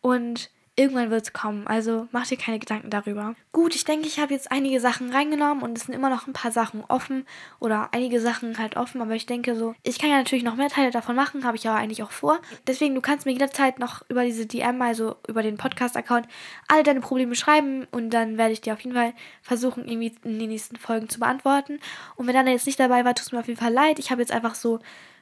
Und 0.00 0.50
Irgendwann 0.78 1.10
wird 1.10 1.22
es 1.22 1.32
kommen, 1.32 1.66
also 1.66 2.06
mach 2.12 2.26
dir 2.26 2.36
keine 2.36 2.58
Gedanken 2.58 2.90
darüber. 2.90 3.34
Gut, 3.52 3.74
ich 3.74 3.86
denke, 3.86 4.06
ich 4.06 4.18
habe 4.18 4.34
jetzt 4.34 4.52
einige 4.52 4.78
Sachen 4.78 5.10
reingenommen 5.10 5.64
und 5.64 5.78
es 5.78 5.84
sind 5.84 5.94
immer 5.94 6.10
noch 6.10 6.26
ein 6.26 6.34
paar 6.34 6.52
Sachen 6.52 6.84
offen 6.88 7.24
oder 7.60 7.88
einige 7.92 8.20
Sachen 8.20 8.58
halt 8.58 8.76
offen, 8.76 9.00
aber 9.00 9.14
ich 9.14 9.24
denke 9.24 9.56
so, 9.56 9.74
ich 9.84 9.98
kann 9.98 10.10
ja 10.10 10.18
natürlich 10.18 10.44
noch 10.44 10.56
mehr 10.56 10.68
Teile 10.68 10.90
davon 10.90 11.16
machen, 11.16 11.44
habe 11.44 11.56
ich 11.56 11.66
aber 11.66 11.78
eigentlich 11.78 12.02
auch 12.02 12.10
vor. 12.10 12.40
Deswegen, 12.66 12.94
du 12.94 13.00
kannst 13.00 13.24
mir 13.24 13.32
jederzeit 13.32 13.78
noch 13.78 14.02
über 14.10 14.22
diese 14.24 14.44
DM, 14.44 14.82
also 14.82 15.16
über 15.26 15.42
den 15.42 15.56
Podcast-Account, 15.56 16.28
alle 16.68 16.82
deine 16.82 17.00
Probleme 17.00 17.34
schreiben 17.36 17.86
und 17.90 18.10
dann 18.10 18.36
werde 18.36 18.52
ich 18.52 18.60
dir 18.60 18.74
auf 18.74 18.80
jeden 18.80 18.94
Fall 18.94 19.14
versuchen, 19.40 19.88
irgendwie 19.88 20.12
in 20.24 20.38
den 20.38 20.50
nächsten 20.50 20.76
Folgen 20.76 21.08
zu 21.08 21.20
beantworten. 21.20 21.80
Und 22.16 22.26
wenn 22.26 22.34
dann 22.34 22.46
jetzt 22.48 22.66
nicht 22.66 22.78
dabei 22.78 23.02
war, 23.06 23.14
tut 23.14 23.24
es 23.24 23.32
mir 23.32 23.38
auf 23.38 23.48
jeden 23.48 23.58
Fall 23.58 23.72
leid. 23.72 23.98
Ich 23.98 24.10
habe 24.10 24.20
jetzt 24.20 24.32
einfach 24.32 24.54
so 24.54 24.80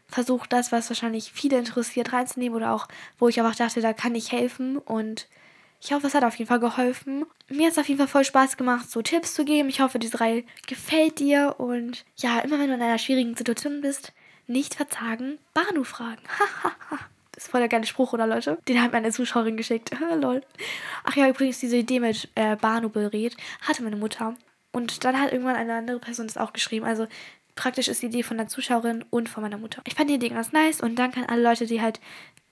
versucht, 0.09 0.53
das, 0.53 0.73
was 0.73 0.91
wahrscheinlich 0.91 1.33
viele 1.33 1.59
interessiert, 1.59 2.13
reinzunehmen 2.13 2.57
oder 2.57 2.73
auch, 2.73 2.89
wo 3.19 3.29
ich 3.29 3.39
einfach 3.41 3.55
dachte, 3.55 3.81
da 3.81 3.93
kann 3.93 4.17
ich 4.17 4.33
helfen 4.33 4.79
und 4.79 5.29
ich 5.85 5.93
hoffe, 5.93 6.07
es 6.07 6.15
hat 6.15 6.25
auf 6.25 6.37
jeden 6.37 6.49
Fall 6.49 6.61
geholfen. 6.61 7.27
Mir 7.49 7.67
hat 7.67 7.73
es 7.73 7.79
auf 7.79 7.87
jeden 7.89 7.99
Fall 7.99 8.09
voll 8.09 8.25
Spaß 8.25 8.57
gemacht, 8.57 8.91
so 8.91 9.03
Tipps 9.03 9.35
zu 9.35 9.45
geben. 9.45 9.69
Ich 9.69 9.81
hoffe, 9.81 9.99
diese 9.99 10.19
Reihe 10.19 10.43
gefällt 10.67 11.19
dir. 11.19 11.57
Und 11.59 12.07
ja, 12.17 12.39
immer 12.39 12.59
wenn 12.59 12.69
du 12.69 12.75
in 12.75 12.83
einer 12.83 12.99
schwierigen 12.99 13.37
Situation 13.37 13.83
bist, 13.83 14.15
nicht 14.47 14.75
verzagen, 14.75 15.39
Banu 15.53 15.85
fragen. 15.85 16.23
das 17.33 17.45
ist 17.45 17.51
voll 17.51 17.61
der 17.61 17.69
geile 17.69 17.85
Spruch, 17.85 18.15
oder 18.15 18.27
Leute? 18.27 18.59
Den 18.67 18.83
hat 18.83 18.93
meine 18.93 19.13
Zuschauerin 19.13 19.59
geschickt. 19.59 19.91
Lol. 20.21 20.43
Ach 21.05 21.17
ja, 21.17 21.29
übrigens, 21.29 21.61
diese 21.61 21.77
Idee 21.77 22.01
mit 22.01 22.31
äh, 22.35 22.57
Banu 22.57 22.89
berät 22.89 23.37
hatte 23.61 23.83
meine 23.83 23.97
Mutter. 23.97 24.35
Und 24.73 25.05
dann 25.05 25.21
hat 25.21 25.33
irgendwann 25.33 25.57
eine 25.57 25.75
andere 25.75 25.99
Person 25.99 26.27
das 26.27 26.39
auch 26.39 26.55
geschrieben. 26.55 26.87
Also 26.87 27.09
praktisch 27.57 27.89
ist 27.89 28.01
die 28.01 28.07
Idee 28.07 28.23
von 28.23 28.39
der 28.39 28.49
Zuschauerin 28.49 29.05
und 29.11 29.29
von 29.29 29.43
meiner 29.43 29.59
Mutter. 29.59 29.83
Ich 29.87 29.95
fand 29.95 30.09
die 30.09 30.15
Idee 30.15 30.31
ganz 30.31 30.53
nice 30.53 30.81
und 30.81 30.99
danke 30.99 31.21
an 31.21 31.27
alle 31.27 31.43
Leute, 31.43 31.67
die 31.67 31.83
halt 31.83 32.01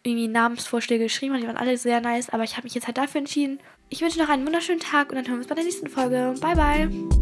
irgendwie 0.04 0.28
Namensvorschläge 0.28 1.04
geschrieben 1.04 1.34
haben. 1.34 1.42
Die 1.42 1.46
waren 1.46 1.56
alle 1.56 1.76
sehr 1.78 2.00
nice, 2.00 2.30
aber 2.30 2.44
ich 2.44 2.56
habe 2.56 2.64
mich 2.64 2.74
jetzt 2.74 2.86
halt 2.86 2.98
dafür 2.98 3.20
entschieden. 3.20 3.60
Ich 3.88 4.00
wünsche 4.00 4.18
noch 4.18 4.28
einen 4.28 4.46
wunderschönen 4.46 4.80
Tag 4.80 5.10
und 5.10 5.16
dann 5.16 5.26
hören 5.26 5.36
wir 5.36 5.40
uns 5.40 5.48
bei 5.48 5.54
der 5.54 5.64
nächsten 5.64 5.88
Folge. 5.88 6.34
Bye, 6.40 6.56
bye. 6.56 7.21